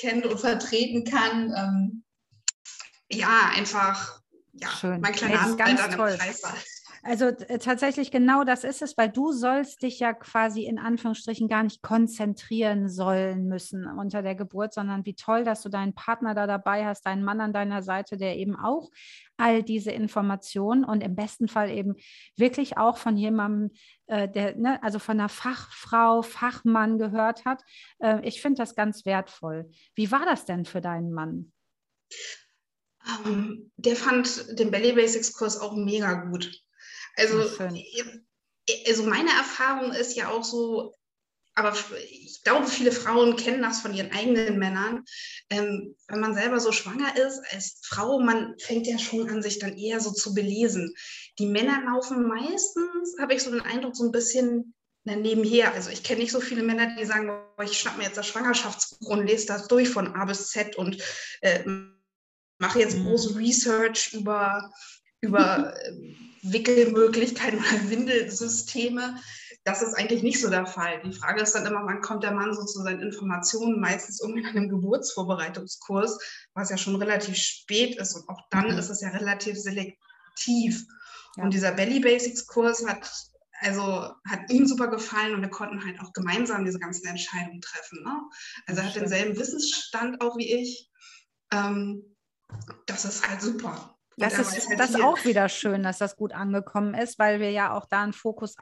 kennt 0.01 0.27
und 0.27 0.41
vertreten 0.41 1.05
kann. 1.05 1.53
Ähm, 1.57 2.05
ja, 3.11 3.51
einfach 3.55 4.18
ja, 4.61 4.69
Schön. 4.69 5.01
mein 5.01 5.13
kleiner 5.13 5.41
an 5.43 5.57
der 5.57 5.89
Kreissaal. 5.89 6.55
Also 7.03 7.27
äh, 7.27 7.59
tatsächlich 7.59 8.11
genau 8.11 8.45
das 8.45 8.65
ist 8.65 8.83
es, 8.83 8.97
weil 8.99 9.09
du 9.09 9.33
sollst 9.33 9.83
dich 9.83 10.01
ja 10.01 10.13
quasi 10.13 10.65
in 10.65 10.79
Anführungsstrichen 10.79 11.49
gar 11.49 11.63
nicht 11.63 11.81
konzentrieren 11.81 12.89
sollen 12.89 13.47
müssen 13.47 13.87
unter 13.87 14.23
der 14.23 14.35
Geburt, 14.35 14.75
sondern 14.75 15.07
wie 15.07 15.15
toll, 15.15 15.45
dass 15.45 15.63
du 15.63 15.69
deinen 15.69 15.95
Partner 15.95 16.35
da 16.35 16.47
dabei 16.47 16.85
hast, 16.85 17.07
deinen 17.07 17.25
Mann 17.25 17.41
an 17.41 17.53
deiner 17.53 17.83
Seite, 17.83 18.17
der 18.17 18.37
eben 18.37 18.57
auch 18.57 18.91
all 19.37 19.63
diese 19.63 19.93
Informationen 19.93 20.85
und 20.85 21.03
im 21.03 21.15
besten 21.15 21.47
Fall 21.47 21.71
eben 21.71 21.95
wirklich 22.37 22.77
auch 22.77 22.97
von 22.97 23.17
jemandem, 23.17 23.71
äh, 24.07 24.29
der, 24.29 24.57
ne, 24.57 24.83
also 24.83 24.99
von 24.99 25.19
einer 25.19 25.29
Fachfrau, 25.29 26.23
Fachmann 26.23 26.99
gehört 26.99 27.45
hat. 27.45 27.63
Äh, 28.01 28.27
ich 28.27 28.43
finde 28.43 28.59
das 28.59 28.75
ganz 28.75 29.07
wertvoll. 29.07 29.71
Wie 29.95 30.11
war 30.11 30.25
das 30.25 30.45
denn 30.45 30.65
für 30.65 30.81
deinen 30.81 31.13
Mann? 31.13 31.53
Ähm, 33.09 33.71
der 33.77 33.97
fand 33.97 34.59
den 34.59 34.71
Belly 34.71 34.93
Basics 34.93 35.33
Kurs 35.33 35.59
auch 35.59 35.75
mega 35.75 36.15
gut. 36.15 36.51
Also, 37.17 37.41
also 38.87 39.03
meine 39.05 39.31
Erfahrung 39.31 39.93
ist 39.93 40.15
ja 40.15 40.29
auch 40.29 40.45
so, 40.45 40.95
aber 41.55 41.75
ich 42.09 42.43
glaube, 42.45 42.69
viele 42.69 42.93
Frauen 42.93 43.35
kennen 43.35 43.63
das 43.63 43.81
von 43.81 43.93
ihren 43.93 44.13
eigenen 44.13 44.59
Männern. 44.59 45.05
Ähm, 45.51 45.97
wenn 46.07 46.21
man 46.21 46.35
selber 46.35 46.61
so 46.61 46.71
schwanger 46.71 47.17
ist 47.17 47.41
als 47.51 47.81
Frau, 47.83 48.21
man 48.21 48.55
fängt 48.61 48.87
ja 48.87 48.99
schon 48.99 49.29
an, 49.29 49.43
sich 49.43 49.59
dann 49.59 49.77
eher 49.77 50.01
so 50.01 50.13
zu 50.13 50.35
belesen. 50.35 50.95
Die 51.39 51.47
Männer 51.47 51.83
laufen 51.85 52.29
meistens, 52.29 53.17
habe 53.19 53.35
ich 53.35 53.43
so 53.43 53.51
den 53.51 53.63
Eindruck, 53.63 53.97
so 53.97 54.05
ein 54.05 54.13
bisschen 54.13 54.75
nebenher. 55.05 55.73
Also 55.73 55.91
ich 55.91 56.05
kenne 56.05 56.21
nicht 56.21 56.33
so 56.33 56.41
viele 56.41 56.63
Männer, 56.63 56.95
die 56.97 57.05
sagen, 57.05 57.33
ich 57.65 57.79
schnapp 57.79 57.97
mir 57.97 58.05
jetzt 58.05 58.19
das 58.19 58.29
Schwangerschaftsbuch 58.29 59.09
und 59.09 59.27
lese 59.27 59.47
das 59.47 59.67
durch 59.67 59.89
von 59.89 60.15
A 60.15 60.27
bis 60.27 60.51
Z 60.51 60.77
und 60.77 61.03
äh, 61.41 61.65
mache 62.59 62.81
jetzt 62.81 62.99
mhm. 62.99 63.05
große 63.07 63.37
Research 63.37 64.13
über, 64.15 64.71
über 65.21 65.75
Wickelmöglichkeiten 66.43 67.59
oder 67.59 67.91
Windelsysteme. 67.91 69.17
Das 69.65 69.83
ist 69.83 69.95
eigentlich 69.95 70.23
nicht 70.23 70.41
so 70.41 70.49
der 70.49 70.67
Fall. 70.67 71.01
Die 71.05 71.13
Frage 71.13 71.43
ist 71.43 71.55
dann 71.55 71.67
immer, 71.67 71.85
wann 71.85 72.01
kommt 72.01 72.25
der 72.25 72.33
Mann 72.33 72.55
so 72.55 72.65
zu 72.65 72.83
seinen 72.83 73.01
Informationen? 73.01 73.81
Meistens 73.81 74.21
irgendwie 74.21 74.41
in 74.41 74.47
einem 74.47 74.69
Geburtsvorbereitungskurs, 74.69 76.19
was 76.55 76.71
ja 76.71 76.79
schon 76.79 76.97
relativ 76.97 77.37
spät 77.37 77.97
ist. 77.99 78.15
Und 78.15 78.29
auch 78.29 78.41
dann 78.51 78.71
mhm. 78.71 78.79
ist 78.79 78.89
es 78.89 79.01
ja 79.01 79.09
relativ 79.11 79.59
selektiv. 79.59 80.85
Ja. 81.37 81.45
Und 81.45 81.53
dieser 81.53 81.73
Belly 81.73 82.01
Basics 82.01 82.47
Kurs 82.47 82.87
hat 82.87 83.11
also 83.61 84.13
hat 84.25 84.51
ihm 84.51 84.67
super 84.67 84.87
gefallen 84.87 85.35
und 85.35 85.43
wir 85.43 85.51
konnten 85.51 85.85
halt 85.85 85.99
auch 86.01 86.13
gemeinsam 86.13 86.65
diese 86.65 86.79
ganzen 86.79 87.07
Entscheidungen 87.09 87.61
treffen. 87.61 88.03
Ne? 88.05 88.23
Also 88.67 88.81
er 88.81 88.87
hat 88.87 88.95
denselben 88.95 89.37
Wissensstand 89.37 90.21
auch 90.21 90.37
wie 90.37 90.53
ich. 90.53 90.89
Ähm, 91.53 92.17
das 92.87 93.05
ist 93.05 93.29
halt 93.29 93.41
super. 93.41 93.95
Das 94.17 94.39
ist 94.39 94.69
halt 94.69 94.81
das 94.81 94.97
auch 94.97 95.25
wieder 95.25 95.49
schön, 95.49 95.85
dass 95.85 95.99
das 95.99 96.17
gut 96.17 96.33
angekommen 96.33 96.95
ist, 96.95 97.19
weil 97.21 97.39
wir 97.39 97.53
ja 97.53 97.77
auch 97.77 97.87
da 97.87 98.03
einen 98.03 98.13
Fokus, 98.13 98.57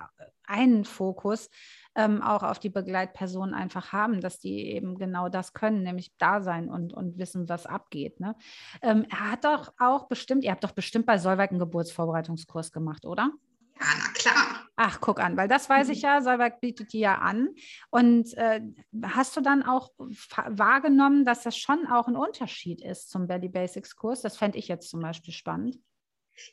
einen 0.46 0.85
Fokus 0.85 1.49
ähm, 1.94 2.22
auch 2.22 2.42
auf 2.42 2.59
die 2.59 2.68
Begleitpersonen 2.68 3.55
einfach 3.55 3.92
haben, 3.92 4.20
dass 4.20 4.38
die 4.38 4.70
eben 4.70 4.99
genau 4.99 5.31
das 5.31 5.55
können, 5.55 5.83
nämlich 5.83 6.12
da 6.18 6.42
sein 6.42 6.68
und, 6.68 6.92
und 6.92 7.18
wissen, 7.18 7.49
was 7.49 7.64
abgeht. 7.64 8.20
Ne? 8.20 8.37
Ähm, 8.83 9.07
er 9.11 9.33
hat 9.33 9.44
doch 9.44 9.72
auch 9.79 10.09
bestimmt, 10.09 10.44
ihr 10.44 10.51
habt 10.51 10.62
doch 10.62 10.72
bestimmt 10.72 11.07
bei 11.07 11.16
Solveig 11.16 11.51
einen 11.51 11.59
Geburtsvorbereitungskurs 11.59 12.70
gemacht, 12.70 13.07
oder? 13.07 13.31
Ja, 13.78 13.86
na 13.98 14.12
klar. 14.14 14.68
Ach, 14.76 15.00
guck 15.00 15.20
an, 15.20 15.36
weil 15.36 15.48
das 15.48 15.68
weiß 15.68 15.88
ich 15.90 15.98
mhm. 15.98 16.08
ja, 16.08 16.22
Solberg 16.22 16.60
bietet 16.60 16.92
die 16.92 17.00
ja 17.00 17.16
an. 17.18 17.48
Und 17.90 18.34
äh, 18.34 18.60
hast 19.02 19.36
du 19.36 19.40
dann 19.40 19.62
auch 19.62 19.92
wahrgenommen, 19.98 21.24
dass 21.24 21.42
das 21.42 21.56
schon 21.56 21.86
auch 21.86 22.08
ein 22.08 22.16
Unterschied 22.16 22.82
ist 22.82 23.10
zum 23.10 23.26
Belly 23.26 23.48
Basics 23.48 23.96
Kurs? 23.96 24.22
Das 24.22 24.36
fände 24.36 24.58
ich 24.58 24.68
jetzt 24.68 24.90
zum 24.90 25.00
Beispiel 25.00 25.32
spannend. 25.34 25.78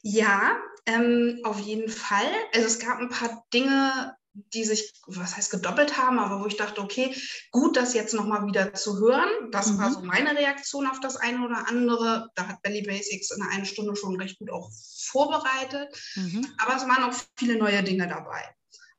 Ja, 0.02 0.58
ähm, 0.86 1.42
auf 1.44 1.60
jeden 1.60 1.90
Fall. 1.90 2.28
Also 2.54 2.68
es 2.68 2.80
gab 2.80 3.00
ein 3.00 3.10
paar 3.10 3.46
Dinge, 3.54 4.16
die 4.34 4.64
sich, 4.64 4.94
was 5.06 5.38
heißt 5.38 5.52
gedoppelt 5.52 5.98
haben, 5.98 6.18
aber 6.18 6.42
wo 6.42 6.48
ich 6.48 6.58
dachte, 6.58 6.82
okay, 6.82 7.16
gut, 7.52 7.78
das 7.78 7.94
jetzt 7.94 8.14
nochmal 8.14 8.46
wieder 8.48 8.74
zu 8.74 8.98
hören. 8.98 9.30
Das 9.52 9.72
mhm. 9.72 9.78
war 9.78 9.94
so 9.94 10.02
meine 10.02 10.36
Reaktion 10.36 10.88
auf 10.88 11.00
das 11.00 11.18
eine 11.18 11.46
oder 11.46 11.68
andere. 11.68 12.30
Da 12.36 12.48
hat 12.48 12.62
Belly 12.64 12.82
Basics 12.82 13.32
in 13.32 13.44
einer 13.44 13.66
Stunde 13.66 13.96
schon 13.96 14.20
recht 14.20 14.40
gut 14.40 14.52
auch 14.52 14.72
vorbereitet. 15.08 15.90
Mhm. 16.16 16.48
Aber 16.58 16.76
es 16.76 16.84
waren 16.84 17.04
auch 17.04 17.16
viele 17.38 17.58
neue 17.58 17.84
Dinge 17.84 18.08
dabei. 18.08 18.44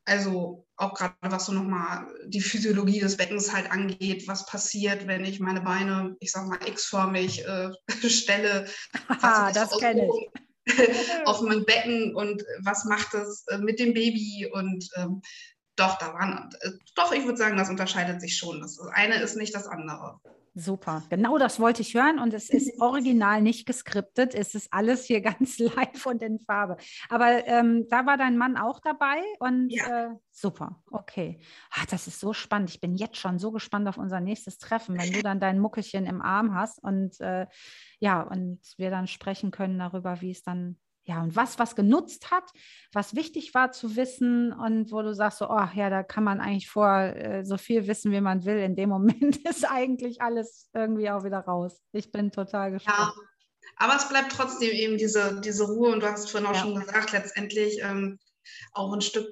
Also 0.07 0.67
auch 0.77 0.95
gerade 0.95 1.15
was 1.21 1.47
so 1.47 1.53
nochmal 1.53 2.07
die 2.27 2.43
Physiologie 2.43 3.01
des 3.01 3.17
Beckens 3.17 3.53
halt 3.53 3.71
angeht, 3.71 4.29
was 4.29 4.45
passiert, 4.45 5.07
wenn 5.07 5.25
ich 5.25 5.41
meine 5.41 5.63
Beine, 5.63 6.17
ich 6.21 6.31
sag 6.31 6.47
mal, 6.47 6.59
x-förmig 6.67 7.45
äh, 7.47 7.71
stelle. 8.09 8.67
Ah, 9.23 9.51
das 9.51 9.79
kenne 9.79 10.07
ich. 10.07 10.43
auf 11.25 11.41
mein 11.43 11.65
Becken 11.65 12.15
und 12.15 12.45
was 12.63 12.85
macht 12.85 13.15
es 13.15 13.45
äh, 13.49 13.59
mit 13.59 13.79
dem 13.79 13.95
Baby 13.95 14.49
und 14.53 14.89
ähm, 14.97 15.21
doch, 15.77 15.99
da 15.99 16.15
waren, 16.15 16.51
äh, 16.61 16.71
doch, 16.95 17.13
ich 17.13 17.25
würde 17.25 17.39
sagen, 17.39 17.57
das 17.57 17.71
unterscheidet 17.71 18.21
sich 18.21 18.37
schon. 18.37 18.61
Das 18.61 18.79
eine 18.93 19.17
ist 19.17 19.37
nicht 19.37 19.55
das 19.55 19.67
andere. 19.67 20.21
Super, 20.57 21.03
genau 21.11 21.37
das 21.37 21.59
wollte 21.59 21.83
ich 21.83 21.95
hören 21.95 22.21
und 22.21 22.33
es 22.33 22.49
ist 22.49 22.81
original 22.81 23.43
nicht 23.43 23.67
geskriptet. 23.67 24.37
Es 24.37 24.55
ist 24.55 24.73
alles 24.73 25.05
hier 25.05 25.21
ganz 25.21 25.59
live 25.59 26.07
und 26.07 26.23
in 26.23 26.39
Farbe. 26.39 26.77
Aber 27.09 27.45
ähm, 27.49 27.89
da 27.91 28.07
war 28.07 28.17
dein 28.17 28.39
Mann 28.39 28.57
auch 28.57 28.79
dabei 28.79 29.21
und 29.41 29.71
ja. 29.71 30.05
äh, 30.05 30.09
super, 30.31 30.81
okay. 30.93 31.41
Ach, 31.73 31.87
das 31.87 32.07
ist 32.07 32.21
so 32.21 32.33
spannend. 32.33 32.71
Ich 32.71 32.81
bin 32.81 32.95
jetzt 32.95 33.17
schon 33.17 33.41
so 33.41 33.51
gespannt 33.51 33.89
auf 33.89 33.99
unser 33.99 34.21
nächstes 34.21 34.59
Treffen, 34.59 34.97
wenn 34.97 35.13
du 35.13 35.23
dann 35.23 35.41
dein 35.41 35.59
Muckelchen 35.59 36.07
im 36.07 36.23
Arm 36.23 36.55
hast 36.55 36.81
und 36.81 37.21
äh, 37.21 37.49
ja, 37.99 38.23
und 38.23 38.61
wir 38.77 38.91
dann 38.91 39.09
sprechen 39.09 39.51
können 39.51 39.81
darüber, 39.81 40.21
wie 40.21 40.31
es 40.31 40.45
dann 40.45 40.77
ja, 41.07 41.23
und 41.23 41.37
was, 41.37 41.59
was 41.59 41.77
genutzt 41.77 42.31
hat, 42.31 42.45
was 42.93 43.15
wichtig 43.15 43.53
war 43.55 43.73
zu 43.73 43.95
wissen 43.95 44.53
und 44.53 44.91
wo 44.91 45.03
du 45.03 45.15
sagst, 45.15 45.39
so, 45.39 45.51
oh 45.51 45.69
ja, 45.75 45.91
da 45.91 46.03
kann 46.03 46.25
man 46.25 46.41
eigentlich 46.41 46.69
vor 46.69 46.99
äh, 46.99 47.45
so 47.45 47.59
viel 47.59 47.87
wissen, 47.87 48.11
wie 48.13 48.23
man 48.23 48.45
will. 48.45 48.57
In 48.59 48.75
dem 48.75 48.89
Moment 48.89 49.37
ist 49.49 49.69
eigentlich 49.71 50.23
alles 50.23 50.71
irgendwie 50.73 51.11
auch 51.11 51.25
wieder 51.25 51.41
raus. 51.41 51.83
Ich 51.93 52.11
bin 52.11 52.33
total 52.33 52.73
gespannt. 52.73 52.99
Ja, 52.99 53.13
aber 53.77 53.97
es 53.97 54.09
bleibt 54.09 54.33
trotzdem 54.33 54.71
eben 54.71 54.97
diese, 54.97 55.41
diese 55.43 55.65
Ruhe 55.65 55.91
und 55.93 56.01
du 56.01 56.11
hast 56.11 56.31
vorhin 56.31 56.49
auch 56.49 56.55
ja. 56.55 56.61
schon 56.61 56.75
gesagt, 56.75 57.13
letztendlich 57.13 57.81
ähm, 57.83 58.19
auch 58.73 58.93
ein 58.93 59.01
Stück 59.01 59.27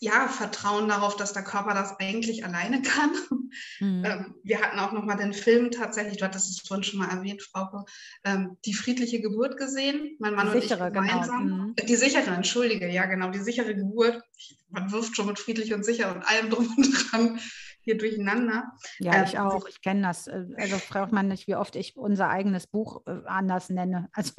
ja, 0.00 0.28
Vertrauen 0.28 0.88
darauf, 0.88 1.16
dass 1.16 1.32
der 1.32 1.44
Körper 1.44 1.74
das 1.74 1.98
eigentlich 2.00 2.44
alleine 2.44 2.82
kann. 2.82 3.10
Mhm. 3.80 4.04
Ähm, 4.04 4.34
wir 4.42 4.60
hatten 4.60 4.78
auch 4.78 4.92
nochmal 4.92 5.16
den 5.16 5.32
Film 5.32 5.70
tatsächlich, 5.70 6.18
du 6.18 6.24
hattest 6.24 6.50
es 6.50 6.66
vorhin 6.66 6.84
schon 6.84 6.98
mal 6.98 7.08
erwähnt, 7.08 7.42
Frauke, 7.42 7.84
ähm, 8.24 8.56
die 8.64 8.74
friedliche 8.74 9.20
Geburt 9.20 9.56
gesehen. 9.56 10.16
Mein 10.18 10.34
Mann 10.34 10.52
die 10.52 10.60
sichere, 10.60 10.84
und 10.84 10.88
ich 10.88 10.92
genau. 10.94 11.06
gemeinsam. 11.06 11.46
Genau. 11.46 11.64
Mhm. 11.64 11.74
Die 11.76 11.96
sichere, 11.96 12.30
entschuldige, 12.30 12.88
ja 12.88 13.06
genau, 13.06 13.30
die 13.30 13.38
sichere 13.38 13.74
Geburt. 13.74 14.22
Man 14.68 14.92
wirft 14.92 15.16
schon 15.16 15.26
mit 15.26 15.38
friedlich 15.38 15.72
und 15.72 15.84
sicher 15.84 16.14
und 16.14 16.22
allem 16.22 16.50
drum 16.50 16.68
und 16.76 17.12
dran 17.12 17.40
hier 17.88 17.96
durcheinander. 17.96 18.72
Ja, 18.98 19.14
ähm, 19.14 19.24
ich 19.26 19.38
auch. 19.38 19.66
Ich 19.66 19.80
kenne 19.80 20.02
das. 20.02 20.26
Äh, 20.26 20.44
also 20.56 20.76
fragt 20.76 21.10
man 21.10 21.28
nicht, 21.28 21.48
wie 21.48 21.56
oft 21.56 21.74
ich 21.74 21.96
unser 21.96 22.28
eigenes 22.28 22.66
Buch 22.66 23.02
äh, 23.06 23.20
anders 23.26 23.70
nenne. 23.70 24.10
Also 24.18 24.32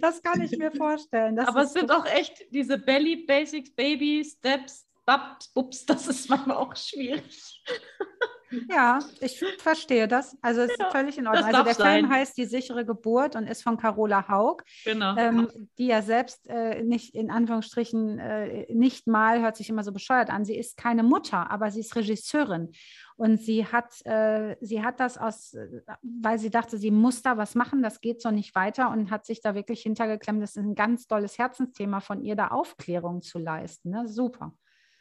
das 0.00 0.22
kann 0.22 0.40
ich 0.40 0.56
mir 0.58 0.72
vorstellen. 0.72 1.36
Das 1.36 1.48
Aber 1.48 1.62
es 1.62 1.72
sind 1.72 1.90
auch 1.90 2.04
echt 2.04 2.44
diese 2.50 2.78
Belly 2.78 3.24
Basics, 3.26 3.74
Baby 3.74 4.24
Steps, 4.24 4.86
Babs, 5.06 5.50
Ups, 5.54 5.86
das 5.86 6.08
ist 6.08 6.28
manchmal 6.28 6.56
auch 6.56 6.74
schwierig. 6.76 7.62
Ja, 8.68 8.98
ich 9.20 9.42
verstehe 9.58 10.08
das. 10.08 10.36
Also 10.42 10.62
es 10.62 10.76
ja, 10.78 10.86
ist 10.86 10.92
völlig 10.92 11.18
in 11.18 11.26
Ordnung. 11.26 11.44
Also 11.44 11.62
der 11.62 11.74
sein. 11.74 12.00
Film 12.00 12.12
heißt 12.12 12.36
Die 12.36 12.44
sichere 12.44 12.84
Geburt 12.84 13.36
und 13.36 13.46
ist 13.46 13.62
von 13.62 13.76
Carola 13.76 14.28
Haug, 14.28 14.62
genau. 14.84 15.16
ähm, 15.16 15.48
die 15.78 15.86
ja 15.86 16.02
selbst 16.02 16.48
äh, 16.48 16.82
nicht 16.82 17.14
in 17.14 17.30
Anführungsstrichen 17.30 18.18
äh, 18.18 18.72
nicht 18.72 19.06
mal, 19.06 19.40
hört 19.40 19.56
sich 19.56 19.68
immer 19.68 19.84
so 19.84 19.92
bescheuert 19.92 20.30
an, 20.30 20.44
sie 20.44 20.56
ist 20.56 20.76
keine 20.76 21.02
Mutter, 21.02 21.50
aber 21.50 21.70
sie 21.70 21.80
ist 21.80 21.94
Regisseurin. 21.96 22.72
Und 23.16 23.40
sie 23.40 23.64
hat, 23.64 24.04
äh, 24.06 24.56
sie 24.60 24.82
hat 24.82 24.98
das 24.98 25.18
aus, 25.18 25.56
weil 26.02 26.38
sie 26.38 26.50
dachte, 26.50 26.78
sie 26.78 26.90
muss 26.90 27.22
da 27.22 27.36
was 27.36 27.54
machen, 27.54 27.82
das 27.82 28.00
geht 28.00 28.20
so 28.20 28.30
nicht 28.30 28.54
weiter 28.56 28.90
und 28.90 29.10
hat 29.10 29.24
sich 29.24 29.40
da 29.40 29.54
wirklich 29.54 29.82
hintergeklemmt. 29.82 30.42
Das 30.42 30.56
ist 30.56 30.62
ein 30.62 30.74
ganz 30.74 31.06
tolles 31.06 31.38
Herzensthema 31.38 32.00
von 32.00 32.22
ihr, 32.22 32.34
da 32.34 32.48
Aufklärung 32.48 33.22
zu 33.22 33.38
leisten. 33.38 33.90
Ne? 33.90 34.08
Super. 34.08 34.52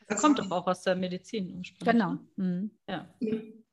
Er 0.08 0.16
kommt 0.16 0.39
doch 0.39 0.49
auch 0.51 0.68
aus 0.68 0.84
der 0.84 0.95
Medizin. 0.95 1.64
Genau. 1.80 2.18
Mhm. 2.36 2.72
Ja. 2.88 3.08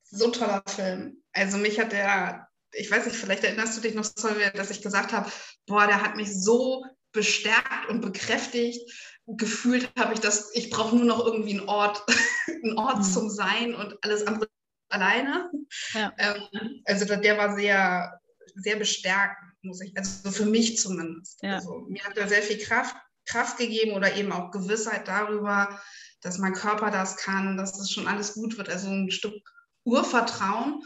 So 0.04 0.26
ein 0.26 0.32
toller 0.32 0.62
Film. 0.66 1.22
Also 1.32 1.58
mich 1.58 1.78
hat 1.78 1.92
der, 1.92 2.48
ich 2.72 2.90
weiß 2.90 3.06
nicht, 3.06 3.16
vielleicht 3.16 3.44
erinnerst 3.44 3.76
du 3.76 3.80
dich 3.80 3.94
noch 3.94 4.04
so, 4.04 4.28
dass 4.54 4.70
ich 4.70 4.82
gesagt 4.82 5.12
habe, 5.12 5.30
boah, 5.66 5.86
der 5.86 6.02
hat 6.02 6.16
mich 6.16 6.32
so 6.32 6.84
bestärkt 7.12 7.88
und 7.88 8.00
bekräftigt. 8.00 8.90
Gefühlt 9.26 9.92
habe 9.98 10.14
ich 10.14 10.20
das, 10.20 10.50
ich 10.54 10.70
brauche 10.70 10.96
nur 10.96 11.04
noch 11.04 11.24
irgendwie 11.24 11.58
einen 11.58 11.68
Ort, 11.68 12.02
einen 12.48 12.76
Ort 12.78 12.98
mhm. 12.98 13.02
zum 13.02 13.30
Sein 13.30 13.74
und 13.74 13.96
alles 14.02 14.26
andere 14.26 14.48
alleine. 14.90 15.50
Ja. 15.94 16.12
Ähm, 16.18 16.82
also 16.84 17.04
der 17.04 17.38
war 17.38 17.54
sehr, 17.54 18.20
sehr 18.56 18.76
bestärkend, 18.76 19.52
muss 19.62 19.80
ich, 19.80 19.96
also 19.96 20.30
für 20.30 20.46
mich 20.46 20.78
zumindest. 20.78 21.42
Ja. 21.42 21.56
Also, 21.56 21.86
mir 21.88 22.02
hat 22.02 22.16
er 22.16 22.28
sehr 22.28 22.42
viel 22.42 22.58
Kraft, 22.58 22.96
Kraft 23.26 23.58
gegeben 23.58 23.92
oder 23.92 24.14
eben 24.16 24.32
auch 24.32 24.50
Gewissheit 24.50 25.06
darüber, 25.06 25.80
dass 26.22 26.38
mein 26.38 26.54
Körper 26.54 26.90
das 26.90 27.16
kann, 27.16 27.56
dass 27.56 27.76
das 27.76 27.90
schon 27.90 28.06
alles 28.06 28.34
gut 28.34 28.58
wird. 28.58 28.68
Also 28.68 28.88
ein 28.88 29.10
Stück 29.10 29.34
Urvertrauen. 29.84 30.82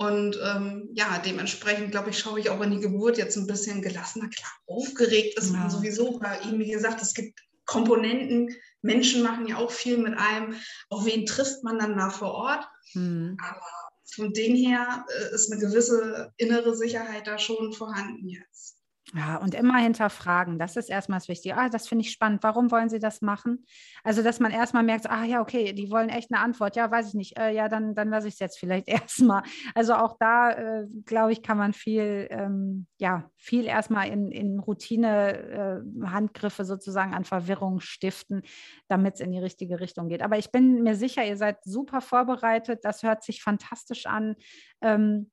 Und 0.00 0.38
ähm, 0.44 0.88
ja, 0.92 1.18
dementsprechend, 1.18 1.90
glaube 1.90 2.10
ich, 2.10 2.18
schaue 2.18 2.38
ich 2.38 2.50
auch 2.50 2.60
in 2.60 2.70
die 2.70 2.80
Geburt 2.80 3.18
jetzt 3.18 3.36
ein 3.36 3.48
bisschen 3.48 3.82
gelassener. 3.82 4.28
Klar, 4.28 4.52
aufgeregt 4.66 5.36
ist 5.36 5.50
man 5.50 5.70
sowieso, 5.70 6.20
weil 6.20 6.38
eben, 6.46 6.60
wie 6.60 6.70
gesagt, 6.70 7.02
es 7.02 7.14
gibt 7.14 7.40
Komponenten. 7.64 8.54
Menschen 8.80 9.22
machen 9.22 9.48
ja 9.48 9.56
auch 9.56 9.72
viel 9.72 9.98
mit 9.98 10.16
einem. 10.16 10.54
Auch 10.88 11.04
wen 11.04 11.26
trifft 11.26 11.64
man 11.64 11.80
dann 11.80 11.96
da 11.96 12.10
vor 12.10 12.32
Ort? 12.32 12.68
Mhm. 12.94 13.36
Aber 13.42 13.66
von 14.14 14.32
dem 14.32 14.54
her 14.54 15.04
äh, 15.08 15.34
ist 15.34 15.50
eine 15.50 15.60
gewisse 15.60 16.32
innere 16.36 16.76
Sicherheit 16.76 17.26
da 17.26 17.38
schon 17.38 17.72
vorhanden 17.72 18.28
jetzt. 18.28 18.77
Ja, 19.14 19.36
und 19.36 19.54
immer 19.54 19.78
hinterfragen. 19.78 20.58
Das 20.58 20.76
ist 20.76 20.90
erstmal 20.90 21.18
das 21.18 21.28
Wichtige. 21.28 21.56
Ah, 21.56 21.70
das 21.70 21.88
finde 21.88 22.04
ich 22.04 22.10
spannend. 22.10 22.42
Warum 22.42 22.70
wollen 22.70 22.90
Sie 22.90 22.98
das 22.98 23.22
machen? 23.22 23.64
Also, 24.04 24.22
dass 24.22 24.38
man 24.38 24.52
erstmal 24.52 24.82
merkt, 24.82 25.08
ah 25.08 25.24
ja, 25.24 25.40
okay, 25.40 25.72
die 25.72 25.90
wollen 25.90 26.10
echt 26.10 26.30
eine 26.30 26.42
Antwort. 26.42 26.76
Ja, 26.76 26.90
weiß 26.90 27.08
ich 27.08 27.14
nicht. 27.14 27.38
Äh, 27.38 27.54
ja, 27.54 27.68
dann, 27.68 27.94
dann 27.94 28.10
lasse 28.10 28.28
ich 28.28 28.34
es 28.34 28.40
jetzt 28.40 28.58
vielleicht 28.58 28.86
erstmal. 28.88 29.42
Also 29.74 29.94
auch 29.94 30.18
da, 30.20 30.50
äh, 30.50 30.86
glaube 31.06 31.32
ich, 31.32 31.42
kann 31.42 31.56
man 31.56 31.72
viel, 31.72 32.28
ähm, 32.30 32.86
ja, 32.98 33.30
viel 33.38 33.64
erstmal 33.64 34.08
in, 34.08 34.30
in 34.30 34.58
Routine, 34.58 35.38
äh, 35.38 36.06
Handgriffe 36.06 36.66
sozusagen 36.66 37.14
an 37.14 37.24
Verwirrung 37.24 37.80
stiften, 37.80 38.42
damit 38.88 39.14
es 39.14 39.20
in 39.20 39.32
die 39.32 39.38
richtige 39.38 39.80
Richtung 39.80 40.08
geht. 40.08 40.22
Aber 40.22 40.36
ich 40.36 40.52
bin 40.52 40.82
mir 40.82 40.96
sicher, 40.96 41.24
ihr 41.24 41.38
seid 41.38 41.64
super 41.64 42.02
vorbereitet. 42.02 42.80
Das 42.82 43.02
hört 43.02 43.22
sich 43.22 43.42
fantastisch 43.42 44.04
an. 44.04 44.36
Ähm, 44.82 45.30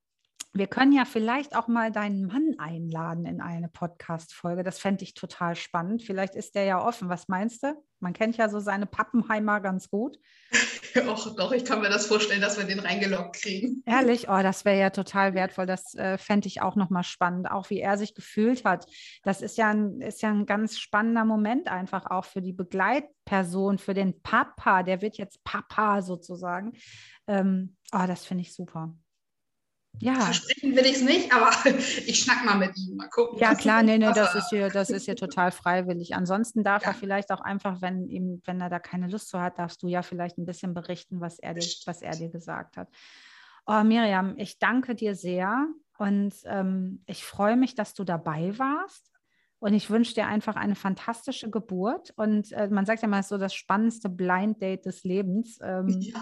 wir 0.58 0.66
können 0.66 0.92
ja 0.92 1.04
vielleicht 1.04 1.56
auch 1.56 1.68
mal 1.68 1.90
deinen 1.90 2.26
Mann 2.26 2.54
einladen 2.58 3.26
in 3.26 3.40
eine 3.40 3.68
Podcast-Folge. 3.68 4.62
Das 4.62 4.78
fände 4.78 5.04
ich 5.04 5.14
total 5.14 5.56
spannend. 5.56 6.02
Vielleicht 6.02 6.34
ist 6.34 6.54
der 6.54 6.64
ja 6.64 6.84
offen. 6.84 7.08
Was 7.08 7.28
meinst 7.28 7.62
du? 7.62 7.74
Man 8.00 8.12
kennt 8.12 8.36
ja 8.36 8.48
so 8.48 8.60
seine 8.60 8.86
Pappenheimer 8.86 9.60
ganz 9.60 9.88
gut. 9.88 10.18
Och, 11.08 11.34
doch, 11.36 11.52
ich 11.52 11.64
kann 11.64 11.80
mir 11.80 11.88
das 11.88 12.06
vorstellen, 12.06 12.40
dass 12.40 12.58
wir 12.58 12.64
den 12.64 12.78
reingeloggt 12.78 13.36
kriegen. 13.36 13.82
Ehrlich, 13.86 14.28
oh, 14.28 14.42
das 14.42 14.64
wäre 14.64 14.78
ja 14.78 14.90
total 14.90 15.34
wertvoll. 15.34 15.66
Das 15.66 15.94
äh, 15.94 16.18
fände 16.18 16.48
ich 16.48 16.62
auch 16.62 16.76
nochmal 16.76 17.04
spannend, 17.04 17.50
auch 17.50 17.70
wie 17.70 17.80
er 17.80 17.98
sich 17.98 18.14
gefühlt 18.14 18.64
hat. 18.64 18.86
Das 19.22 19.42
ist 19.42 19.58
ja, 19.58 19.70
ein, 19.70 20.00
ist 20.00 20.22
ja 20.22 20.30
ein 20.30 20.46
ganz 20.46 20.78
spannender 20.78 21.24
Moment 21.24 21.68
einfach 21.68 22.10
auch 22.10 22.24
für 22.24 22.42
die 22.42 22.52
Begleitperson, 22.52 23.78
für 23.78 23.94
den 23.94 24.20
Papa. 24.22 24.82
Der 24.82 25.02
wird 25.02 25.18
jetzt 25.18 25.44
Papa 25.44 26.02
sozusagen. 26.02 26.72
Ähm, 27.26 27.76
oh, 27.92 28.04
das 28.06 28.24
finde 28.24 28.42
ich 28.42 28.54
super. 28.54 28.94
Ja. 30.00 30.20
Versprechen 30.20 30.76
will 30.76 30.84
ich 30.84 30.96
es 30.96 31.02
nicht, 31.02 31.32
aber 31.32 31.50
ich 32.06 32.20
schnack 32.20 32.44
mal 32.44 32.56
mit 32.56 32.76
ihm, 32.76 32.96
mal 32.96 33.08
gucken. 33.08 33.38
Ja, 33.38 33.54
klar, 33.54 33.82
nee, 33.82 33.98
nee, 33.98 34.12
das 34.12 34.34
ist 34.34 34.50
hier, 34.50 34.68
das 34.68 34.90
ist 34.90 35.04
hier 35.04 35.16
total 35.16 35.50
freiwillig. 35.50 36.14
Ansonsten 36.14 36.62
darf 36.62 36.82
ja. 36.82 36.90
er 36.90 36.94
vielleicht 36.94 37.32
auch 37.32 37.40
einfach, 37.40 37.80
wenn 37.80 38.08
ihm, 38.08 38.42
wenn 38.44 38.60
er 38.60 38.68
da 38.68 38.78
keine 38.78 39.08
Lust 39.08 39.28
zu 39.28 39.40
hat, 39.40 39.58
darfst 39.58 39.82
du 39.82 39.88
ja 39.88 40.02
vielleicht 40.02 40.38
ein 40.38 40.46
bisschen 40.46 40.74
berichten, 40.74 41.20
was 41.20 41.38
er 41.38 41.54
dir, 41.54 41.66
was 41.86 42.02
er 42.02 42.12
dir 42.12 42.28
gesagt 42.28 42.76
hat. 42.76 42.88
Oh, 43.66 43.82
Miriam, 43.82 44.34
ich 44.36 44.58
danke 44.58 44.94
dir 44.94 45.14
sehr 45.14 45.66
und 45.98 46.34
ähm, 46.44 47.02
ich 47.06 47.24
freue 47.24 47.56
mich, 47.56 47.74
dass 47.74 47.94
du 47.94 48.04
dabei 48.04 48.58
warst. 48.58 49.10
Und 49.58 49.72
ich 49.72 49.88
wünsche 49.88 50.12
dir 50.12 50.26
einfach 50.26 50.54
eine 50.54 50.74
fantastische 50.74 51.50
Geburt. 51.50 52.12
Und 52.16 52.52
äh, 52.52 52.68
man 52.68 52.84
sagt 52.84 53.00
ja 53.00 53.08
mal 53.08 53.22
so 53.22 53.38
das 53.38 53.54
spannendste 53.54 54.10
Blind 54.10 54.60
Date 54.60 54.84
des 54.84 55.02
Lebens. 55.02 55.58
Ähm, 55.62 55.88
ja 55.88 56.20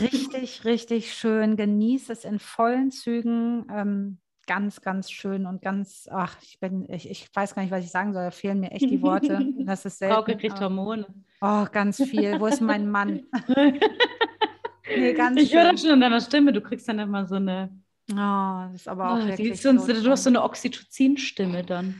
Richtig, 0.00 0.64
richtig 0.64 1.14
schön. 1.14 1.56
Genieße 1.56 2.12
es 2.12 2.24
in 2.24 2.38
vollen 2.38 2.90
Zügen. 2.90 3.66
Ähm, 3.70 4.18
ganz, 4.46 4.80
ganz 4.80 5.10
schön 5.10 5.46
und 5.46 5.60
ganz, 5.60 6.08
ach, 6.10 6.36
ich 6.42 6.58
bin, 6.60 6.88
ich, 6.88 7.10
ich 7.10 7.28
weiß 7.34 7.54
gar 7.54 7.62
nicht, 7.62 7.72
was 7.72 7.84
ich 7.84 7.90
sagen 7.90 8.12
soll. 8.12 8.24
Da 8.24 8.30
fehlen 8.30 8.60
mir 8.60 8.70
echt 8.70 8.88
die 8.90 9.02
Worte. 9.02 9.46
Das 9.66 9.84
ist 9.84 9.98
selten. 9.98 10.14
Frauke 10.14 10.36
kriegt 10.36 10.60
Hormone. 10.60 11.06
Oh, 11.40 11.66
ganz 11.70 12.02
viel. 12.02 12.38
Wo 12.40 12.46
ist 12.46 12.60
mein 12.60 12.88
Mann? 12.88 13.24
nee, 14.96 15.12
ganz 15.12 15.40
ich 15.40 15.52
höre 15.52 15.72
das 15.72 15.80
schon 15.82 15.90
in 15.90 16.00
deiner 16.00 16.20
Stimme. 16.20 16.52
Du 16.52 16.60
kriegst 16.60 16.88
dann 16.88 17.00
immer 17.00 17.26
so 17.26 17.34
eine. 17.36 17.70
Oh, 18.12 18.70
das 18.70 18.74
ist 18.74 18.88
aber 18.88 19.10
auch 19.10 19.18
oh, 19.18 19.26
wirklich 19.26 19.60
so, 19.60 19.72
Du 19.72 20.10
hast 20.10 20.22
so 20.22 20.30
eine 20.30 20.42
Oxytocin-Stimme 20.42 21.64
dann. 21.64 21.96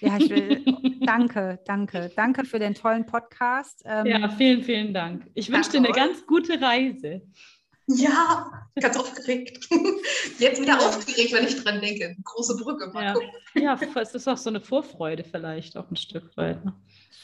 Ja, 0.00 0.16
ich 0.18 0.28
will, 0.30 0.64
danke, 1.06 1.58
danke, 1.64 2.10
danke 2.14 2.44
für 2.44 2.58
den 2.58 2.74
tollen 2.74 3.06
Podcast. 3.06 3.82
Ähm, 3.84 4.06
ja, 4.06 4.28
vielen, 4.28 4.62
vielen 4.62 4.92
Dank. 4.92 5.26
Ich 5.34 5.50
wünsche 5.50 5.70
dir 5.70 5.78
eine 5.78 5.92
ganz 5.92 6.26
gute 6.26 6.60
Reise. 6.60 7.22
Ja, 7.88 8.68
ganz 8.80 8.96
aufgeregt. 8.96 9.68
Jetzt 10.38 10.60
wieder 10.60 10.78
aufgeregt, 10.80 11.32
wenn 11.32 11.46
ich 11.46 11.62
dran 11.62 11.80
denke. 11.80 12.16
Große 12.24 12.56
Brücke. 12.56 12.90
Mal 12.92 13.14
ja. 13.54 13.78
ja, 13.78 14.00
es 14.00 14.14
ist 14.14 14.26
auch 14.26 14.36
so 14.36 14.50
eine 14.50 14.60
Vorfreude 14.60 15.22
vielleicht 15.22 15.76
auch 15.76 15.88
ein 15.90 15.96
Stück 15.96 16.36
weit. 16.36 16.64
Ne? 16.64 16.74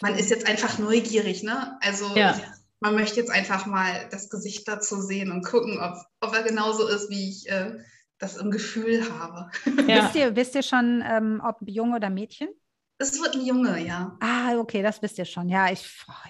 Man 0.00 0.14
ist 0.14 0.30
jetzt 0.30 0.48
einfach 0.48 0.78
neugierig, 0.78 1.42
ne? 1.42 1.78
Also 1.80 2.16
ja. 2.16 2.40
man 2.78 2.94
möchte 2.94 3.18
jetzt 3.18 3.30
einfach 3.30 3.66
mal 3.66 4.06
das 4.12 4.30
Gesicht 4.30 4.68
dazu 4.68 5.00
sehen 5.00 5.32
und 5.32 5.44
gucken, 5.44 5.80
ob, 5.80 5.96
ob 6.20 6.34
er 6.34 6.44
genauso 6.44 6.86
ist, 6.86 7.10
wie 7.10 7.30
ich 7.30 7.48
äh, 7.50 7.78
das 8.18 8.36
im 8.36 8.52
Gefühl 8.52 9.04
habe. 9.10 9.50
Ja. 9.88 10.04
Wisst, 10.04 10.14
ihr, 10.14 10.36
wisst 10.36 10.54
ihr 10.54 10.62
schon, 10.62 11.02
ähm, 11.04 11.42
ob 11.44 11.56
Junge 11.66 11.96
oder 11.96 12.08
Mädchen? 12.08 12.48
Es 13.02 13.20
wird 13.20 13.34
ein 13.34 13.44
Junge, 13.44 13.84
ja. 13.84 14.16
Ah, 14.20 14.56
okay, 14.58 14.80
das 14.80 15.02
wisst 15.02 15.18
ihr 15.18 15.24
schon. 15.24 15.48
Ja, 15.48 15.72
ich, 15.72 15.84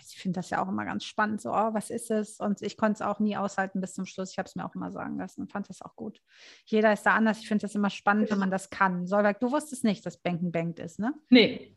ich 0.08 0.16
finde 0.16 0.38
das 0.38 0.48
ja 0.48 0.64
auch 0.64 0.68
immer 0.68 0.86
ganz 0.86 1.04
spannend. 1.04 1.42
So, 1.42 1.50
oh, 1.50 1.74
was 1.74 1.90
ist 1.90 2.10
es? 2.10 2.40
Und 2.40 2.62
ich 2.62 2.78
konnte 2.78 2.94
es 2.94 3.02
auch 3.02 3.18
nie 3.20 3.36
aushalten 3.36 3.82
bis 3.82 3.92
zum 3.92 4.06
Schluss. 4.06 4.30
Ich 4.32 4.38
habe 4.38 4.48
es 4.48 4.56
mir 4.56 4.64
auch 4.64 4.74
immer 4.74 4.90
sagen 4.90 5.18
lassen 5.18 5.42
und 5.42 5.52
fand 5.52 5.68
das 5.68 5.82
auch 5.82 5.96
gut. 5.96 6.22
Jeder 6.64 6.90
ist 6.94 7.02
da 7.02 7.14
anders. 7.14 7.40
Ich 7.40 7.48
finde 7.48 7.62
das 7.62 7.74
immer 7.74 7.90
spannend, 7.90 8.30
wenn 8.30 8.38
man 8.38 8.50
das 8.50 8.70
kann. 8.70 9.06
Solberg, 9.06 9.38
du 9.40 9.52
wusstest 9.52 9.84
nicht, 9.84 10.06
dass 10.06 10.16
Banken 10.16 10.50
bankt 10.50 10.78
ist, 10.78 10.98
ne? 10.98 11.12
Nee. 11.28 11.76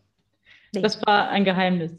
Das 0.81 1.05
war 1.05 1.29
ein 1.29 1.45
Geheimnis. 1.45 1.95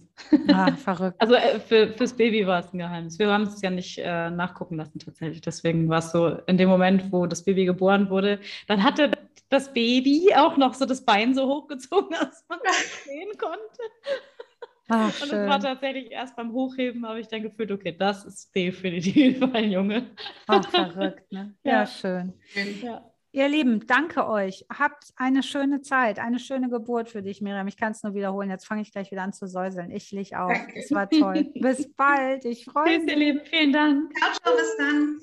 Ah, 0.53 0.73
verrückt. 0.77 1.21
Also 1.21 1.35
äh, 1.35 1.61
für, 1.61 1.89
fürs 1.89 2.15
Baby 2.15 2.47
war 2.47 2.61
es 2.61 2.73
ein 2.73 2.79
Geheimnis. 2.79 3.19
Wir 3.19 3.31
haben 3.33 3.43
es 3.45 3.61
ja 3.63 3.71
nicht 3.71 3.99
äh, 3.99 4.31
nachgucken 4.31 4.77
lassen 4.77 4.99
tatsächlich. 4.99 5.41
Deswegen 5.41 5.89
war 5.89 5.99
es 5.99 6.11
so, 6.11 6.29
in 6.47 6.57
dem 6.57 6.69
Moment, 6.69 7.13
wo 7.13 7.27
das 7.27 7.45
Baby 7.45 7.65
geboren 7.65 8.11
wurde, 8.11 8.41
dann 8.67 8.83
hatte 8.83 9.11
das 9.49 9.73
Baby 9.73 10.33
auch 10.35 10.57
noch 10.57 10.75
so 10.75 10.87
das 10.87 11.05
Bein 11.05 11.35
so 11.35 11.47
hochgezogen, 11.47 12.11
dass 12.21 12.45
man 12.49 12.59
es 12.65 13.05
sehen 13.05 13.31
konnte. 13.39 13.61
Ach, 14.89 15.21
und 15.21 15.33
es 15.33 15.49
war 15.49 15.59
tatsächlich 15.59 16.13
erst 16.13 16.37
beim 16.37 16.53
Hochheben, 16.53 17.07
habe 17.07 17.19
ich 17.19 17.27
dann 17.27 17.43
gefühlt, 17.43 17.73
okay, 17.73 17.97
das 17.97 18.25
ist 18.25 18.55
definitiv 18.55 19.43
ein 19.53 19.73
Junge. 19.73 20.11
Ach, 20.47 20.69
verrückt, 20.69 21.31
ne? 21.33 21.55
Ja, 21.65 21.73
ja 21.73 21.87
schön. 21.87 22.35
Ja. 22.83 23.05
Ihr 23.37 23.51
Lieben, 23.51 23.87
danke 23.87 24.27
euch. 24.27 24.65
Habt 24.73 25.13
eine 25.15 25.43
schöne 25.43 25.83
Zeit, 25.83 26.19
eine 26.19 26.39
schöne 26.39 26.71
Geburt 26.71 27.11
für 27.11 27.21
dich, 27.21 27.43
Miriam. 27.43 27.69
Ich 27.69 27.77
kann 27.77 27.93
es 27.93 28.03
nur 28.03 28.15
wiederholen. 28.15 28.49
Jetzt 28.49 28.67
fange 28.67 28.81
ich 28.81 28.93
gleich 28.93 29.11
wieder 29.11 29.21
an 29.21 29.35
zu 29.35 29.47
säuseln. 29.47 29.91
Ich 29.91 30.11
leg 30.11 30.35
auf. 30.35 30.57
Es 30.75 30.91
war 30.91 31.07
toll. 31.11 31.53
bis 31.53 31.93
bald. 31.93 32.47
Ich 32.47 32.65
freue 32.73 32.99
mich. 32.99 33.01
Tschüss, 33.01 33.11
ihr 33.11 33.17
Lieben. 33.19 33.41
Vielen 33.45 33.73
Dank. 33.75 34.17
Ciao, 34.17 34.33
ciao, 34.43 34.57
bis 34.57 34.77
dann. 34.79 35.21